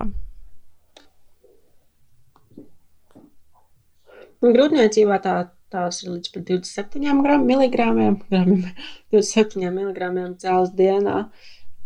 Grūtniecībā 4.40 5.20
tā, 5.20 5.36
tās 5.76 6.00
ir 6.06 6.14
līdz 6.14 6.32
27 6.40 7.20
gram, 7.26 7.44
miligramiem, 7.52 8.16
gramiem, 8.32 8.64
27 9.12 9.68
mg 9.76 10.14
zelta 10.40 10.80
dienā. 10.80 11.22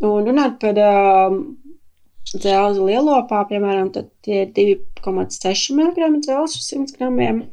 Un 0.05 0.29
runāt 0.29 0.61
par 0.61 0.77
um, 0.85 1.41
dzelzi 2.37 2.83
lielopā, 2.83 3.43
piemēram, 3.49 3.91
tad 3.95 4.09
tie 4.25 4.43
ir 4.45 4.53
2,6 5.01 5.73
mg 5.77 6.09
dzelzs 6.23 6.59
uz 6.59 6.69
100 6.73 6.97
gramiem. 6.97 7.43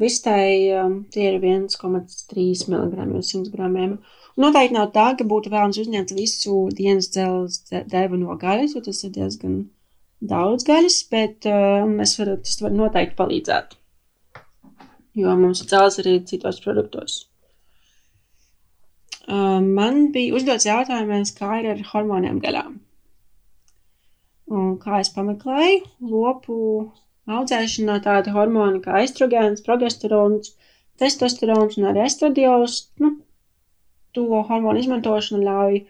Vistai 0.00 0.72
um, 0.80 1.00
tie 1.12 1.28
ir 1.32 1.40
1,3 1.42 2.66
mg 2.70 3.08
uz 3.18 3.32
100 3.34 3.52
gramiem. 3.52 3.98
Noteikti 4.40 4.74
nav 4.74 4.90
tā, 4.94 5.10
ka 5.18 5.26
būtu 5.30 5.52
vēlams 5.52 5.78
uzņemt 5.82 6.14
visu 6.16 6.64
dienas 6.74 7.10
dzelzs 7.14 7.70
devu 7.90 8.18
no 8.18 8.34
gaļas, 8.40 8.74
jo 8.74 8.82
tas 8.82 9.04
ir 9.06 9.12
diezgan 9.14 9.60
daudz 10.24 10.66
gaļas, 10.66 10.96
bet 11.12 11.46
mēs 11.90 12.16
varam, 12.18 12.40
tas 12.42 12.58
var 12.64 12.74
noteikti 12.74 13.18
palīdzēt. 13.20 13.76
Jo 15.14 15.36
mums 15.38 15.62
ir 15.62 15.70
dzelzs 15.70 16.00
arī 16.02 16.16
citos 16.26 16.58
produktos. 16.64 17.20
Uh, 19.24 19.62
man 19.62 20.10
bija 20.12 20.34
uzdots 20.36 20.66
jautājums, 20.66 21.30
kā 21.38 21.60
ir 21.62 21.70
ar 21.70 21.78
hormoniem 21.92 22.42
gaļām. 22.42 22.74
Un 24.52 24.74
kā 24.80 25.00
es 25.00 25.08
pameklēju, 25.14 25.84
lopu 26.04 26.56
audzēšanā 27.30 27.98
tāda 28.04 28.34
hormona 28.34 28.82
kā 28.84 29.00
estrogēns, 29.04 29.64
progesterons, 29.64 30.52
testosterons 31.00 31.78
un 31.80 31.88
arī 31.90 32.04
estradiols, 32.04 32.82
nu, 33.00 33.14
to 34.14 34.26
hormonu 34.48 34.82
izmantošana 34.82 35.42
ļauj 35.48 35.80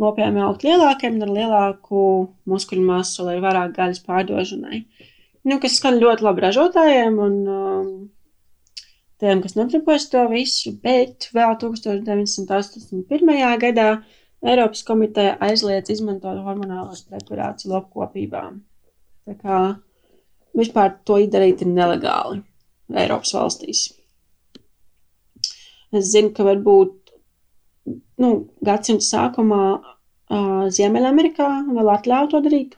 lopiem 0.00 0.38
augt 0.42 0.64
lielākiem 0.66 1.18
un 1.18 1.26
ar 1.26 1.34
lielāku 1.34 2.04
muskuļu 2.50 2.86
masu, 2.86 3.26
lai 3.26 3.36
vairāk 3.42 3.74
gaļas 3.76 4.02
pārdošanai. 4.06 4.84
Nu, 5.44 5.58
kas 5.62 5.76
skan 5.78 6.00
ļoti 6.00 6.24
labi 6.24 6.44
ražotājiem 6.46 7.18
un 7.20 7.34
um, 7.52 7.88
tiem, 9.20 9.42
kas 9.44 9.56
nodarbojas 9.58 10.08
to 10.12 10.24
visu, 10.30 10.72
bet 10.82 11.28
vēl 11.36 11.58
1981. 11.60 13.58
gadā 13.60 13.88
Eiropas 14.44 14.82
komiteja 14.84 15.38
aizliedz 15.40 15.88
izmantot 15.94 16.42
hormonālos 16.44 17.06
preparātus 17.08 17.64
lopkopībām. 17.70 18.58
Tā 19.24 19.36
kā 19.40 19.60
vispār 20.58 20.98
to 21.08 21.16
izdarīt 21.22 21.62
ir 21.64 21.70
nelegāli 21.72 22.42
Eiropas 22.92 23.32
valstīs. 23.32 23.86
Es 25.94 26.10
zinu, 26.10 26.32
ka 26.36 26.44
varbūt 26.44 27.14
nu, 28.20 28.30
gadsimta 28.66 29.06
sākumā 29.06 29.62
uh, 29.78 30.66
Ziemeļamerikā 30.76 31.48
vēl 31.70 31.90
atļauj 31.94 32.28
to 32.34 32.40
darīt, 32.44 32.74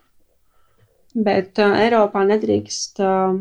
bet 1.17 1.59
uh, 1.63 1.75
Eiropā 1.83 2.23
nedrīkst 2.29 3.03
uh, 3.03 3.41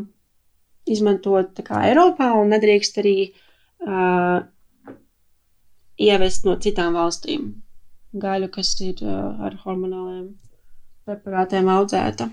izmantot 0.96 1.52
tā 1.54 1.66
kā 1.68 1.84
Eiropā 1.92 2.32
un 2.40 2.50
nedrīkst 2.56 2.98
arī 3.04 3.14
uh, 3.28 4.40
ievest 6.08 6.48
no 6.48 6.56
citām 6.62 6.98
valstīm 6.98 7.52
gaļu, 8.22 8.50
kas 8.52 8.72
ir 8.84 9.02
ar 9.06 9.56
hormonāliem 9.64 10.26
preparātiem 11.06 11.68
audzēta. 11.70 12.30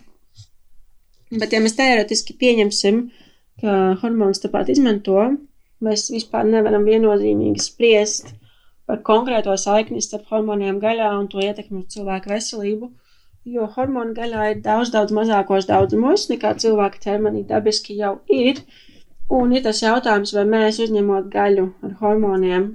Bet, 1.33 1.53
ja 1.53 1.61
mēs 1.63 1.75
teoretiski 1.77 2.35
pieņemsim, 2.37 3.03
ka 3.61 3.75
hormonus 4.01 4.41
tāpat 4.43 4.69
izmanto, 4.73 5.19
mēs 5.83 6.09
vispār 6.13 6.45
nevaram 6.49 6.85
viennozīmīgi 6.87 7.63
spriest 7.63 8.33
par 8.89 9.01
konkrēto 9.07 9.55
saikni 9.57 10.01
starp 10.03 10.29
hormoniem 10.31 10.79
gaļā 10.83 11.09
un 11.17 11.29
to 11.31 11.41
ietekmi 11.41 11.81
uz 11.81 11.95
cilvēku 11.95 12.33
veselību, 12.33 12.89
jo 13.55 13.67
hormonu 13.75 14.15
gaļā 14.17 14.49
ir 14.51 14.61
daudz, 14.65 14.91
daudz 14.93 15.15
mazākos 15.15 15.67
daudzumos 15.69 16.27
nekā 16.31 16.53
cilvēka 16.63 17.01
ķermenī 17.07 17.45
dabiski 17.49 17.97
jau 17.99 18.17
ir. 18.31 18.61
Un 19.33 19.53
ir 19.55 19.63
tas 19.65 19.79
jautājums, 19.81 20.33
vai 20.35 20.43
mēs 20.45 20.81
uzņemot 20.83 21.29
gaļu 21.33 21.69
ar 21.87 21.93
hormoniem 22.01 22.67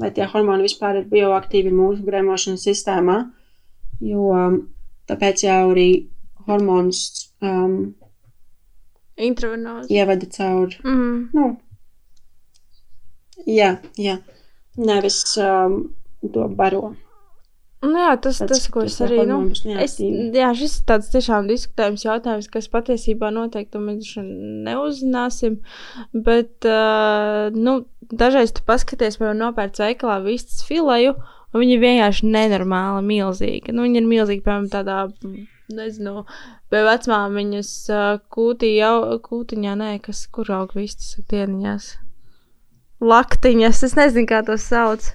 vai 0.00 0.10
tie 0.14 0.26
hormoni 0.30 0.66
vispār 0.66 1.00
ir 1.02 1.08
bioaktīvi 1.10 1.72
mūsu 1.74 2.04
grēmošanas 2.06 2.64
sistēmā, 2.66 3.18
jo 4.02 4.30
um, 4.34 4.56
tāpēc 5.10 5.44
jau 5.46 5.60
arī 5.72 5.88
hormonus 6.48 7.04
um, 7.42 7.94
Intravenāzi. 9.16 9.92
ievada 9.94 10.26
caur, 10.34 10.74
Mm. 10.84 11.28
nu, 11.34 11.46
jā, 13.46 13.76
jā, 14.00 14.18
nevis 14.76 15.22
um, 15.38 15.80
to 16.34 16.48
baro. 16.48 16.94
Nu, 17.84 17.98
jā, 18.00 18.14
tas, 18.16 18.38
Tāds, 18.40 18.48
tas, 18.62 18.68
ko 18.72 18.80
es 18.88 18.94
arī. 19.04 19.18
Nu, 19.28 19.42
es, 19.84 19.98
jā, 20.00 20.46
šis 20.56 20.78
ir 20.78 20.84
tāds 20.88 21.10
tiešām 21.12 21.50
diskutējums 21.50 22.06
jautājums, 22.06 22.46
kas 22.48 22.70
patiesībā 22.72 23.28
noteikti 23.28 23.76
mēs 23.82 24.14
neuzzināsim. 24.64 25.58
Bet, 26.16 26.64
uh, 26.64 27.52
nu, 27.52 27.74
dažreiz 28.12 28.52
tu 28.54 28.64
paskaties, 28.66 29.18
piemēram, 29.20 29.40
nopērts 29.40 29.82
veikalā 29.82 30.18
vistas 30.24 30.64
fileju, 30.68 31.14
un 31.54 31.62
viņi 31.62 31.80
vienkārši 31.82 32.30
nenormāli 32.30 33.04
milzīgi. 33.08 33.74
Nu, 33.74 33.84
viņi 33.86 34.00
ir 34.00 34.08
milzīgi, 34.10 34.44
piemēram, 34.44 34.70
tādā, 34.72 34.98
nezinu, 35.74 36.24
pie 36.72 36.82
vecmāmiņas 36.86 37.74
kūtī, 38.34 38.74
jau, 38.78 38.96
kūtiņā, 39.24 39.76
nē, 39.80 39.92
kas, 40.04 40.26
kur 40.34 40.50
aug 40.56 40.74
vistas 40.76 41.14
dieniņās. 41.30 41.92
Laktiņas, 43.04 43.84
es 43.88 43.96
nezinu, 43.98 44.28
kā 44.30 44.42
to 44.46 44.56
sauc. 44.60 45.12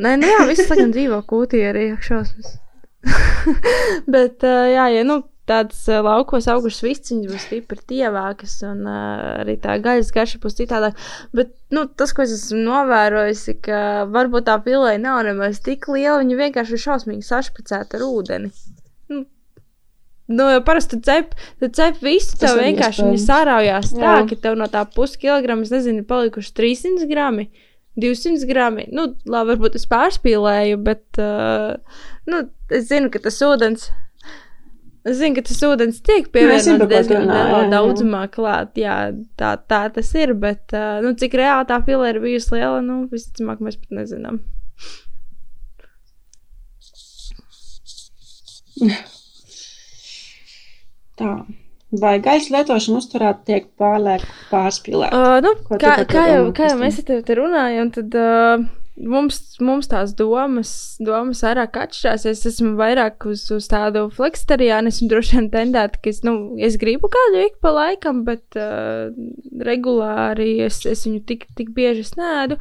Nē, 0.00 0.16
nu 0.18 0.28
jā, 0.30 0.44
viss 0.48 0.68
tagad 0.70 0.94
dzīvo 0.94 1.20
kūtī 1.28 1.62
arī 1.68 1.90
šausmas. 2.02 2.56
Bet, 4.12 4.44
jā, 4.44 4.86
ja 4.94 5.02
nu 5.06 5.22
tādas 5.48 5.80
uh, 5.90 6.00
laukos 6.04 6.46
augušas 6.50 6.84
visciņas 6.84 7.30
būs 7.32 7.46
stipri 7.48 7.80
tievākas, 7.92 8.58
un 8.68 8.84
uh, 8.86 9.40
arī 9.42 9.56
tā 9.62 9.76
gaļas 9.82 10.12
garša 10.14 10.40
būs 10.42 10.58
citādāk. 10.60 11.00
Bet, 11.36 11.54
nu, 11.74 11.86
tas, 11.86 12.14
ko 12.14 12.26
es 12.26 12.34
esmu 12.36 12.62
novērojusi, 12.66 13.56
ka 13.66 13.80
varbūt 14.12 14.46
tā 14.48 14.58
pilē 14.64 14.94
nav 15.02 15.24
nemaz 15.28 15.62
tik 15.64 15.88
liela, 15.90 16.20
viņa 16.22 16.38
vienkārši 16.44 16.78
ir 16.78 16.84
šausmīgi 16.86 17.26
sašpicēta 17.26 17.98
ar 17.98 18.06
ūdeni. 18.08 18.52
Nu, 19.12 19.24
Nu, 20.32 20.46
parasti 20.64 20.96
cep, 21.02 21.34
cep 21.60 21.98
visu, 22.00 22.36
tev 22.40 22.54
vienkārši 22.62 23.04
viņi 23.04 23.18
sārājās 23.20 23.90
tā, 23.92 24.12
Jā. 24.22 24.22
ka 24.30 24.38
tev 24.46 24.54
no 24.56 24.68
tā 24.70 24.84
puskilograma, 24.88 25.66
es 25.66 25.72
nezinu, 25.74 26.00
ir 26.00 26.08
palikuši 26.08 26.54
300 26.56 27.08
grami. 27.10 27.50
200 28.00 28.46
grami. 28.48 28.86
Nu, 28.94 29.10
labi, 29.28 29.52
varbūt 29.52 29.76
es 29.76 29.84
pārspīlēju, 29.90 30.78
bet 30.86 31.20
uh, 31.20 31.74
nu, 32.30 32.46
es 32.72 32.86
zinu, 32.88 33.10
ka 33.12 33.20
tas 33.26 33.36
ūdens. 33.44 33.90
Es 35.02 35.16
zinu, 35.18 35.34
ka 35.34 35.42
tas 35.48 35.62
ūdens 35.66 35.98
tiek 36.06 36.28
pievienots 36.30 36.86
diezgan 36.90 37.24
lielā 37.26 37.62
daudzumā 37.72 38.22
klāt. 38.30 38.76
Jā, 38.78 38.96
tā, 39.40 39.56
tā 39.66 39.80
tas 39.94 40.12
ir, 40.14 40.34
bet 40.38 40.74
nu, 41.02 41.10
cik 41.18 41.34
reāli 41.40 41.66
tā 41.70 41.80
pila 41.86 42.12
ir 42.12 42.20
bijusi 42.22 42.54
liela, 42.54 42.78
nu, 42.86 43.02
visticamāk, 43.10 43.58
mēs 43.66 43.80
pat 43.82 43.90
nezinām. 43.98 44.38
Tā. 51.20 51.32
Vai 52.00 52.14
gaļas 52.24 52.46
lietošana 52.54 53.00
uzturā 53.02 53.30
tiek 53.44 53.66
pārlieku 53.76 54.24
pārspīlēta? 54.48 55.12
Uh, 55.12 55.42
nu, 55.44 55.50
kā, 55.76 55.98
kā, 56.08 56.22
jau, 56.30 56.46
kā 56.56 56.70
jau 56.70 56.78
mēs 56.80 57.02
te 57.04 57.36
runājam, 57.36 57.90
tad 57.92 58.16
uh, 58.16 58.64
mums, 58.96 59.40
mums 59.60 59.88
tās 59.90 60.12
domas, 60.16 60.72
domas 61.02 61.42
vairāk 61.44 61.78
atšķirās. 61.84 62.26
Es 62.28 62.44
esmu 62.48 62.74
vairāk 62.78 63.26
uz, 63.30 63.44
uz 63.54 63.68
tādu 63.70 64.06
fleksitariānismu, 64.14 65.08
droši 65.10 65.38
vien 65.38 65.50
tendēta, 65.52 66.00
ka 66.02 66.12
es, 66.12 66.22
nu, 66.26 66.54
es 66.60 66.78
gribu 66.80 67.10
kādu 67.12 67.44
ik 67.46 67.58
pa 67.64 67.72
laikam, 67.74 68.22
bet 68.28 68.58
uh, 68.58 69.12
regulāri 69.64 70.58
es, 70.66 70.82
es 70.88 71.06
viņu 71.08 71.22
tik, 71.28 71.48
tik 71.58 71.72
bieži 71.76 72.06
nēdu. 72.18 72.58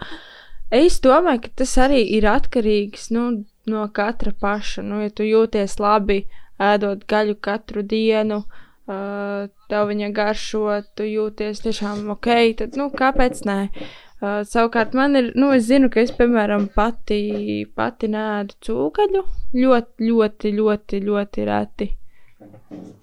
Es 0.71 1.01
domāju, 1.03 1.45
ka 1.45 1.55
tas 1.63 1.75
arī 1.84 2.05
ir 2.15 2.29
atkarīgs 2.32 3.09
nu, 3.11 3.43
no 3.67 3.88
katra 3.91 4.32
paša. 4.32 4.86
Nu, 4.88 5.01
ja 5.03 5.11
tu 5.11 5.27
jūties 5.27 5.79
labi, 5.84 6.23
ēdot 6.61 7.03
gaļu 7.11 7.36
katru 7.43 7.84
dienu, 7.84 8.43
uh, 8.45 9.49
tev 9.67 9.89
viņa 9.91 10.13
garšo, 10.15 10.79
tu 10.95 11.03
jūties 11.03 11.65
tiešām 11.65 12.07
ok, 12.15 12.32
tad, 12.61 12.79
nu, 12.79 12.88
kāpēc 12.95 13.43
nē? 13.49 13.59
Uh, 13.67 13.91
savukārt 14.22 14.93
man 14.97 15.17
ir, 15.17 15.32
nu, 15.39 15.49
es 15.55 15.65
zinu, 15.69 15.89
ka 15.93 16.01
es, 16.03 16.13
piemēram, 16.17 16.67
pati, 16.76 17.65
pati 17.78 18.09
nēdu 18.11 18.57
cūkaļu 18.67 19.24
ļoti, 19.57 20.11
ļoti, 20.11 20.53
ļoti, 20.59 21.01
ļoti 21.07 21.47
reti. 21.49 21.89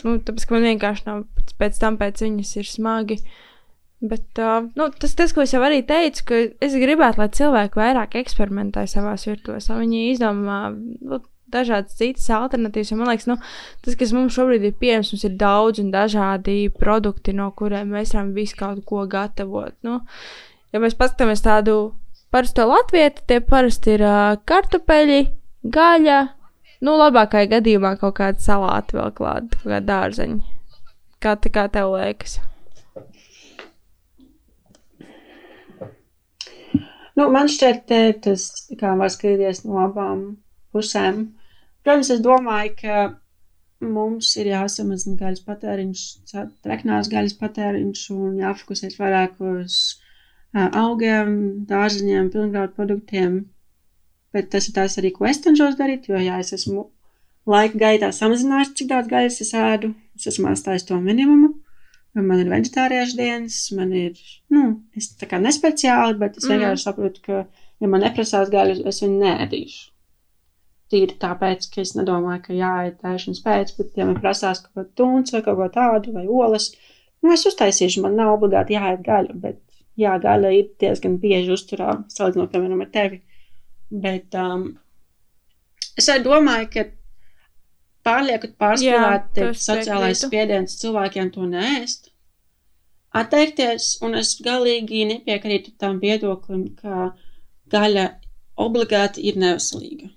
Nu, 0.05 0.17
tāpēc, 0.23 0.47
ka 0.47 0.57
man 0.57 0.67
vienkārši 0.69 1.07
nav 1.09 1.25
pēc, 1.37 1.53
pēc 1.61 1.81
tam 1.83 1.99
pēc 2.01 2.23
viņas 2.25 2.57
ir 2.61 2.71
smagi. 2.71 3.19
Bet 3.99 4.39
uh, 4.39 4.69
nu, 4.79 4.87
tas, 4.95 5.17
tas, 5.19 5.35
ko 5.35 5.43
es 5.43 5.53
jau 5.55 5.63
arī 5.67 5.81
teicu, 5.87 6.23
ka 6.29 6.39
es 6.63 6.77
gribētu, 6.79 7.19
lai 7.19 7.27
cilvēki 7.35 7.81
vairāk 7.81 8.15
eksperimentē 8.21 8.87
savā 8.87 9.17
virtuvēs, 9.19 9.67
lai 9.73 9.81
viņi 9.83 10.05
izdomā 10.13 10.61
nu, 10.71 11.19
dažādas 11.51 11.97
citas 11.99 12.29
alternatīvas. 12.35 12.93
Man 12.95 13.11
liekas, 13.11 13.27
nu, 13.31 13.39
tas, 13.85 13.97
kas 13.99 14.15
mums 14.15 14.37
šobrīd 14.37 14.69
ir 14.69 14.77
pieejams, 14.79 15.11
mums 15.15 15.27
ir 15.27 15.35
daudz 15.41 15.83
un 15.83 15.91
dažādi 15.95 16.61
produkti, 16.79 17.35
no 17.35 17.51
kuriem 17.59 17.91
mēs 17.97 18.15
varam 18.15 18.35
visu 18.37 18.59
kaut 18.61 18.85
ko 18.87 19.03
gatavot. 19.11 19.75
Nu, 19.87 20.01
ja 20.73 20.83
mēs 20.83 20.97
paskatāmies 20.99 21.43
tādu 21.45 21.77
parasto 22.35 22.67
latviešu, 22.69 23.25
tie 23.29 23.41
parasti 23.45 23.97
ir 23.97 24.05
uh, 24.05 24.37
kartupeļi, 24.49 25.21
gaļa, 25.75 26.19
nu, 26.85 26.97
labākajā 27.01 27.53
gadījumā 27.57 27.97
kaut 28.01 28.19
kāda 28.21 28.43
salāta 28.43 28.99
vēl 28.99 29.15
klāta, 29.17 29.57
kaut 29.57 29.73
kāda 29.73 29.87
dārzeņa. 29.93 30.57
Kā, 31.25 31.35
kā 31.35 31.65
tev 31.75 31.95
liekas? 31.97 32.39
Nu, 37.19 37.25
man 37.35 37.49
šķiet, 37.51 37.89
tas 38.23 38.45
var 38.79 39.11
skatīties 39.11 39.65
no 39.65 39.81
abām 39.83 40.21
pusēm. 40.71 41.25
Protams, 41.83 42.13
es 42.15 42.21
domāju, 42.23 42.77
ka 42.79 43.01
mums 43.83 44.29
ir 44.39 44.53
jāsamazina 44.53 45.19
gaļas 45.19 45.43
patēriņš, 45.49 46.05
treknās 46.63 47.11
gaļas 47.11 47.35
patēriņš 47.41 48.05
un 48.15 48.39
jāfokusēs 48.39 48.95
vairāk 49.01 49.35
uz 49.43 49.81
uh, 49.97 50.08
augiem, 50.55 51.33
dārziņiem, 51.69 52.31
pilngraudu 52.35 52.75
produktiem. 52.77 53.41
Bet 54.33 54.51
tas 54.53 54.69
ir 54.69 54.77
tas 54.77 54.99
arī, 55.01 55.13
ko 55.17 55.27
es 55.29 55.41
cenšos 55.45 55.77
darīt, 55.79 56.09
jo, 56.11 56.19
ja 56.21 56.39
es 56.43 56.53
esmu 56.57 56.89
laika 57.49 57.81
gaitā 57.81 58.11
samazinājis, 58.13 58.75
cik 58.77 58.91
daudz 58.91 59.09
gaļas 59.09 59.41
es 59.45 59.55
ēdu, 59.57 59.95
es 60.19 60.29
esmu 60.33 60.51
atstājis 60.53 60.89
to 60.89 61.01
minimumu. 61.01 61.55
Man 62.19 62.41
ir 62.41 62.49
vegetāriešu 62.51 63.17
dienas, 63.17 63.61
man 63.77 63.93
ir, 63.95 64.17
nu, 64.51 64.65
es 64.99 65.13
tā 65.21 65.29
kā 65.31 65.39
nespeciāli, 65.41 66.17
bet 66.19 66.41
es 66.41 66.49
vienkārši 66.49 66.81
mm. 66.81 66.85
saprotu, 66.85 67.23
ka, 67.25 67.45
ja 67.79 67.91
man 67.93 68.03
neprasās 68.03 68.51
gaļu, 68.51 68.83
es 68.91 69.05
viņu 69.05 69.21
nēdīšu 69.23 69.87
tīri 70.93 71.17
tāpēc, 71.21 71.69
ka 71.73 71.83
es 71.85 71.95
nedomāju, 71.99 72.43
ka 72.47 72.57
jāiet 72.57 73.05
ēšanas 73.05 73.43
pēc, 73.45 73.73
bet, 73.79 73.91
ja 73.99 74.07
man 74.09 74.19
prasās 74.23 74.63
kaut 74.65 74.75
ko 74.79 74.85
tūns 75.01 75.35
vai 75.35 75.43
kaut 75.45 75.59
ko 75.61 75.69
tādu 75.75 76.15
vai 76.15 76.25
olas, 76.25 76.71
nu, 77.23 77.33
es 77.35 77.45
uztaisīšu, 77.51 78.03
man 78.05 78.17
nav 78.19 78.37
obligāti 78.37 78.77
jāiet 78.77 79.03
gaļa, 79.05 79.37
bet, 79.43 79.61
jā, 79.99 80.15
gaļa 80.23 80.53
ir 80.57 80.69
diezgan 80.81 81.17
bieži 81.23 81.55
uzturā, 81.55 81.97
salīdzinot, 82.13 82.53
piemēram, 82.53 82.85
ar 82.85 82.93
tevi. 82.95 83.23
Bet 84.05 84.37
um, 84.39 84.69
es 85.99 86.09
arī 86.13 86.25
domāju, 86.27 86.69
ka 86.75 86.87
pārlieku 88.09 88.53
pārspīlēti 88.61 89.51
sociālais 89.59 90.23
spiediens 90.25 90.79
cilvēkiem 90.83 91.33
to 91.35 91.49
nēst. 91.49 92.13
Atteikties, 93.19 93.97
un 94.05 94.19
es 94.19 94.35
galīgi 94.45 95.07
nepiekrītu 95.09 95.75
tam 95.81 95.97
viedoklim, 96.03 96.69
ka 96.77 97.11
gaļa 97.73 98.07
obligāti 98.61 99.25
ir 99.31 99.39
neveselīga. 99.41 100.11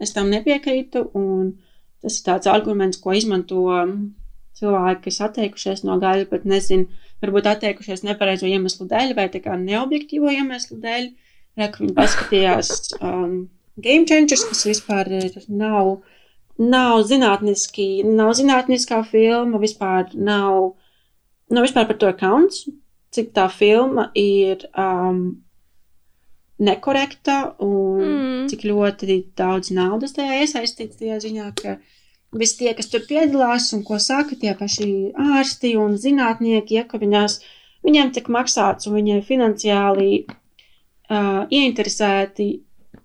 Es 0.00 0.14
tam 0.16 0.30
nepiekrītu, 0.32 1.04
un 1.18 1.52
tas 2.02 2.18
ir 2.18 2.26
tāds 2.26 2.50
arguments, 2.50 3.00
ko 3.00 3.14
izmanto 3.16 3.60
cilvēki, 4.58 5.02
kas 5.08 5.20
atteikušies 5.28 5.84
no 5.88 5.98
gaļas, 6.02 6.30
bet 6.30 6.46
nezinu, 6.48 6.88
varbūt 7.24 7.48
atteikušies 7.50 8.04
nepareizo 8.06 8.48
iemeslu 8.50 8.86
dēļ 8.90 9.14
vai 9.18 9.28
tā 9.32 9.42
kā 9.44 9.58
neobjektīvo 9.60 10.32
iemeslu 10.34 10.78
dēļ. 10.82 11.10
Re, 11.54 11.68
viņi 11.78 11.94
paskatījās 11.94 12.70
um, 12.98 13.34
Game 13.78 14.06
Changers, 14.10 14.44
kas 14.48 14.64
vispār 14.66 15.10
ir, 15.20 15.36
nav, 15.50 15.96
nav 16.58 17.02
zinātniski, 17.06 18.04
nav 18.06 18.34
zinātniskā 18.38 19.00
filma, 19.06 19.60
vispār 19.62 20.10
nav, 20.14 20.74
nav 21.50 21.66
vispār 21.66 21.86
par 21.90 22.00
to 22.02 22.10
kauns, 22.18 22.64
cik 23.14 23.30
tā 23.34 23.46
filma 23.50 24.08
ir 24.18 24.66
um, 24.74 25.24
nekorekta 26.62 27.38
un 27.62 28.02
mm. 28.02 28.46
cik 28.50 28.66
ļoti 28.68 29.18
daudz 29.38 29.72
naudas 29.74 30.14
tajā 30.14 30.42
iesaistīts 30.44 31.00
tajā 31.00 31.18
ziņā, 31.22 31.50
ka 31.58 31.78
visi 32.38 32.58
tie, 32.60 32.72
kas 32.76 32.90
tur 32.92 33.04
piedalās 33.08 33.70
un 33.76 33.84
ko 33.86 33.98
saka 34.02 34.36
tie 34.40 34.54
paši 34.58 34.88
ārsti 35.14 35.74
un 35.80 35.96
zinātnieki, 36.00 36.78
ja, 36.78 36.84
ka 36.88 37.00
viņās, 37.02 37.38
viņiem 37.86 38.12
tiek 38.14 38.30
maksāts 38.32 38.88
un 38.88 38.98
viņi 38.98 39.22
finansiāli 39.28 40.10
uh, 40.26 41.44
ieinteresēti 41.48 42.48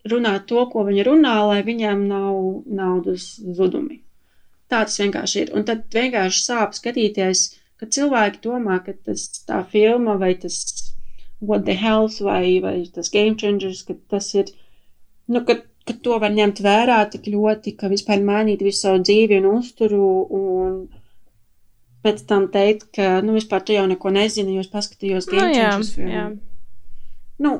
runāt 0.10 0.48
to, 0.50 0.66
ko 0.72 0.86
viņi 0.88 1.06
runā, 1.08 1.36
lai 1.52 1.62
viņiem 1.66 2.06
nav 2.10 2.38
naudas 2.66 3.32
zudumi. 3.40 4.02
Tā 4.70 4.84
tas 4.86 5.00
vienkārši 5.02 5.44
ir. 5.44 5.56
Un 5.58 5.66
tad 5.66 5.88
vienkārši 5.94 6.44
sāp 6.46 6.76
skatīties, 6.78 7.46
ka 7.80 7.90
cilvēki 7.90 8.42
domā, 8.44 8.80
ka 8.86 8.94
tas 8.94 9.26
tā 9.48 9.64
filma 9.72 10.18
vai 10.22 10.36
tas 10.38 10.62
What 11.40 11.64
the 11.66 11.74
Health 11.80 12.20
vai, 12.22 12.60
vai 12.60 12.84
tas 12.94 13.10
Game 13.10 13.38
Changers, 13.40 13.86
ka 13.88 13.96
tas 14.12 14.34
ir, 14.36 14.52
nu, 15.32 15.42
ka, 15.48 15.62
ka 15.90 15.96
to 16.06 16.20
var 16.22 16.34
ņemt 16.36 16.62
vērā 16.66 17.00
tik 17.14 17.28
ļoti, 17.34 17.74
ka 17.80 17.90
vispār 17.92 18.22
mainīt 18.26 18.64
visu 18.66 18.86
savu 18.86 19.02
dzīvi 19.04 19.40
un 19.42 19.50
uzturu 19.58 20.10
un 20.40 20.78
pēc 22.06 22.22
tam 22.30 22.48
teikt, 22.54 22.88
ka, 22.96 23.10
nu, 23.26 23.36
vispār 23.36 23.66
tu 23.66 23.76
jau 23.76 23.88
neko 23.90 24.14
nezini, 24.16 24.56
jo 24.56 24.64
es 24.64 24.72
paskatījos 24.72 25.28
Game 25.32 25.50
no, 25.50 25.58
Changers 25.58 25.92
filmu. 25.98 26.14
Jā. 26.14 26.28
Nu, 27.44 27.52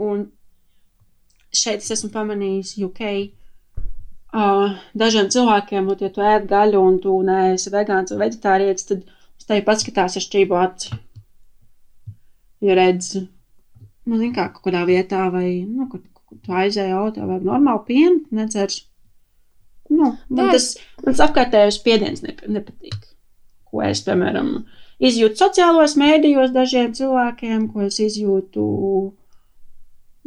un 0.00 0.24
šeit 1.52 1.84
es 1.84 1.92
esmu 1.98 2.08
pamanījis 2.14 2.78
UK. 2.86 3.04
Uh, 4.30 4.78
dažiem 4.94 5.26
cilvēkiem, 5.34 5.90
nu, 5.90 5.98
ja 5.98 6.08
tu 6.14 6.22
ēd 6.22 6.46
gaļu 6.48 6.80
un 6.86 6.98
tu 7.02 7.16
neesi 7.26 7.72
vegāns 7.74 8.14
vai 8.14 8.28
vegetārietis, 8.28 8.86
tad 8.86 9.06
uz 9.10 9.48
tevi 9.48 9.64
paskatās 9.66 10.16
ar 10.16 10.24
šķību 10.24 10.58
aci 10.60 11.00
ja 12.60 12.76
redz, 12.76 13.14
nu, 14.06 14.18
zin 14.20 14.32
kā, 14.36 14.46
kaut 14.52 14.66
kādā 14.68 14.84
vietā 14.88 15.24
vai, 15.32 15.62
nu, 15.64 15.88
kur, 15.90 16.02
kur 16.30 16.38
tu 16.46 16.56
aizēji 16.62 16.94
auto 16.94 17.26
vai 17.26 17.40
normāli 17.42 17.86
pienu, 17.88 18.20
nedzers. 18.34 18.84
Nu, 19.90 20.12
man 20.30 20.52
tas, 20.54 20.72
man 21.02 21.16
tas 21.16 21.24
apkārtējais 21.26 21.80
spiediens 21.80 22.22
nep 22.22 22.44
nepatīk. 22.46 22.98
Ko 23.70 23.82
es, 23.86 24.02
piemēram, 24.06 24.52
izjūtu 25.02 25.38
sociālos 25.40 25.96
mēdījos 25.98 26.54
dažiem 26.54 26.94
cilvēkiem, 26.94 27.66
ko 27.72 27.88
es 27.88 27.98
izjūtu 28.02 28.64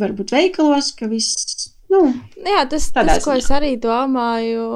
varbūt 0.03 0.35
veikalos, 0.35 0.91
ka 0.99 1.07
viss, 1.11 1.69
nu. 1.91 2.05
Jā, 2.43 2.65
tas, 2.69 2.89
tas 2.95 3.23
ko 3.23 3.37
es 3.39 3.49
arī 3.55 3.75
domāju. 3.79 4.67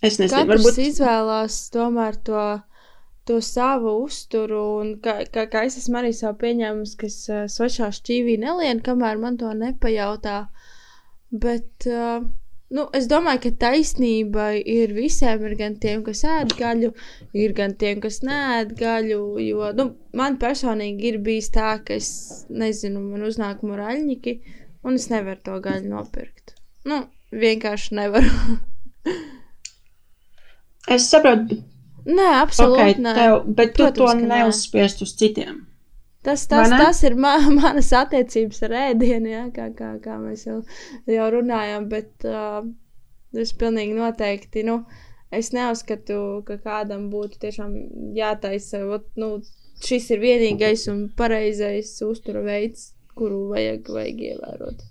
Es 0.00 0.16
nezinu, 0.20 0.46
Katrs 0.46 0.50
varbūt 0.54 0.82
izvēlās 0.86 1.60
tomēr 1.74 2.16
to 2.24 2.44
to 3.30 3.38
savu 3.44 3.92
uzturu, 4.02 4.60
un 4.82 4.92
kā, 5.04 5.20
kā, 5.30 5.46
kā 5.52 5.62
es 5.68 5.78
esmu 5.78 6.00
arī 6.00 6.10
savu 6.16 6.40
pieņēmusi, 6.42 6.96
ka 6.98 7.06
es 7.06 7.18
uh, 7.30 7.44
svešā 7.46 7.92
šķīvī 7.94 8.36
nelienu, 8.42 8.82
kamēr 8.86 9.20
man 9.22 9.38
to 9.38 9.52
nepajautā. 9.54 10.40
Bet, 11.30 11.86
uh, 11.86 12.24
nu, 12.74 12.86
es 12.98 13.06
domāju, 13.12 13.44
ka 13.44 13.52
taisnība 13.66 14.48
ir 14.58 14.96
visiem, 14.96 15.46
ir 15.46 15.54
gan 15.60 15.78
tiem, 15.84 16.02
kas 16.06 16.24
ēd 16.26 16.56
gaļu, 16.58 16.90
ir 17.38 17.54
gan 17.54 17.76
tiem, 17.78 18.02
kas 18.02 18.18
nēd 18.26 18.74
gaļu, 18.82 19.22
jo, 19.46 19.70
nu, 19.78 19.90
man 20.18 20.40
personīgi 20.42 21.12
ir 21.12 21.22
bijis 21.30 21.52
tā, 21.54 21.76
ka 21.86 22.00
es, 22.02 22.10
nezinu, 22.50 23.04
man 23.12 23.30
uznāk 23.30 23.62
muraļņiki, 23.66 24.38
un 24.82 24.98
es 24.98 25.06
nevaru 25.14 25.44
to 25.46 25.62
gaļu 25.70 25.94
nopirkt. 25.94 26.56
Nu, 26.90 27.04
vienkārši 27.30 28.00
nevaru. 28.00 28.58
es 30.96 31.06
saprotu, 31.12 31.62
Nē, 32.08 32.28
absolūti. 32.40 32.80
Okay, 32.80 33.02
nē. 33.02 33.16
Tev, 33.16 33.34
bet 33.56 33.74
Protams, 33.76 33.96
tu 33.96 34.06
to 34.06 34.30
neuzspiest 34.30 35.04
uz 35.04 35.12
citiem. 35.18 35.66
Tas, 36.24 36.44
tas, 36.48 36.68
tas 36.68 36.98
ir 37.08 37.16
ma 37.16 37.36
manas 37.60 37.92
attiecības 37.96 38.60
ar 38.68 38.76
ēdienu, 38.82 39.30
ja, 39.32 39.44
kā, 39.54 39.70
kā, 39.76 39.94
kā 40.04 40.18
mēs 40.20 40.44
jau, 40.48 40.58
jau 41.08 41.28
runājām. 41.36 41.88
Bet 41.92 42.28
uh, 42.28 42.60
es 43.32 43.54
pilnīgi 43.56 43.96
noteikti. 43.96 44.66
Nu, 44.68 44.82
es 45.32 45.52
neuzskatu, 45.56 46.20
ka 46.48 46.58
kādam 46.64 47.08
būtu 47.12 47.40
tiešām 47.46 47.74
jātaisa. 48.18 48.84
Ot, 48.96 49.08
nu, 49.20 49.38
šis 49.84 50.10
ir 50.12 50.24
vienīgais 50.24 50.86
un 50.92 51.06
pareizais 51.16 51.96
uztura 52.04 52.44
veids, 52.44 52.90
kuru 53.16 53.46
vajag, 53.54 53.88
vajag 53.96 54.24
ievērot. 54.32 54.89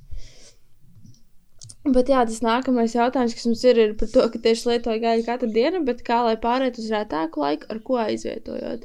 Bet 1.96 2.10
jā, 2.12 2.24
tas 2.28 2.42
nākamais 2.46 2.94
jautājums, 2.94 3.34
kas 3.38 3.48
mums 3.48 3.62
ir, 3.66 3.80
ir 3.84 3.94
par 4.00 4.10
to, 4.12 4.26
ka 4.34 4.42
tieši 4.44 4.74
lietoju 4.74 5.02
gaļu 5.06 5.24
katru 5.28 5.48
dienu, 5.56 5.80
bet 5.88 6.04
kā 6.06 6.20
lai 6.28 6.36
pāriet 6.42 6.78
uz 6.82 6.90
rētāku 6.94 7.42
laiku, 7.42 7.70
ar 7.74 7.80
ko 7.86 7.98
aizvietojot. 8.04 8.84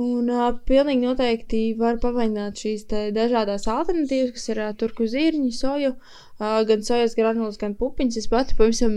Un 0.00 0.30
uh, 0.32 0.46
pilnīgi 0.66 1.04
noteikti 1.04 1.58
var 1.78 1.98
pamēģināt 2.00 2.60
šīs 2.62 2.86
dažādas 3.12 3.66
alternatīvas, 3.68 4.32
kas 4.38 4.48
ir 4.48 4.60
uh, 4.64 4.70
turku 4.78 5.04
zīriņi, 5.10 5.50
soju, 5.52 5.90
uh, 5.92 6.62
gan 6.68 6.84
sojas 6.86 7.12
granulas, 7.18 7.58
gan 7.60 7.74
pupiņas. 7.78 8.16
Es 8.22 8.30
pati 8.32 8.56
pavisam 8.58 8.94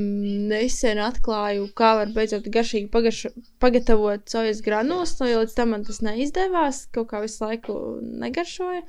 nesen 0.52 1.02
atklāju, 1.04 1.68
kā 1.76 1.92
var 2.00 2.14
beidzot 2.16 2.48
garšīgi 2.56 2.88
pagaršo, 2.94 3.34
pagatavot 3.62 4.24
sojas 4.32 4.64
granulas, 4.66 5.18
jo 5.20 5.44
līdz 5.44 5.58
tam 5.58 5.76
man 5.76 5.84
tas 5.90 6.00
neizdevās, 6.06 6.86
kaut 6.96 7.12
kā 7.12 7.22
visu 7.26 7.44
laiku 7.44 7.76
negaršoja. 8.24 8.86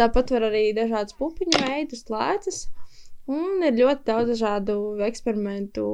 Tāpat 0.00 0.34
var 0.34 0.50
arī 0.50 0.72
dažādas 0.76 1.14
pupiņu 1.20 1.62
veidus, 1.62 2.08
lēcas. 2.10 2.66
Un 3.26 3.64
ir 3.66 3.74
ļoti 3.74 4.04
daudz 4.06 4.28
dažādu 4.30 4.74
eksperimentu, 5.02 5.84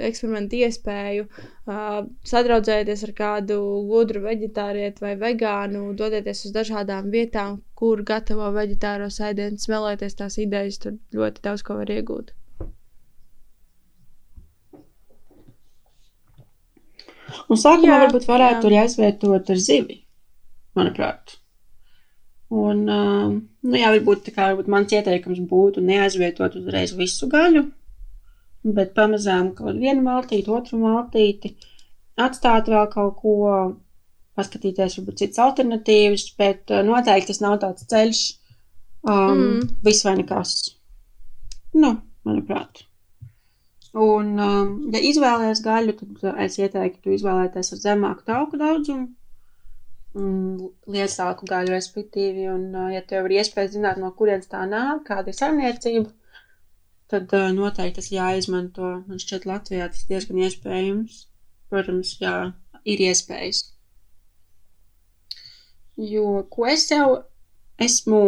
eksperimentu 0.00 0.56
iespēju. 0.64 1.26
Uh, 1.68 2.06
sadraudzēties 2.30 3.02
ar 3.04 3.12
kādu 3.18 3.58
gudru 3.90 4.22
vegetārietu 4.24 5.04
vai 5.04 5.12
vegānu, 5.20 5.82
doties 5.98 6.46
uz 6.48 6.54
dažādām 6.54 7.10
vietām, 7.12 7.58
kur 7.76 8.00
gatavo 8.00 8.48
vegetāro 8.56 9.10
sēdienu, 9.12 9.60
smelēties 9.60 10.16
tās 10.22 10.38
idejas. 10.40 10.80
Tur 10.80 10.96
ļoti 11.20 11.44
daudz 11.44 11.66
ko 11.68 11.76
var 11.82 11.92
iegūt. 11.92 12.32
Un 17.52 17.60
sākumā 17.60 17.92
jā, 17.92 18.00
varbūt 18.06 18.24
varētu 18.28 18.64
jā. 18.64 18.70
arī 18.70 18.80
aizvietot 18.86 19.52
ar 19.52 19.60
zivi, 19.60 20.00
manuprāt. 20.78 21.36
Un, 22.48 22.84
uh, 22.88 23.32
nu, 23.36 23.74
jā, 23.76 23.90
varbūt, 23.92 24.30
kā, 24.32 24.50
varbūt 24.50 24.70
mans 24.72 24.94
ieteikums 24.96 25.42
būtu 25.50 25.82
neaizvietot 25.84 26.56
uzreiz 26.56 26.94
visu 26.96 27.28
gaļu, 27.28 27.66
bet 28.78 28.94
pamazām 28.96 29.52
kaut 29.58 29.76
vienu 29.76 30.06
maltīti, 30.06 30.48
otru 30.48 30.80
maltīti, 30.80 31.52
atstāt 32.16 32.70
vēl 32.72 32.88
kaut 32.94 33.20
ko, 33.20 33.36
paskatīties, 34.38 34.96
varbūt 35.00 35.20
citas 35.20 35.44
alternatīvas, 35.44 36.30
bet 36.40 36.72
uh, 36.72 36.80
noteikti 36.86 37.34
tas 37.34 37.42
nav 37.44 37.58
tāds 37.64 37.84
ceļš, 37.92 38.24
Um, 39.02 39.38
mm. 39.38 39.60
Viss 39.82 40.04
vai 40.04 40.16
nekas. 40.18 40.54
Nu, 41.72 41.94
manuprāt. 42.26 42.82
Un, 43.98 44.34
um, 44.42 44.72
ja 44.92 45.00
izvēlēties 45.00 45.62
gaļu, 45.64 45.94
tad 46.00 46.42
es 46.44 46.58
ieteiktu 46.60 47.14
izvēlēties 47.14 47.72
ar 47.74 47.80
zemāku 47.82 48.26
tauku 48.28 48.60
daudzumu, 48.60 49.08
liesāku 50.18 51.48
gaļu, 51.48 51.74
respektīvi. 51.74 52.48
Un, 52.52 52.68
ja 52.92 53.02
tev 53.06 53.28
ir 53.28 53.38
iespēja 53.40 53.74
zināt, 53.76 54.00
no 54.02 54.10
kurienes 54.18 54.50
tā 54.50 54.64
nāk, 54.70 55.04
kāda 55.08 55.32
ir 55.32 55.38
saimniecība, 55.38 56.12
tad 57.12 57.32
noteikti 57.56 58.00
tas 58.00 58.12
jāizmanto. 58.12 58.92
Man 59.08 59.22
šķiet, 59.22 59.48
Latvijā 59.48 59.88
tas 59.92 60.06
diezgan 60.10 60.44
iespējams. 60.44 61.24
Protams, 61.68 62.14
jā, 62.22 62.36
ir 62.88 63.02
iespējas. 63.04 63.64
Jo, 65.98 66.44
ko 66.48 66.68
es 66.70 66.86
jau 66.92 67.08
esmu 67.82 68.22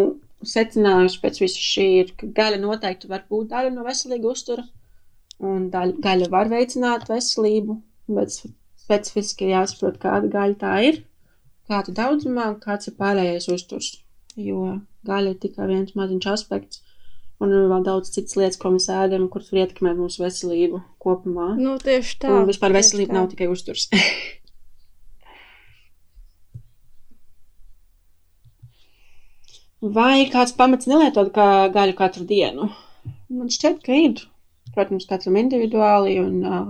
secinājusi 0.46 1.20
pēc 1.22 1.38
visa 1.42 1.62
šī, 1.62 1.86
ir, 2.02 2.12
ka 2.18 2.28
gaļa 2.36 2.58
noteikti 2.62 3.10
var 3.10 3.26
būt 3.30 3.52
daļa 3.52 3.70
no 3.74 3.84
veselīga 3.86 4.30
uztura, 4.30 4.64
un 5.40 5.68
daļa, 5.72 5.96
gaļa 6.04 6.28
var 6.32 6.50
veicināt 6.52 7.06
veselību, 7.10 7.76
bet 8.16 8.34
specifiski 8.34 9.52
jāsaprot, 9.52 10.00
kāda 10.02 10.32
gaļa 10.32 10.58
tā 10.60 10.74
ir, 10.88 11.00
kāda 11.70 11.94
daudzumā, 11.96 12.46
kāds 12.62 12.90
ir 12.90 12.96
pārējais 12.98 13.48
uzturs. 13.54 13.88
Jo 14.38 14.80
gaļa 15.06 15.34
ir 15.34 15.38
tikai 15.42 15.66
viens 15.70 15.94
maziņš 15.98 16.26
aspekts, 16.32 16.82
un 17.42 17.54
ir 17.54 17.70
vēl 17.70 17.82
daudz 17.86 18.12
citas 18.14 18.36
lietas, 18.38 18.58
ko 18.60 18.66
mēs 18.74 18.88
ēdam, 18.92 19.28
kuras 19.32 19.50
var 19.52 19.62
ietekmēt 19.64 19.96
mūsu 19.98 20.22
veselību 20.24 20.82
kopumā. 21.02 21.48
Nu, 21.58 21.78
tieši 21.82 22.18
tā. 22.24 22.28
Un 22.34 22.50
vispār 22.50 22.70
veselība 22.76 23.16
nav 23.16 23.30
tikai 23.32 23.48
uzturs. 23.52 23.84
Vai 29.80 30.28
kāds 30.28 30.52
pamats 30.52 30.86
nelietot 30.90 31.30
kā 31.32 31.70
gaļu 31.72 31.94
katru 31.96 32.26
dienu? 32.28 32.68
Man 33.32 33.48
šķiet, 33.48 33.78
ka 33.86 33.96
ir. 33.96 34.20
Protams, 34.74 35.06
katram 35.08 35.38
individuāli, 35.40 36.18
un 36.20 36.34
uh, 36.44 36.66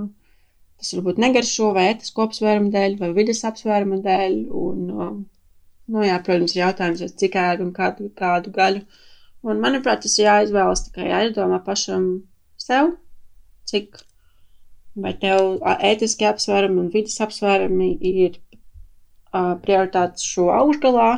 tas 0.80 0.94
varbūt 0.96 1.20
negaršo 1.20 1.70
vai 1.76 1.90
ētisku 1.92 2.24
apsvērumu 2.24 2.72
dēļ, 2.74 2.96
vai 3.00 3.12
vidas 3.16 3.44
apsvērumu 3.48 4.00
dēļ. 4.06 4.36
Un, 4.62 4.82
uh, 4.90 5.14
nu, 5.92 6.02
jā, 6.06 6.18
protams, 6.26 6.56
ir 6.56 6.64
jautājums, 6.64 7.04
cik 7.22 7.38
ēdu 7.40 7.68
un 7.68 7.72
kādu, 7.76 8.10
kādu 8.16 8.52
gaļu. 8.56 8.84
Un, 9.46 9.60
manuprāt, 9.62 10.02
tas 10.04 10.18
ir 10.18 10.26
jāizvēlas 10.28 10.86
tikai 10.88 11.08
jāizdomā 11.10 11.60
pašam 11.64 12.06
sev, 12.60 12.94
cik 13.70 14.02
vai 15.00 15.14
tev 15.22 15.60
ētiski 15.64 16.26
apsvērumi 16.28 16.80
un 16.82 16.92
vidas 16.92 17.18
apsvērumi 17.24 17.90
ir 18.10 18.36
uh, 18.36 19.56
prioritātes 19.64 20.26
šo 20.26 20.50
augšgalā, 20.54 21.10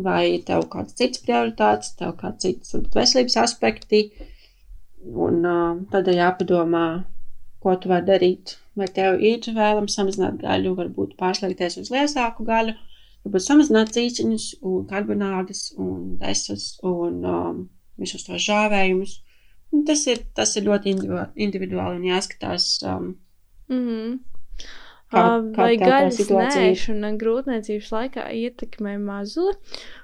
vai 0.00 0.24
tev 0.46 0.66
kāds 0.72 0.96
cits 0.96 1.22
prioritātes, 1.24 1.94
tev 1.98 2.14
kāds 2.20 2.44
cits 2.44 2.76
veselības 2.94 3.36
aspekti, 3.42 4.04
un 5.26 5.44
uh, 5.44 5.80
tad 5.92 6.08
ir 6.08 6.20
jāpadomā, 6.20 6.84
ko 7.62 7.76
tu 7.76 7.90
vari 7.92 8.08
darīt. 8.08 8.56
Vai 8.78 8.88
tev 8.94 9.20
ir 9.24 9.44
vēlams 9.44 9.96
samazināt 9.98 10.38
gaļu, 10.40 10.76
varbūt 10.78 11.16
pārslēgties 11.20 11.80
uz 11.82 11.90
liesāku 11.92 12.46
gaļu, 12.48 12.76
varbūt 13.26 13.44
samazināt 13.44 13.92
cīciņus, 13.96 14.46
un 14.66 14.86
karbonādes, 14.90 15.66
un 15.80 16.16
desas, 16.20 16.72
un 16.86 17.20
um, 17.26 17.60
visus 18.00 18.24
tos 18.28 18.42
žāvējumus. 18.46 19.18
Un 19.70 19.84
tas 19.86 20.02
ir, 20.10 20.24
tas 20.34 20.56
ir 20.58 20.66
ļoti 20.66 20.96
individuāli 21.38 22.00
un 22.00 22.08
jāskatās. 22.08 22.72
Um, 22.82 23.14
mm 23.68 23.86
-hmm. 23.86 24.18
Kā, 25.10 25.22
kā 25.54 25.64
vai 25.64 25.76
gaļas 25.78 26.28
nēšana 26.30 27.16
grūtniecības 27.18 27.88
laikā 27.90 28.28
ietekmē 28.30 28.92
mazuli? 29.02 29.56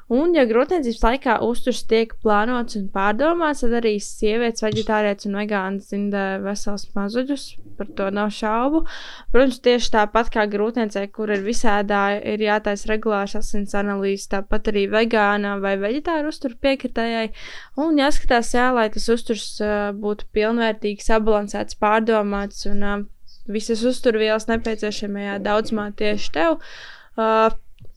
Un, 0.06 0.36
ja 0.38 0.44
grūtniecības 0.46 1.00
laikā 1.02 1.32
uzturs 1.42 1.80
tiek 1.90 2.12
plānots 2.22 2.76
un 2.78 2.84
pārdomāts, 2.94 3.64
tad 3.64 3.72
arī 3.80 3.96
sievietes, 3.98 4.62
vegetārietis 4.62 5.26
un 5.26 5.34
vegāns 5.40 5.88
dzimda 5.88 6.36
vesels 6.44 6.84
mazuļus, 6.94 7.46
par 7.74 7.90
to 7.98 8.06
nav 8.14 8.30
šaubu. 8.36 8.84
Protams, 9.34 9.58
tieši 9.64 9.90
tāpat 9.96 10.30
kā 10.36 10.44
grūtniecei, 10.52 11.08
kur 11.10 11.34
ir 11.34 11.42
visādā, 11.42 12.04
ir 12.22 12.46
jātaisa 12.46 12.92
regulārs 12.92 13.34
asins 13.40 13.74
analīzes, 13.74 14.30
tāpat 14.36 14.70
arī 14.70 14.86
vegānā 14.94 15.56
vai 15.64 15.74
veģetāra 15.82 16.30
uzturu 16.30 16.54
piekritējai. 16.62 17.26
Un 17.82 17.98
jāskatās, 17.98 18.54
jā, 18.54 18.70
lai 18.78 18.86
tas 18.94 19.10
uzturs 19.10 19.56
uh, 19.58 19.90
būtu 19.90 20.30
pilnvērtīgs, 20.38 21.10
sabalansēts, 21.10 21.82
pārdomāts 21.82 22.62
un 22.70 22.86
uh, 22.86 22.98
visas 23.50 23.82
uzturvielas 23.82 24.46
nepieciešamajā 24.54 25.40
daudzumā 25.42 25.90
tieši 25.98 26.34
tev. 26.38 26.60
Uh, 27.18 27.50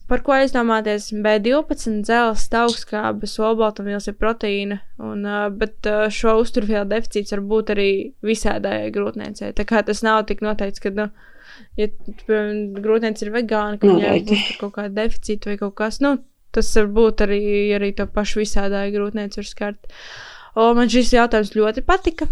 Par 0.10 0.24
ko 0.26 0.34
aizdomāties? 0.34 1.12
B12, 1.14 1.99
dzelzs, 2.07 2.47
augstskābes, 2.60 3.36
olbaltumvielas 3.45 4.10
ir 4.10 4.16
proteīna, 4.18 4.80
un, 5.05 5.28
bet 5.60 5.86
šo 6.16 6.39
uzturvielu 6.41 6.88
deficīts 6.89 7.36
var 7.36 7.43
būt 7.51 7.74
arī 7.76 7.89
visādājai 8.26 8.89
grūtniecei. 8.95 9.51
Tā 9.57 9.68
kā 9.70 9.84
tas 9.86 10.01
nav 10.05 10.24
tik 10.30 10.41
noteikts, 10.45 10.82
ka, 10.82 10.93
nu, 10.97 11.10
ja 11.78 11.89
grūtniece 11.89 13.28
ir 13.28 13.36
vegāna, 13.36 13.78
ka 13.78 13.91
viņai 13.91 14.18
būs 14.32 14.49
kaut 14.64 14.76
kāda 14.80 14.95
deficīta 15.03 15.51
vai 15.51 15.60
kaut 15.62 15.78
kas, 15.78 16.01
nu, 16.01 16.18
tas 16.55 16.74
var 16.80 16.89
būt 16.97 17.24
arī, 17.28 17.43
arī 17.78 17.93
to 17.97 18.10
pašu 18.10 18.41
visādāju 18.41 18.95
grūtnieci 18.97 19.41
var 19.41 19.49
skart. 19.51 19.93
O, 20.57 20.72
man 20.74 20.89
šis 20.89 21.14
jautājums 21.14 21.53
ļoti 21.53 21.86
patika. 21.86 22.26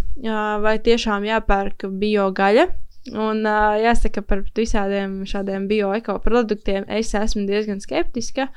Vai 0.64 0.78
tiešām 0.84 1.28
jāpērk 1.28 1.86
biogaļa? 2.02 2.66
Un 3.14 3.46
uh, 3.48 3.78
jāsaka 3.80 4.24
par 4.26 4.44
visādiem 4.58 5.22
šādiem 5.30 5.68
bioeko 5.70 6.18
produktiem, 6.24 6.88
es 6.92 7.14
esmu 7.16 7.46
diezgan 7.48 7.80
skeptiska. 7.84 8.50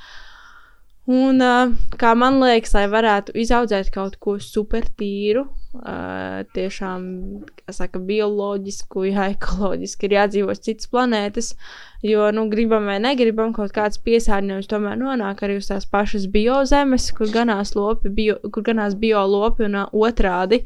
Un, 1.11 1.41
uh, 1.43 1.73
kā 1.99 2.13
man 2.15 2.37
liekas, 2.39 2.71
lai 2.77 2.85
varētu 2.91 3.33
izaudzēt 3.43 3.89
kaut 3.91 4.15
ko 4.23 4.37
super 4.39 4.85
tīru, 5.01 5.43
uh, 5.81 6.45
tiešām, 6.55 7.03
saka, 7.75 7.99
bioloģisku, 8.07 9.09
jā, 9.09 9.27
ekoloģiski 9.35 10.07
ir 10.07 10.15
jādzīvo 10.21 10.55
citas 10.61 10.87
planētas, 10.93 11.51
jo, 12.07 12.29
nu, 12.37 12.47
gribam 12.53 12.87
vai 12.87 13.01
negribam, 13.03 13.51
kaut 13.57 13.75
kāds 13.75 13.99
piesārņojums 14.07 14.71
tomēr 14.71 15.01
nonāk 15.03 15.43
arī 15.43 15.59
uz 15.59 15.73
tās 15.73 15.89
pašas 15.91 16.29
biozemes, 16.31 17.11
kur 17.17 17.35
ganās 17.35 17.75
lopi, 17.75 18.15
bio, 18.15 18.39
kur 18.47 18.69
ganās 18.71 18.95
biolopi 19.01 19.67
un 19.67 19.81
uh, 19.83 19.91
otrādi. 19.91 20.63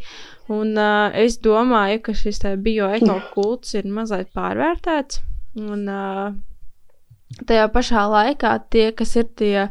Un 0.52 0.76
es 1.16 1.38
domāju, 1.40 2.02
ka 2.04 2.12
šis 2.12 2.42
bioeko 2.60 3.14
kults 3.32 3.78
ir 3.78 3.86
mazliet 3.88 4.28
pārvērtēts. 4.36 5.22
Un 5.56 5.88
tajā 7.48 7.68
pašā 7.72 8.04
laikā 8.12 8.58
tie, 8.70 8.90
kas 8.92 9.16
ir 9.16 9.30
tie 9.40 9.70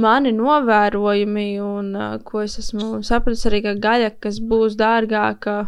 mani 0.00 0.32
novērojumi, 0.36 1.46
un 1.64 1.92
uh, 1.96 2.16
ko 2.26 2.44
es 2.46 2.58
esmu 2.62 3.02
sapratis 3.06 3.46
arī, 3.50 3.62
ka 3.66 3.76
gaļa, 3.86 4.10
kas 4.24 4.40
būs 4.40 4.76
dārgāka 4.80 5.60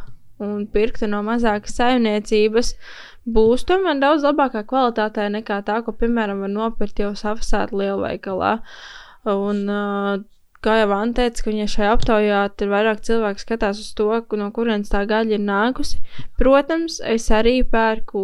un 0.43 0.67
pirkta 0.73 1.07
no 1.11 1.23
mazākas 1.27 1.77
saimniecības, 1.79 2.75
būs 3.37 3.67
tomēr 3.69 4.01
daudz 4.03 4.27
labākā 4.27 4.65
kvalitātē 4.67 5.29
nekā 5.37 5.63
tā, 5.69 5.79
ko, 5.87 5.95
piemēram, 5.95 6.43
var 6.43 6.53
nopirkt 6.53 7.03
jau 7.03 7.13
savasēt 7.19 7.75
lielveikalā. 7.77 8.57
Un 9.31 9.65
uh, 9.71 10.23
kā 10.63 10.77
jau 10.79 10.91
Anna 10.95 11.17
teica, 11.17 11.43
ka 11.43 11.51
viņai 11.51 11.69
šajā 11.71 11.95
aptaujā 11.97 12.43
ir 12.65 12.71
vairāk 12.71 13.03
cilvēku 13.07 13.43
skatās 13.43 13.81
uz 13.83 13.91
to, 13.99 14.09
no 14.39 14.51
kurienes 14.55 14.93
tā 14.93 15.03
gaļa 15.11 15.37
ir 15.37 15.43
nākusi. 15.43 15.99
Protams, 16.39 17.01
es 17.03 17.27
arī 17.35 17.61
pērku 17.67 18.23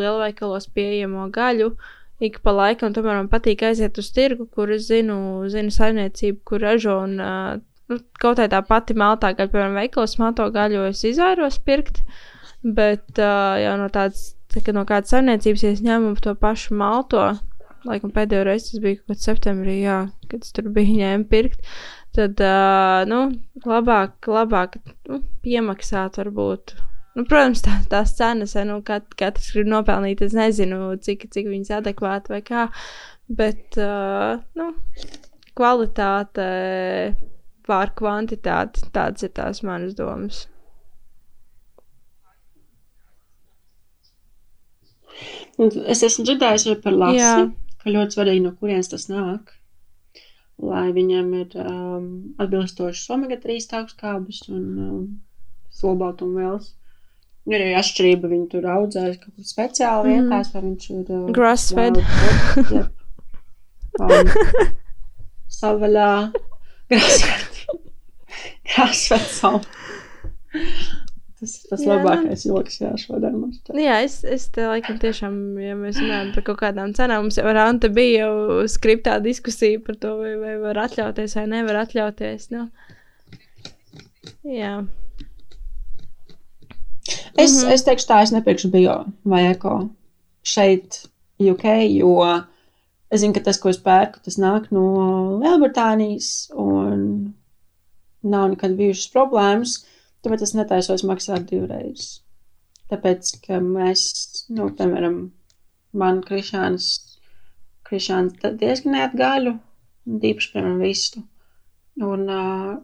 lielveikalos 0.00 0.68
pieejamo 0.74 1.28
gaļu. 1.34 1.72
Ik 2.20 2.42
pa 2.44 2.52
laikam, 2.52 2.92
tomēr 2.92 3.16
man 3.16 3.30
patīk 3.32 3.62
aiziet 3.64 3.96
uz 4.00 4.10
tirgu, 4.12 4.44
kur 4.52 4.70
es 4.74 4.90
zinu, 4.90 5.16
zinu 5.48 5.72
saimniecību, 5.72 6.42
kur 6.44 6.60
ražo 6.60 6.98
un 7.06 7.14
uh, 7.16 7.54
nu, 7.88 8.00
kaut 8.20 8.40
kā 8.40 8.48
tā 8.52 8.60
pati 8.66 8.96
maltā 8.98 9.32
gaļa, 9.36 9.52
piemēram, 9.52 9.78
veikalos 9.80 10.18
malto 10.20 10.46
gaļu 10.52 10.84
es 10.90 11.00
izvairos 11.08 11.56
pirkt, 11.64 12.02
bet 12.62 13.16
uh, 13.16 13.56
jau 13.62 13.78
no 13.80 13.88
tādas, 13.94 14.34
tā, 14.52 14.62
no 14.76 14.84
kādas 14.88 15.14
saimniecības, 15.14 15.64
ja 15.64 15.72
es 15.76 15.80
ņemu 15.86 16.12
to 16.20 16.36
pašu 16.44 16.76
malto, 16.76 17.24
laikam 17.88 18.12
pēdējo 18.12 18.44
reizi 18.50 18.74
tas 18.74 18.84
bija 18.84 19.00
kaut 19.00 19.14
kāds 19.14 19.30
septembrī, 19.30 19.78
jā, 19.86 19.98
kad 20.28 20.44
es 20.44 20.52
tur 20.56 20.68
biju 20.76 21.00
ņēmu 21.00 21.28
pirkt. 21.32 21.64
Tad, 22.16 22.40
uh, 22.42 23.00
nu, 23.08 23.22
labāk, 23.64 24.28
labāk 24.28 24.80
nu, 25.08 25.22
piemaksāt 25.46 26.18
varbūt. 26.20 26.74
Nu, 27.18 27.24
protams, 27.26 27.62
tā, 27.66 27.74
tās 27.90 28.14
cenas, 28.18 28.54
nu, 28.68 28.78
kat, 28.86 29.08
katrs 29.18 29.50
grib 29.54 29.70
nopelnīt, 29.72 30.22
es 30.22 30.36
nezinu, 30.36 30.92
cik, 31.02 31.26
cik 31.34 31.48
viņas 31.50 31.72
adekvāti 31.80 32.36
vai 32.36 32.40
kā, 32.46 32.68
bet, 33.40 33.78
uh, 33.82 34.38
nu, 34.58 34.70
kvalitāte 35.58 36.46
pār 37.66 37.92
kvantitāti, 37.98 38.86
tāds 38.94 39.26
ir 39.26 39.34
tās 39.34 39.64
manas 39.66 39.98
domas. 39.98 40.44
Es 45.60 46.04
esmu 46.06 46.24
dzirdējusi 46.24 46.78
par 46.84 46.94
lasu 46.96 47.50
ka 47.80 47.92
ļoti 47.92 48.16
svarīgi, 48.16 48.44
no 48.44 48.52
kurienes 48.58 48.90
tas 48.92 49.08
nāk. 49.10 49.54
Lai 50.60 50.90
viņam 50.92 51.32
ir 51.38 51.56
um, 51.62 52.08
atbilstošas 52.42 53.08
omega-3 53.14 53.78
augstskābes 53.78 54.42
un 54.52 54.64
um, 54.84 55.04
solbaltumvielas. 55.72 56.74
Ir 57.48 57.56
arī 57.56 57.72
atšķirība, 57.80 58.28
viņi 58.30 58.48
tur 58.52 58.66
audzēs 58.68 59.16
kaut 59.22 59.32
kur 59.32 59.46
speciāli 59.48 60.10
mm. 60.10 60.26
vietās, 60.28 60.52
vai 60.54 60.64
viņš 60.66 60.90
ir 60.92 61.14
uh, 61.16 61.30
grassfed. 61.34 62.02
Um, 64.00 64.34
savaļā. 65.60 66.10
Grassfed. 66.92 67.50
jāsver 68.76 69.24
savu. 69.28 69.62
Tas 71.40 71.54
ir 71.56 71.70
tas 71.70 71.80
Jā, 71.80 71.86
nu. 71.86 71.94
labākais 71.94 72.42
joks, 72.44 72.80
jā, 72.82 72.90
šodien 73.00 73.36
mums. 73.38 73.60
tā. 73.64 73.74
Jā, 73.80 73.96
es, 74.04 74.18
es 74.28 74.50
te 74.52 74.66
laikam 74.68 74.98
tiešām, 75.00 75.36
ja 75.62 75.76
mēs 75.78 75.96
runājam 76.02 76.34
par 76.34 76.44
kaut 76.50 76.60
kādām 76.60 76.92
cenām, 76.96 77.24
mums 77.24 77.38
jau 77.40 77.46
ar 77.48 77.62
Antu 77.62 77.88
bija 77.96 78.26
jau 78.26 78.66
skriptā 78.68 79.16
diskusija 79.24 79.80
par 79.86 79.96
to, 80.02 80.18
vai, 80.20 80.34
vai 80.42 80.58
var 80.60 80.82
atļauties 80.84 81.38
vai 81.38 81.46
nevar 81.54 81.80
atļauties. 81.86 82.50
Nu. 82.52 82.66
Jā. 84.44 84.74
Es, 87.38 87.62
Mhm. 87.62 87.72
es 87.72 87.84
teikšu 87.86 88.06
tā, 88.08 88.22
es 88.22 88.32
nepirkšu 88.34 88.70
bio 88.70 89.04
vai 89.24 89.42
eko 89.50 89.90
šeit, 90.44 91.06
UK, 91.40 91.64
jo 91.96 92.14
es 93.10 93.20
zinu, 93.20 93.34
ka 93.34 93.40
tas, 93.40 93.58
ko 93.58 93.70
es 93.72 93.78
pērku, 93.78 94.20
tas 94.24 94.36
nāk 94.38 94.70
no 94.70 95.38
Lielbritānijas 95.40 96.50
un 96.54 97.34
nav 98.22 98.50
nekad 98.52 98.76
bijušas 98.76 99.08
problēmas, 99.14 99.78
tāpēc 100.24 100.42
es 100.42 100.54
netaisos 100.54 101.04
maksāt 101.08 101.48
divreiz. 101.48 102.20
Tāpēc, 102.90 103.40
ka 103.46 103.60
mēs, 103.64 104.04
nu, 104.50 104.68
piemēram, 104.76 105.30
man 105.92 106.20
krišāns, 106.26 106.90
krišāns 107.88 108.36
diezgan 108.60 108.96
neatgaļu, 108.98 109.56
īpaši, 110.08 110.52
piemēram, 110.52 110.80
vistu. 110.82 111.22
Un 112.00 112.28
uh, 112.28 112.76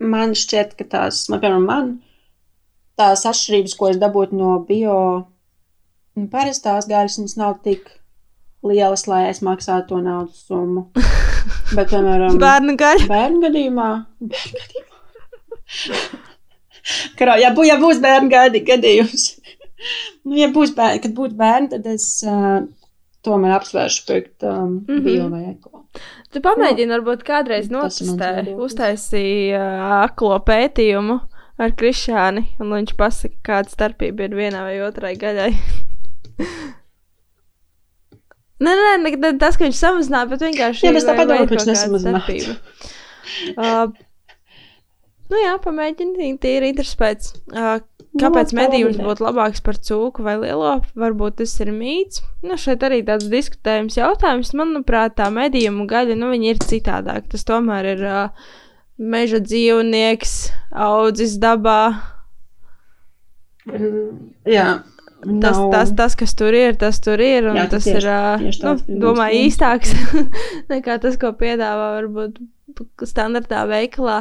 man 0.00 0.34
šķiet, 0.38 0.76
ka 0.78 0.84
tās, 0.84 1.26
man, 1.28 1.40
piemēram, 1.42 1.66
man 1.66 1.92
tās 2.98 3.24
atšķirības, 3.28 3.76
ko 3.78 3.92
es 3.92 4.00
dabūtu 4.00 4.38
no 4.38 4.58
bio 4.68 4.98
un 6.18 6.28
parastās 6.32 6.88
gaļas, 6.90 7.36
nav 7.38 7.60
tik 7.64 7.88
lielas, 8.66 9.06
lai 9.10 9.28
es 9.30 9.42
maksātu 9.44 9.94
to 9.94 10.00
naudas 10.02 10.44
summu. 10.48 10.88
Bet, 11.76 11.90
piemēram, 11.92 12.38
Bērnu 12.40 12.74
gaļa. 12.80 13.06
bērnu 13.08 13.44
gadījumā, 13.44 13.90
bērnu 14.32 14.62
gadījumā. 14.62 14.96
Karā, 17.18 17.36
ja, 17.42 17.52
bū, 17.54 17.66
ja 17.68 17.76
būs 17.80 18.00
bērnu 18.00 18.32
gadi, 18.32 18.62
gadījums, 18.64 19.26
nu, 20.24 20.38
ja 20.40 20.48
būs 20.52 20.72
bērni, 20.76 21.02
kad 21.04 21.14
būtu 21.16 21.36
bērni, 21.38 21.68
tad 21.74 21.88
es 21.92 22.06
uh, 22.24 22.62
tomēr 23.26 23.58
apsvēršu 23.58 24.06
pirkt 24.08 24.46
um, 24.48 24.54
mm. 24.54 24.86
-hmm. 24.88 25.02
bio 25.04 25.28
vai 25.32 25.42
eko. 25.52 25.84
Tu 26.32 26.40
pamēģini, 26.44 26.94
varbūt 26.96 27.24
kādreiz 27.28 27.68
Nu, 27.68 27.82
notestē, 27.82 28.32
uztaisīja 28.56 29.60
uh, 29.60 29.92
aklo 30.08 30.38
pētījumu 30.48 31.20
ar 31.58 31.74
Krišāni, 31.78 32.44
un 32.62 32.74
viņš 32.76 32.96
pasaka, 32.98 33.38
kāda 33.46 33.72
starpība 33.72 34.28
ir 34.28 34.36
vienā 34.38 34.64
vai 34.66 34.78
otrai 34.86 35.14
gaļai. 35.20 35.52
Nē, 38.58 38.72
nē, 38.74 38.94
nē, 38.98 39.10
ne 39.22 39.28
tas, 39.38 39.54
ka 39.54 39.62
viņš 39.68 39.78
samazināja, 39.78 40.26
bet 40.32 40.40
vienkārši. 40.42 40.82
Jā, 40.82 40.90
bet 40.96 41.04
tā 41.06 41.12
ir 41.14 41.28
ka 41.46 41.60
viņš 41.60 41.82
starpība. 42.02 42.54
Uh, 43.54 43.92
nu 45.30 45.38
jā, 45.38 45.52
pamēģini, 45.62 46.32
tīri 46.42 46.72
interesēts. 46.72 47.36
Uh, 47.52 47.76
Kāpēc 48.18 48.52
Nu, 48.54 48.58
medījums 48.62 48.96
būtu 48.98 49.22
labāks 49.22 49.60
par 49.62 49.76
cūku 49.84 50.24
vai 50.26 50.38
lielo? 50.40 50.78
Varbūt 50.98 51.38
tas 51.42 51.52
ir 51.62 51.70
mīts. 51.74 52.22
Nu, 52.42 52.56
šeit 52.58 52.82
arī 52.86 53.02
tāds 53.06 53.28
diskutējums 53.30 53.98
jautājums. 53.98 54.54
Manuprāt, 54.58 55.14
tā 55.20 55.28
medījuma 55.34 55.86
gaļa, 55.90 56.16
nu, 56.18 56.32
viņa 56.32 56.48
ir 56.50 56.62
citādāk. 56.64 57.28
Tas 57.30 57.46
tomēr 57.46 57.92
ir 57.92 58.04
uh, 58.08 58.48
meža 58.98 59.38
dzīvnieks, 59.44 60.32
audzis 60.74 61.36
dabā. 61.42 61.80
Jā, 64.48 64.68
Tas, 65.18 65.56
nav- 65.58 65.72
tas, 65.74 65.90
tas, 65.98 66.14
kas 66.14 66.30
tur 66.38 66.54
ir, 66.54 66.76
tas 66.78 67.00
tur 67.02 67.18
ir. 67.18 67.48
Jā, 67.50 67.54
Jā, 67.58 67.64
tas 67.72 67.84
tieši- 67.84 67.96
ir, 68.06 68.44
tieši 68.44 68.62
nu, 68.62 69.00
domāju, 69.02 69.40
īstāks 69.48 69.90
nekā 70.72 70.94
tas, 71.02 71.16
ko 71.18 71.32
piedāvā 71.34 71.88
varbūt 71.98 72.38
standartā 73.10 73.64
veikalā. 73.66 74.20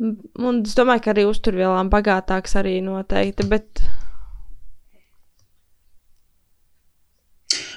Un 0.00 0.62
es 0.64 0.72
domāju, 0.76 1.02
ka 1.04 1.12
arī 1.12 1.26
uzturvielām 1.28 1.90
bagātāks 1.92 2.56
arī 2.56 2.78
noteikti. 2.84 3.44
Bet 3.48 3.84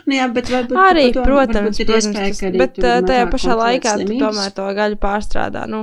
Nu, 0.08 0.16
jā, 0.16 0.26
bet 0.34 0.48
varbūt, 0.50 0.78
Arī, 0.82 1.04
to- 1.14 1.24
protams, 1.28 1.78
varbūt 1.78 1.86
protams 1.86 2.06
iespēja, 2.08 2.30
tas, 2.34 2.40
arī 2.48 2.58
bet 2.64 2.74
tur 2.80 2.88
uh, 2.90 3.02
tajā 3.06 3.26
pašā 3.34 3.56
laikā 3.60 3.92
tomēr 4.08 4.54
to 4.58 4.66
gaļu 4.80 4.98
pārstrādā. 5.04 5.66
Nu, 5.70 5.82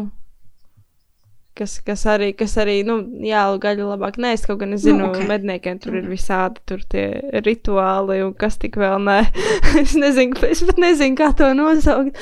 kas, 1.57 1.79
kas 1.85 2.05
arī, 2.11 2.31
kas 2.37 2.57
arī, 2.61 2.77
nu, 2.87 2.99
jā, 3.25 3.43
gaļu 3.63 3.89
labāk 3.89 4.19
nēst, 4.23 4.49
kaut 4.49 4.61
gan 4.63 4.75
es 4.77 4.85
Nu, 4.85 4.93
zinu, 4.93 5.09
nu, 5.15 5.25
medniekiem 5.29 5.81
tur 5.83 5.97
ir 5.99 6.07
visādi 6.11 6.63
tur 6.69 6.85
tie 6.93 7.07
rituāli 7.45 8.21
un 8.25 8.35
kas 8.39 8.59
tik 8.63 8.79
vēl 8.81 9.01
nē. 9.07 9.19
es 9.83 9.97
nezinu, 9.99 10.37
es 10.47 10.63
pat 10.69 10.81
nezinu, 10.83 11.17
kā 11.19 11.33
to 11.39 11.51
nosaukt. 11.57 12.21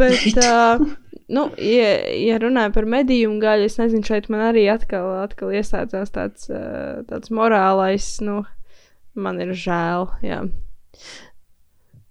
Bet, 0.00 0.24
uh, 0.46 0.82
nu, 1.28 1.46
ja, 1.60 1.92
ja 2.16 2.40
runājam 2.42 2.76
par 2.76 2.88
medījumu 2.96 3.40
gaļu, 3.42 3.68
es 3.70 3.78
nezinu, 3.82 4.06
šeit 4.06 4.30
man 4.32 4.48
arī 4.50 4.66
atkal, 4.72 5.12
atkal 5.26 5.54
iestādzās 5.54 6.14
tāds, 6.16 6.48
uh, 6.52 7.02
tāds 7.10 7.32
morālais, 7.34 8.12
nu, 8.24 8.42
man 9.14 9.42
ir 9.44 9.54
žēl, 9.54 10.08
jā. 10.26 10.44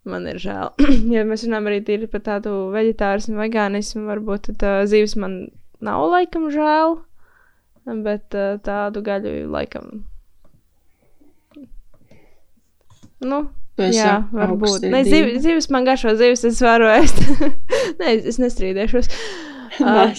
Man 0.10 0.26
ir 0.32 0.40
žēl. 0.42 0.72
ja 1.16 1.26
mēs 1.28 1.46
runājam 1.46 1.72
arī 1.74 2.04
par 2.12 2.24
tādu 2.26 2.60
vegetārismu, 2.74 3.40
vegānismu, 3.42 4.06
varbūt 4.10 4.52
tad 4.52 4.68
uh, 4.70 4.84
zīves 4.90 5.18
man 5.20 5.42
nav 5.86 6.06
laikam 6.12 6.50
žēl, 6.54 7.00
bet 8.06 8.36
uh, 8.38 8.58
tādu 8.64 9.04
gaļu 9.06 9.36
laikam. 9.52 10.04
Nu, 13.20 13.44
jā, 13.76 14.14
varbūt. 14.32 14.88
Nē, 14.88 15.04
ziv, 15.08 15.34
zivis 15.44 15.70
man 15.74 15.88
garšo, 15.88 16.16
zivis 16.20 16.46
es 16.48 16.62
varu 16.64 16.88
ēst. 16.92 17.20
Nē, 18.00 18.16
es, 18.16 18.34
es 18.34 18.42
nestrīdēšos. 18.42 19.12
Uh. 19.80 20.10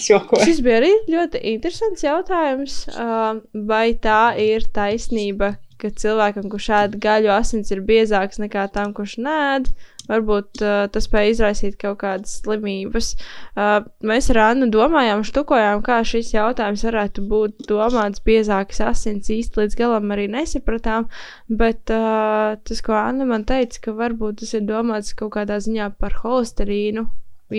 Šis 0.41 0.61
bija 0.65 0.79
arī 0.79 0.89
ļoti 1.11 1.37
interesants 1.51 2.01
jautājums. 2.01 2.77
Uh, 2.95 3.43
vai 3.67 3.91
tā 4.01 4.31
ir 4.41 4.63
taisnība, 4.73 5.51
ka 5.81 5.91
cilvēkam, 6.03 6.49
kurš 6.51 6.67
ēd 6.77 6.99
gaļu, 7.01 7.31
asins 7.33 7.71
ir 7.73 7.81
biezāks 7.87 8.39
nekā 8.41 8.67
tam, 8.75 8.93
kurš 8.97 9.17
nēd? 9.25 9.71
Varbūt 10.09 10.61
uh, 10.65 10.85
tas 10.91 11.05
spēja 11.07 11.31
izraisīt 11.31 11.77
kaut 11.81 11.99
kādas 12.01 12.39
slimības. 12.41 13.11
Uh, 13.53 13.83
mēs 14.07 14.29
ar 14.33 14.41
Annu 14.47 14.67
domājām, 14.73 15.23
štukojām, 15.27 15.83
kā 15.85 16.01
šis 16.07 16.33
jautājums 16.33 16.83
varētu 16.87 17.25
būt 17.31 17.67
domāts 17.69 18.23
biezāks 18.25 18.81
asins. 18.85 19.29
Īsti 19.31 19.61
līdz 19.61 19.77
galam 19.79 20.11
arī 20.15 20.27
nesapratām, 20.33 21.07
bet 21.47 21.93
uh, 21.93 22.57
tas, 22.67 22.81
ko 22.85 22.97
Anna 22.97 23.27
man 23.29 23.45
teica, 23.47 23.85
ka 23.87 23.97
varbūt 23.97 24.41
tas 24.41 24.55
ir 24.57 24.65
domāts 24.67 25.13
kaut 25.17 25.35
kādā 25.37 25.61
ziņā 25.63 25.93
par 26.01 26.17
holesterīnu, 26.23 27.05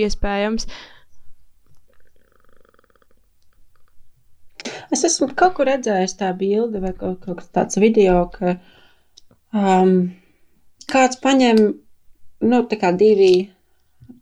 iespējams. 0.03 0.69
Es 4.93 5.05
esmu 5.09 5.31
kaut 5.39 5.57
kur 5.57 5.69
redzējis 5.71 6.19
tā 6.21 6.31
bildi 6.37 6.83
vai 6.83 6.93
kaut, 6.97 7.21
kaut 7.25 7.41
kas 7.41 7.51
tāds 7.57 7.79
video, 7.81 8.27
ka 8.35 8.57
um, 9.57 9.95
kāds 10.93 11.21
paņem, 11.23 11.63
nu, 12.49 12.61
tā 12.69 12.79
kā 12.81 12.93
divi, 12.99 13.33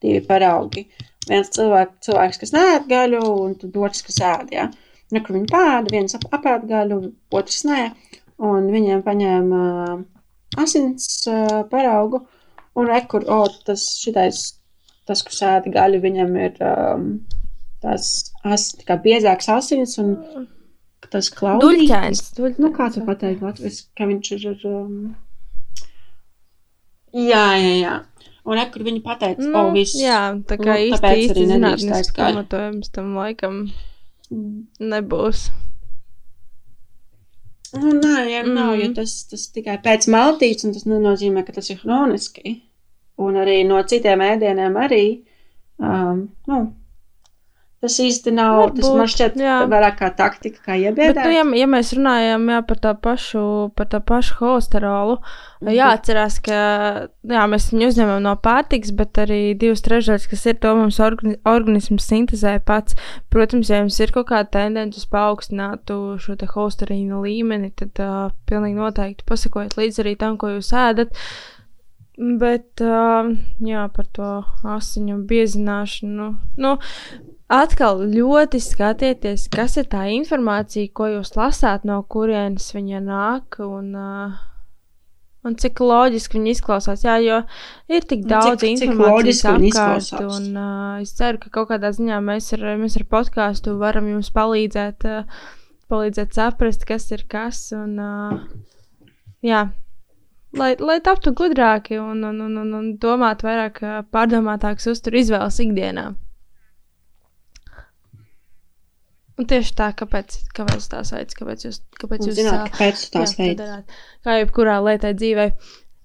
divi 0.03 0.21
paraugi. 0.27 0.87
Viens 1.29 1.51
cilvēk, 1.55 1.99
cilvēks, 2.07 2.39
kas 2.43 2.55
nēd 2.55 2.87
gaļu, 2.91 3.21
un 3.45 3.57
otrs, 3.85 4.05
kas 4.07 4.23
ēd, 4.31 4.55
jā. 4.57 4.69
Nu, 5.11 5.23
kur 5.27 5.37
viņi 5.37 5.51
pēda, 5.51 5.91
viens 5.93 6.17
ap, 6.17 6.25
apēd 6.39 6.69
gaļu, 6.71 7.01
otrs 7.35 7.65
nē, 7.67 7.81
un 8.47 8.71
viņiem 8.73 9.03
paņēma 9.07 9.61
uh, 9.67 10.01
asins 10.63 11.09
uh, 11.31 11.61
paraugu, 11.71 12.23
un 12.79 12.89
rekur, 12.91 13.27
o, 13.31 13.43
tas 13.67 13.85
šitais, 13.99 14.45
tas, 15.11 15.23
kas 15.27 15.43
ēd 15.51 15.71
gaļu, 15.75 16.03
viņam 16.07 16.37
ir 16.47 16.63
um, 16.65 17.07
tās 17.83 18.33
as, 18.45 18.69
tā 18.79 18.85
kā 18.89 18.97
biezāks 19.03 19.49
asins, 19.53 19.97
un 20.03 20.15
tas 21.11 21.31
klaudīgs. 21.35 21.65
Duļķains. 21.65 22.21
duļ- 22.39 22.59
Nu, 22.63 22.71
kā 22.77 22.91
tu 22.95 23.01
pateici 23.07 23.43
Latvijas, 23.43 23.81
ka 23.99 24.05
viņš 24.07 24.33
ir 24.37 24.49
ar... 24.53 24.67
Um... 24.71 25.17
Jā, 27.13 27.47
jā, 27.59 27.73
jā. 27.83 27.95
Un 28.47 28.57
re, 28.57 28.67
kur 28.73 28.83
viņi 28.87 29.01
pateica, 29.05 29.43
Nu, 29.43 29.51
nu, 29.51 29.59
oh, 29.59 29.73
viss. 29.75 29.97
jā, 29.99 30.21
tā 30.49 30.57
kā 30.61 30.77
Nu, 30.77 30.85
īsti, 30.91 31.11
īsti 31.25 31.47
zinātnisks 31.51 32.15
pamatojums 32.17 32.93
tam 32.95 33.15
laikam 33.19 33.65
Mm. 34.31 34.67
nebūs. 34.79 35.49
Nu, 37.75 37.93
nē, 37.99 38.15
jā, 38.31 38.41
mm. 38.45 38.53
nav, 38.55 38.73
jo 38.79 38.87
Mm. 38.89 38.95
tas, 38.95 39.13
tas 39.31 39.49
tikai 39.55 39.77
pēc 39.83 40.07
maltītes, 40.11 40.65
un 40.67 40.73
tas 40.75 40.85
nenozīmē, 40.87 41.45
ka 41.47 41.53
tas 41.57 41.71
ir 41.71 41.81
hroniski. 41.83 42.61
Un 43.19 43.35
arī 43.43 43.65
no 43.67 43.83
citiem 43.83 44.23
ēdieniem 44.25 44.79
arī. 44.81 45.03
Um, 45.79 46.29
nu, 46.49 46.61
tas 47.81 47.95
īsti 48.05 48.33
nav, 48.37 48.57
Varbūt, 48.61 48.81
tas 48.83 48.91
man 48.99 49.09
šķiet 49.09 49.37
jā. 49.41 49.55
vairāk 49.73 49.95
kā 50.03 50.09
taktika, 50.17 50.59
kā 50.67 50.75
Bet, 50.77 50.83
iebiedēt. 50.91 51.21
nu, 51.25 51.31
ja, 51.33 51.45
ja 51.63 51.67
mēs 51.73 51.93
runājam 51.97 52.43
jā, 52.53 52.59
par 52.69 52.77
tā 52.85 52.91
pašu, 53.07 53.45
par 53.77 53.87
tā 53.89 54.01
pašu 54.05 54.35
holesterolu, 54.43 55.15
Mhm. 55.61 55.73
jāatcerās, 55.77 56.37
ka 56.45 56.59
jā, 57.29 57.43
mēs 57.53 57.67
viņu 57.73 57.89
uzņemam 57.93 58.23
no 58.25 58.35
pārtikas, 58.37 58.93
bet 58.97 59.13
arī 59.21 59.41
divas 59.59 59.83
trešdaļas, 59.85 60.29
kas 60.31 60.47
ir 60.47 60.55
to 60.61 60.75
mums 60.77 60.99
organi 61.05 61.37
organisms 61.45 62.07
sintēzē 62.09 62.55
pats. 62.65 62.95
Protams, 63.31 63.69
ja 63.69 63.81
jums 63.83 63.99
ir 64.01 64.13
kaut 64.13 64.29
kāda 64.29 64.49
tendence 64.51 64.97
uz 64.97 65.05
paaugstinātu 65.13 66.19
šo 66.21 66.37
te 66.41 66.47
holesterīnu 66.47 67.21
līmeni, 67.25 67.73
tad 67.77 67.93
uh, 68.01 68.31
pilnīgi 68.49 68.77
noteikti 68.77 69.25
pasakojiet 69.29 69.77
līdzi 69.77 70.01
arī 70.05 70.17
tam, 70.21 70.37
ko 70.41 70.49
jūs 70.55 70.73
ēdat. 70.73 71.13
Bet, 72.21 72.81
uh, 72.85 73.29
jā, 73.65 73.85
par 73.97 74.09
to 74.13 74.31
asiņu 74.69 75.23
biezināšanu. 75.29 76.27
Nu, 76.61 76.75
atkal 77.51 78.05
ļoti 78.07 78.61
skatieties, 78.63 79.49
kas 79.53 79.77
ir 79.81 79.91
tā 79.91 80.07
informācija, 80.15 80.93
ko 80.95 81.11
jūs 81.17 81.35
lasāt, 81.37 81.85
no 81.89 81.99
kurienes 82.07 82.71
viņa 82.77 83.03
nāk. 83.07 83.59
Un, 83.67 83.91
uh, 83.97 84.39
Un 85.41 85.55
cik 85.57 85.79
loģiski 85.81 86.37
viņi 86.37 86.53
izklausās. 86.53 87.01
Jā, 87.07 87.15
jo 87.25 87.39
ir 87.89 88.05
tik 88.05 88.27
daudz 88.29 88.61
cik, 88.61 88.75
informācijas 88.75 89.39
cik 89.41 89.55
apkārt. 89.55 90.11
Un, 90.21 90.51
uh, 90.53 90.99
es 91.01 91.15
ceru, 91.17 91.41
ka 91.41 91.53
kaut 91.55 91.71
kādā 91.71 91.95
ziņā 91.97 92.19
mēs 92.21 92.51
ar, 92.59 92.67
mēs 92.77 92.99
ar 93.01 93.07
podkāstu 93.09 93.79
varam 93.81 94.11
jums 94.11 94.29
palīdzēt, 94.37 95.07
uh, 95.09 95.47
palīdzēt 95.89 96.37
saprast, 96.37 96.85
kas 96.85 97.09
ir 97.17 97.25
kas. 97.25 97.63
Un, 97.73 97.97
uh, 97.97 99.09
jā, 99.41 99.63
lai, 100.61 100.75
lai 100.77 101.01
taptu 101.09 101.33
gudrāki 101.33 101.97
un, 101.97 102.21
un, 102.21 102.45
un, 102.45 102.59
un, 102.61 102.75
un 102.83 102.91
domātu 103.01 103.49
vairāk 103.49 103.81
pārdomātākas 104.13 104.93
uzturu 104.93 105.25
izvēles 105.25 105.63
ikdienā. 105.65 106.11
Un 109.41 109.47
tieši 109.49 109.73
tā, 109.73 109.87
kāpēc, 109.97 110.35
kāpēc 110.53 110.87
tā 110.93 111.01
veids, 111.15 111.37
kāpēc 111.39 111.63
jūs, 111.65 111.79
kāpēc 111.97 112.27
jūs 112.29 112.35
zināt, 112.37 112.75
kāpēc 112.75 113.05
tās 113.15 113.33
veids. 113.39 114.01
Kā 114.27 114.35
jebkurā 114.37 114.75
lietai 114.85 115.15
dzīvē. 115.17 115.47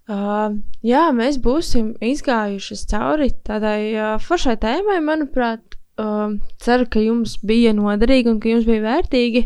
Uh, 0.06 0.54
jā, 0.86 1.08
mēs 1.18 1.40
būsim 1.44 1.96
izgājuši 2.06 2.78
cauri 2.92 3.32
tādai 3.44 3.80
uh, 3.92 4.14
foršai 4.24 4.56
tēmai, 4.62 5.02
manuprāt. 5.04 5.66
Uh, 6.00 6.38
ceru, 6.64 6.88
ka 6.92 7.04
jums 7.04 7.38
bija 7.44 7.74
noderīgi 7.76 8.32
un 8.32 8.40
ka 8.44 8.52
jums 8.52 8.68
bija 8.68 8.84
vērtīgi, 8.84 9.46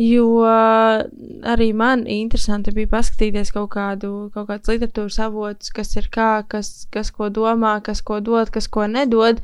jo 0.00 0.26
arī 0.46 1.70
man 1.76 2.06
interesanti 2.08 2.72
bija 2.74 2.88
paskatīties 2.94 3.50
kaut 3.52 3.72
kādu, 3.74 4.30
kaut 4.34 4.48
kādus 4.48 4.70
literatūras 4.72 5.18
avotus, 5.26 5.72
kas 5.76 5.94
ir 5.98 6.06
kā, 6.14 6.30
kas, 6.48 6.86
kas 6.94 7.10
ko 7.14 7.28
domā, 7.28 7.76
kas 7.84 8.00
ko 8.06 8.22
dod, 8.24 8.50
kas 8.54 8.70
ko 8.70 8.86
nedod. 8.90 9.42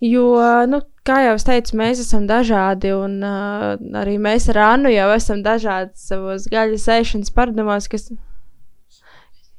Jo, 0.00 0.30
nu, 0.70 0.80
kā 1.06 1.20
jau 1.24 1.36
es 1.38 1.46
teicu, 1.46 1.78
mēs 1.80 2.02
esam 2.02 2.26
dažādi, 2.28 2.92
un 2.96 3.18
uh, 3.24 3.74
arī 4.00 4.16
mēs 4.22 4.48
ar 4.52 4.62
Annu 4.66 4.92
jau 4.92 5.08
esam 5.14 5.42
dažādi 5.44 5.94
savos 6.00 6.48
gaļas 6.52 6.86
ēšanas 6.96 7.32
paradumos, 7.36 7.88
kas, 7.92 8.10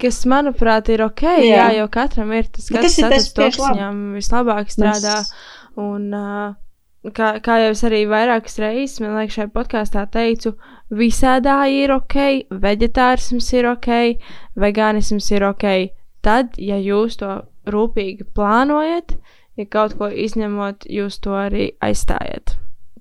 kas, 0.01 0.21
manuprāt, 0.29 0.91
ir 0.93 1.05
ok. 1.07 1.25
Jā, 1.45 1.67
jā 1.67 1.67
jo 1.79 1.89
katram 1.93 2.33
ir 2.37 2.49
tas, 2.51 2.69
kas 2.73 2.99
tas 2.99 3.31
to, 3.33 3.49
kas 3.49 3.59
viņam 3.63 4.01
vislabāk 4.19 4.71
strādā. 4.73 5.19
Mēs... 5.23 5.35
Un, 5.77 6.09
uh, 6.17 7.11
kā, 7.13 7.37
kā 7.43 7.59
jau 7.61 7.71
es 7.75 7.83
arī 7.87 8.03
vairākas 8.09 8.57
reizes, 8.61 8.99
man 9.03 9.15
liekas, 9.17 9.37
šajā 9.37 9.51
podkāstā 9.55 10.05
teicu, 10.13 10.55
visādāji 10.93 11.83
ir 11.85 11.93
ok, 11.95 12.17
vegetārisms 12.63 13.51
ir 13.55 13.69
ok, 13.71 13.91
vegānisms 14.59 15.31
ir 15.35 15.47
ok. 15.47 15.67
Tad, 16.25 16.57
ja 16.59 16.79
jūs 16.81 17.19
to 17.21 17.29
rūpīgi 17.71 18.27
plānojat, 18.35 19.15
ja 19.57 19.67
kaut 19.69 19.97
ko 19.99 20.09
izņemot, 20.09 20.87
jūs 20.89 21.19
to 21.23 21.35
arī 21.37 21.71
aizstājiet. 21.83 22.55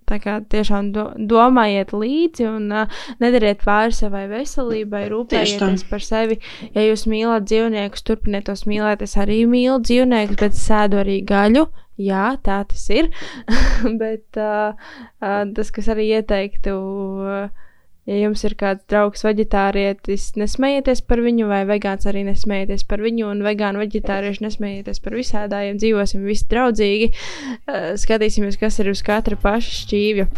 Tā 0.06 0.20
kā 0.22 0.36
tiešām 0.38 0.92
do, 0.94 1.08
domājiet 1.18 1.90
līdzi 1.90 2.44
un 2.46 2.68
uh, 2.70 3.00
nedariet 3.18 3.64
pāri 3.66 3.94
savai 3.94 4.28
veselībai, 4.30 5.08
rūpējieties 5.10 5.82
par 5.90 6.04
sevi. 6.06 6.38
Ja 6.76 6.84
jūs 6.86 7.08
mīlat 7.10 7.48
dzīvniekus, 7.50 8.04
turpiniet 8.06 8.46
tos 8.46 8.62
mīlēt. 8.70 9.02
Es 9.02 9.16
arī 9.18 9.40
mīlu 9.50 9.80
dzīvniekus, 9.82 10.38
bet 10.38 10.58
sēdu 10.60 11.02
arī 11.02 11.18
gaļu. 11.26 11.66
Jā, 11.98 12.36
tā 12.46 12.60
tas 12.70 12.86
ir. 12.94 13.10
bet 14.02 14.38
uh, 14.38 14.78
uh, 15.18 15.42
tas, 15.58 15.74
kas 15.74 15.90
arī 15.90 16.12
ieteiktu. 16.20 16.76
Uh, 16.76 17.65
Ja 18.06 18.16
jums 18.20 18.44
ir 18.46 18.54
kāds 18.54 18.84
draugs 18.86 19.24
vegetārietis, 19.26 20.28
nesmējieties 20.38 21.00
par 21.10 21.18
viņu, 21.24 21.48
vai 21.50 21.64
vegāns 21.66 22.06
arī 22.06 22.22
nesmējieties 22.28 22.86
par 22.86 23.02
viņu, 23.02 23.26
un 23.32 23.42
vegāni 23.42 23.82
vegetārieši 23.82 24.44
nesmējieties 24.46 25.02
par 25.02 25.16
visādājiem, 25.18 25.80
dzīvosim 25.82 26.22
visi 26.28 26.46
draudzīgi, 26.52 27.10
uh, 27.10 27.88
skatīsimies, 27.98 28.60
kas 28.62 28.78
ir 28.78 28.92
uz 28.94 29.02
katra 29.06 29.38
paša 29.42 29.74
šķīvja. 29.80 30.28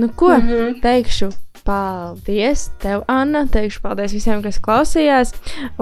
Nu, 0.00 0.08
ko 0.16 0.32
mm 0.32 0.48
-hmm. 0.48 0.80
teikšu? 0.80 1.28
Paldies, 1.62 2.64
tev, 2.82 3.04
Anna. 3.06 3.44
Teikšu 3.46 3.84
paldies 3.84 4.14
visiem, 4.16 4.40
kas 4.42 4.58
klausījās. 4.62 5.30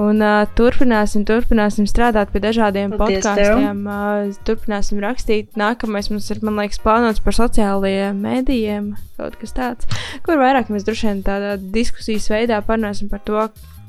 Un 0.00 0.20
uh, 0.20 0.42
turpināsim, 0.58 1.24
turpināsim 1.28 1.88
strādāt 1.88 2.34
pie 2.34 2.42
dažādiem 2.44 2.92
podkāstiem. 3.00 3.80
Uh, 3.88 4.34
turpināsim 4.44 5.00
rakstīt. 5.00 5.56
Nākamais 5.60 6.10
mums 6.12 6.28
ir, 6.34 6.42
man 6.44 6.60
liekas, 6.60 6.82
plānots 6.84 7.24
par 7.24 7.36
sociālajiem 7.38 8.20
mēdījiem. 8.20 8.92
Kaut 9.16 9.40
kas 9.40 9.56
tāds, 9.56 10.00
kur 10.26 10.40
vairāk 10.40 10.68
mēs 10.72 10.84
droši 10.84 11.08
vien 11.08 11.22
tādā 11.24 11.56
diskusijas 11.60 12.28
veidā 12.32 12.60
parunāsim 12.64 13.08
par 13.08 13.24
to, 13.24 13.46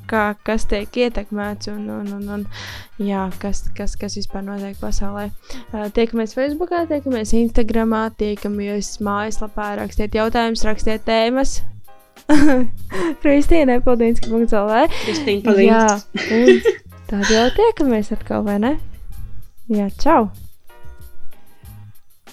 kā, 0.08 0.22
kas 0.46 0.64
tiek 0.70 0.96
ietekmēts 1.04 1.68
un, 1.72 1.84
un, 1.92 2.08
un, 2.16 2.24
un 2.38 3.04
jā, 3.04 3.26
kas, 3.42 3.66
kas, 3.76 3.98
kas 4.00 4.16
vispār 4.16 4.44
notiek 4.46 4.80
pasaulē. 4.80 5.28
Uh, 5.72 5.90
tiekamies 5.92 6.32
Facebook, 6.36 6.72
tiekamies 6.88 7.36
Instagram, 7.36 7.94
tiekamies 8.20 8.94
mājaslapā, 9.04 9.74
rakstiet 9.82 10.16
jautājumus, 10.16 10.64
rakstiet 10.68 11.04
tēmas. 11.08 11.60
Kristīna 13.22 13.78
Epildīnska. 13.80 14.30
Kristīna 15.04 15.44
Palīdz. 15.46 15.68
Jā, 15.68 16.74
tad 17.10 17.30
jau 17.32 17.46
tiekamies 17.58 18.12
atkal, 18.14 18.44
vai 18.46 18.58
ne? 18.62 18.72
Jā, 19.72 19.88
čau! 20.02 20.26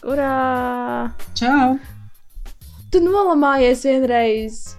Urā! 0.07 1.11
Čau! 1.37 1.77
Tu 2.89 3.01
nolamājies 3.03 3.85
vienreiz! 3.85 4.78